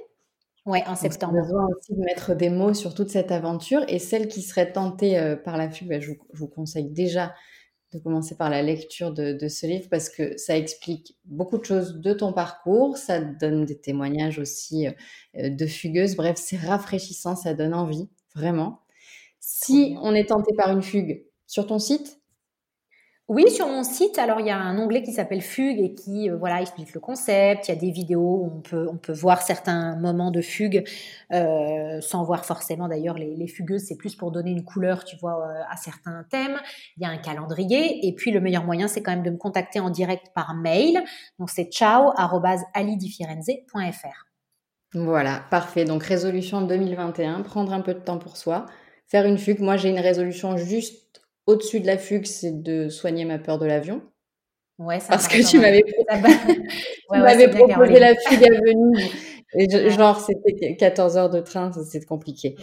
Oui, 0.67 0.79
en 0.85 0.97
septembre. 0.97 1.33
Besoin 1.33 1.65
aussi 1.65 1.95
de 1.95 2.03
mettre 2.03 2.35
des 2.35 2.49
mots 2.49 2.73
sur 2.73 2.93
toute 2.93 3.09
cette 3.09 3.31
aventure. 3.31 3.85
Et 3.87 3.99
celle 3.99 4.27
qui 4.27 4.41
serait 4.41 4.73
tentée 4.73 5.17
euh, 5.17 5.37
par 5.37 5.55
la 5.55 5.71
fugue, 5.71 5.87
bah, 5.87 6.01
je, 6.01 6.11
vous, 6.33 6.47
conseille 6.47 6.89
déjà 6.89 7.33
de 7.93 7.99
commencer 7.99 8.35
par 8.35 8.49
la 8.49 8.61
lecture 8.61 9.13
de, 9.13 9.47
ce 9.47 9.65
livre 9.65 9.87
parce 9.89 10.09
que 10.09 10.35
ça 10.35 10.57
explique 10.57 11.17
beaucoup 11.23 11.57
de 11.57 11.63
choses 11.63 12.01
de 12.01 12.11
ton 12.11 12.33
parcours, 12.33 12.97
ça 12.97 13.21
donne 13.21 13.63
des 13.63 13.79
témoignages 13.79 14.39
aussi 14.39 14.87
euh, 15.37 15.49
de 15.49 15.65
fugueuses. 15.65 16.17
Bref, 16.17 16.35
c'est 16.37 16.57
rafraîchissant, 16.57 17.37
ça 17.37 17.53
donne 17.53 17.73
envie, 17.73 18.09
vraiment. 18.35 18.81
Si 19.39 19.95
on 20.01 20.13
est 20.13 20.27
tenté 20.27 20.53
par 20.53 20.69
une 20.69 20.81
fugue 20.81 21.25
sur 21.45 21.65
ton 21.65 21.79
site, 21.79 22.16
oui, 23.29 23.51
sur 23.51 23.67
mon 23.67 23.83
site, 23.83 24.17
alors 24.19 24.39
il 24.39 24.47
y 24.47 24.51
a 24.51 24.57
un 24.57 24.79
onglet 24.79 25.03
qui 25.03 25.11
s'appelle 25.11 25.41
Fugue 25.41 25.81
et 25.81 25.93
qui 25.93 26.29
euh, 26.29 26.37
voilà 26.37 26.61
explique 26.61 26.93
le 26.93 27.01
concept. 27.01 27.67
Il 27.67 27.73
y 27.73 27.77
a 27.77 27.77
des 27.77 27.91
vidéos 27.91 28.45
où 28.45 28.63
on 28.71 28.95
peut 28.95 29.11
voir 29.11 29.41
certains 29.41 29.97
moments 29.97 30.31
de 30.31 30.39
fugue 30.39 30.85
euh, 31.33 31.99
sans 31.99 32.23
voir 32.23 32.45
forcément 32.45 32.87
d'ailleurs 32.87 33.17
les, 33.17 33.35
les, 33.35 33.47
fugueuses. 33.47 33.81
C'est 33.81 33.97
plus 33.97 34.15
pour 34.15 34.31
donner 34.31 34.51
une 34.51 34.63
couleur, 34.63 35.03
tu 35.03 35.17
vois, 35.17 35.45
euh, 35.45 35.61
à 35.69 35.75
certains 35.75 36.23
thèmes. 36.29 36.57
Il 36.95 37.03
y 37.03 37.05
a 37.05 37.09
un 37.09 37.17
calendrier 37.17 38.07
et 38.07 38.15
puis 38.15 38.31
le 38.31 38.39
meilleur 38.39 38.63
moyen, 38.63 38.87
c'est 38.87 39.03
quand 39.03 39.11
même 39.11 39.23
de 39.23 39.31
me 39.31 39.37
contacter 39.37 39.81
en 39.81 39.89
direct 39.89 40.27
par 40.33 40.53
mail. 40.53 41.03
Donc 41.37 41.49
c'est 41.49 41.69
ciao@alidifirenze.fr. 41.69 44.25
Voilà, 44.93 45.43
parfait. 45.51 45.83
Donc 45.83 46.03
résolution 46.03 46.61
2021, 46.61 47.41
prendre 47.41 47.73
un 47.73 47.81
peu 47.81 47.93
de 47.93 47.99
temps 47.99 48.19
pour 48.19 48.37
soi, 48.37 48.67
faire 49.05 49.25
une 49.25 49.37
fugue. 49.37 49.59
Moi, 49.59 49.75
j'ai 49.75 49.89
une 49.89 49.99
résolution 49.99 50.55
juste 50.55 51.26
au-dessus 51.47 51.79
de 51.79 51.87
la 51.87 51.97
fugue, 51.97 52.25
c'est 52.25 52.61
de 52.61 52.89
soigner 52.89 53.25
ma 53.25 53.39
peur 53.39 53.57
de 53.57 53.65
l'avion. 53.65 54.01
Ouais, 54.77 54.99
ça 54.99 55.07
Parce 55.09 55.27
que 55.27 55.49
tu 55.49 55.59
m'avais, 55.59 55.83
proposé 57.49 57.99
la 57.99 58.13
fugue 58.15 58.43
à 58.43 58.51
Venise. 58.51 59.11
Et 59.55 59.89
genre, 59.89 60.19
c'était 60.19 60.75
14 60.75 61.17
heures 61.17 61.29
de 61.29 61.39
train, 61.39 61.71
c'est 61.71 62.05
compliqué. 62.05 62.55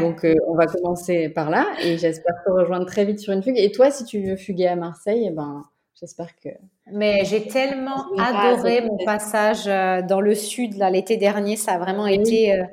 Donc, 0.00 0.24
euh, 0.24 0.34
on 0.48 0.54
va 0.54 0.66
commencer 0.66 1.28
par 1.28 1.50
là 1.50 1.66
et 1.84 1.98
j'espère 1.98 2.34
te 2.44 2.50
rejoindre 2.50 2.86
très 2.86 3.04
vite 3.04 3.20
sur 3.20 3.32
une 3.32 3.42
fugue. 3.42 3.58
Et 3.58 3.70
toi, 3.70 3.90
si 3.90 4.04
tu 4.04 4.20
veux 4.22 4.36
fuguer 4.36 4.66
à 4.66 4.74
Marseille, 4.74 5.26
eh 5.28 5.30
ben, 5.30 5.62
j'espère 6.00 6.34
que. 6.42 6.48
Mais 6.92 7.24
j'ai 7.24 7.46
tellement 7.46 8.06
adoré 8.18 8.80
mon 8.80 8.96
passage 9.04 9.68
euh, 9.68 10.00
dans 10.02 10.22
le 10.22 10.34
sud 10.34 10.74
l'été 10.90 11.18
dernier. 11.18 11.56
Ça 11.56 11.74
a 11.74 11.78
vraiment 11.78 12.06
été 12.06 12.54
euh, 12.54 12.64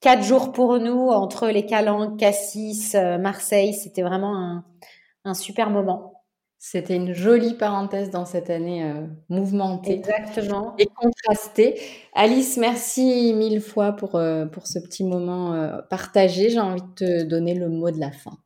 quatre 0.00 0.24
jours 0.24 0.50
pour 0.50 0.80
nous 0.80 1.10
entre 1.10 1.48
les 1.48 1.66
Calanques, 1.66 2.18
Cassis, 2.18 2.96
Marseille. 3.20 3.74
C'était 3.74 4.02
vraiment 4.02 4.34
un, 4.34 4.64
un 5.24 5.34
super 5.34 5.70
moment. 5.70 6.22
C'était 6.64 6.94
une 6.94 7.12
jolie 7.12 7.54
parenthèse 7.54 8.10
dans 8.10 8.24
cette 8.24 8.48
année 8.48 8.84
euh, 8.84 9.04
mouvementée. 9.28 9.94
Exactement. 9.94 10.74
Et 10.78 10.86
contrastée. 10.86 11.80
Alice, 12.14 12.56
merci 12.56 13.34
mille 13.34 13.60
fois 13.60 13.90
pour, 13.90 14.14
euh, 14.14 14.46
pour 14.46 14.68
ce 14.68 14.78
petit 14.78 15.02
moment 15.02 15.54
euh, 15.54 15.82
partagé. 15.90 16.50
J'ai 16.50 16.60
envie 16.60 16.82
de 16.82 16.94
te 16.94 17.22
donner 17.24 17.54
le 17.54 17.68
mot 17.68 17.90
de 17.90 17.98
la 17.98 18.12
fin. 18.12 18.38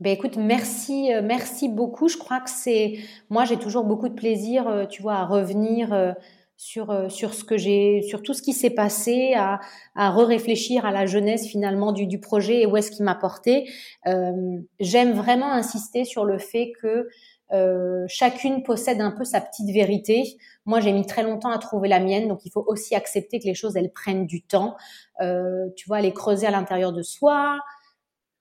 Ben 0.00 0.14
écoute, 0.14 0.38
merci, 0.38 1.10
merci 1.22 1.68
beaucoup. 1.68 2.08
Je 2.08 2.16
crois 2.16 2.40
que 2.40 2.48
c'est, 2.48 3.00
moi 3.28 3.44
j'ai 3.44 3.58
toujours 3.58 3.84
beaucoup 3.84 4.08
de 4.08 4.14
plaisir, 4.14 4.86
tu 4.88 5.02
vois, 5.02 5.16
à 5.16 5.26
revenir 5.26 6.14
sur, 6.60 6.90
euh, 6.90 7.08
sur 7.08 7.32
ce 7.32 7.42
que 7.42 7.56
j'ai, 7.56 8.02
sur 8.02 8.22
tout 8.22 8.34
ce 8.34 8.42
qui 8.42 8.52
s'est 8.52 8.68
passé, 8.68 9.32
à, 9.34 9.60
à 9.96 10.10
re-réfléchir 10.10 10.84
à 10.84 10.90
la 10.90 11.06
jeunesse 11.06 11.46
finalement 11.46 11.90
du, 11.90 12.06
du 12.06 12.20
projet 12.20 12.60
et 12.60 12.66
où 12.66 12.76
est-ce 12.76 12.90
qu'il 12.90 13.02
m'a 13.02 13.14
porté. 13.14 13.66
Euh, 14.06 14.58
J'aime 14.78 15.12
vraiment 15.12 15.50
insister 15.50 16.04
sur 16.04 16.26
le 16.26 16.36
fait 16.36 16.72
que 16.82 17.08
euh, 17.52 18.04
chacune 18.08 18.62
possède 18.62 19.00
un 19.00 19.10
peu 19.10 19.24
sa 19.24 19.40
petite 19.40 19.70
vérité. 19.70 20.36
Moi, 20.66 20.80
j'ai 20.80 20.92
mis 20.92 21.06
très 21.06 21.22
longtemps 21.22 21.48
à 21.48 21.56
trouver 21.56 21.88
la 21.88 21.98
mienne, 21.98 22.28
donc 22.28 22.44
il 22.44 22.50
faut 22.50 22.64
aussi 22.66 22.94
accepter 22.94 23.40
que 23.40 23.46
les 23.46 23.54
choses 23.54 23.74
elles 23.76 23.90
prennent 23.90 24.26
du 24.26 24.42
temps. 24.42 24.76
Tu 25.18 25.88
vois, 25.88 26.02
les 26.02 26.12
creuser 26.12 26.46
à 26.46 26.50
l'intérieur 26.50 26.92
de 26.92 27.02
soi, 27.02 27.58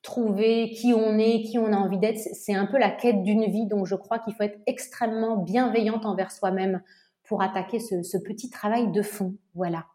trouver 0.02 0.72
qui 0.72 0.94
on 0.94 1.18
est, 1.18 1.42
qui 1.44 1.58
on 1.58 1.72
a 1.72 1.78
envie 1.78 1.98
d'être. 1.98 2.20
C'est 2.20 2.54
un 2.54 2.66
peu 2.66 2.78
la 2.78 2.92
quête 2.92 3.24
d'une 3.24 3.46
vie, 3.46 3.66
donc 3.66 3.86
je 3.86 3.96
crois 3.96 4.20
qu'il 4.20 4.34
faut 4.34 4.44
être 4.44 4.60
extrêmement 4.68 5.38
bienveillante 5.38 6.06
envers 6.06 6.32
soi-même 6.32 6.82
pour 7.30 7.44
attaquer 7.44 7.80
ce, 7.80 8.18
petit 8.18 8.50
travail 8.50 8.92
de 8.92 9.04
fond. 9.04 9.36
Voilà. 9.54 9.86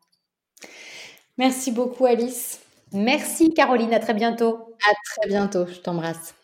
Merci 1.37 1.73
beaucoup 1.73 2.07
Alice. 2.07 2.61
Merci 2.93 3.53
Caroline, 3.53 3.93
à 3.93 3.99
très 3.99 4.15
bientôt. 4.15 4.77
À 4.89 4.95
très 5.05 5.29
bientôt, 5.29 5.67
je 5.67 5.81
t'embrasse. 5.81 6.35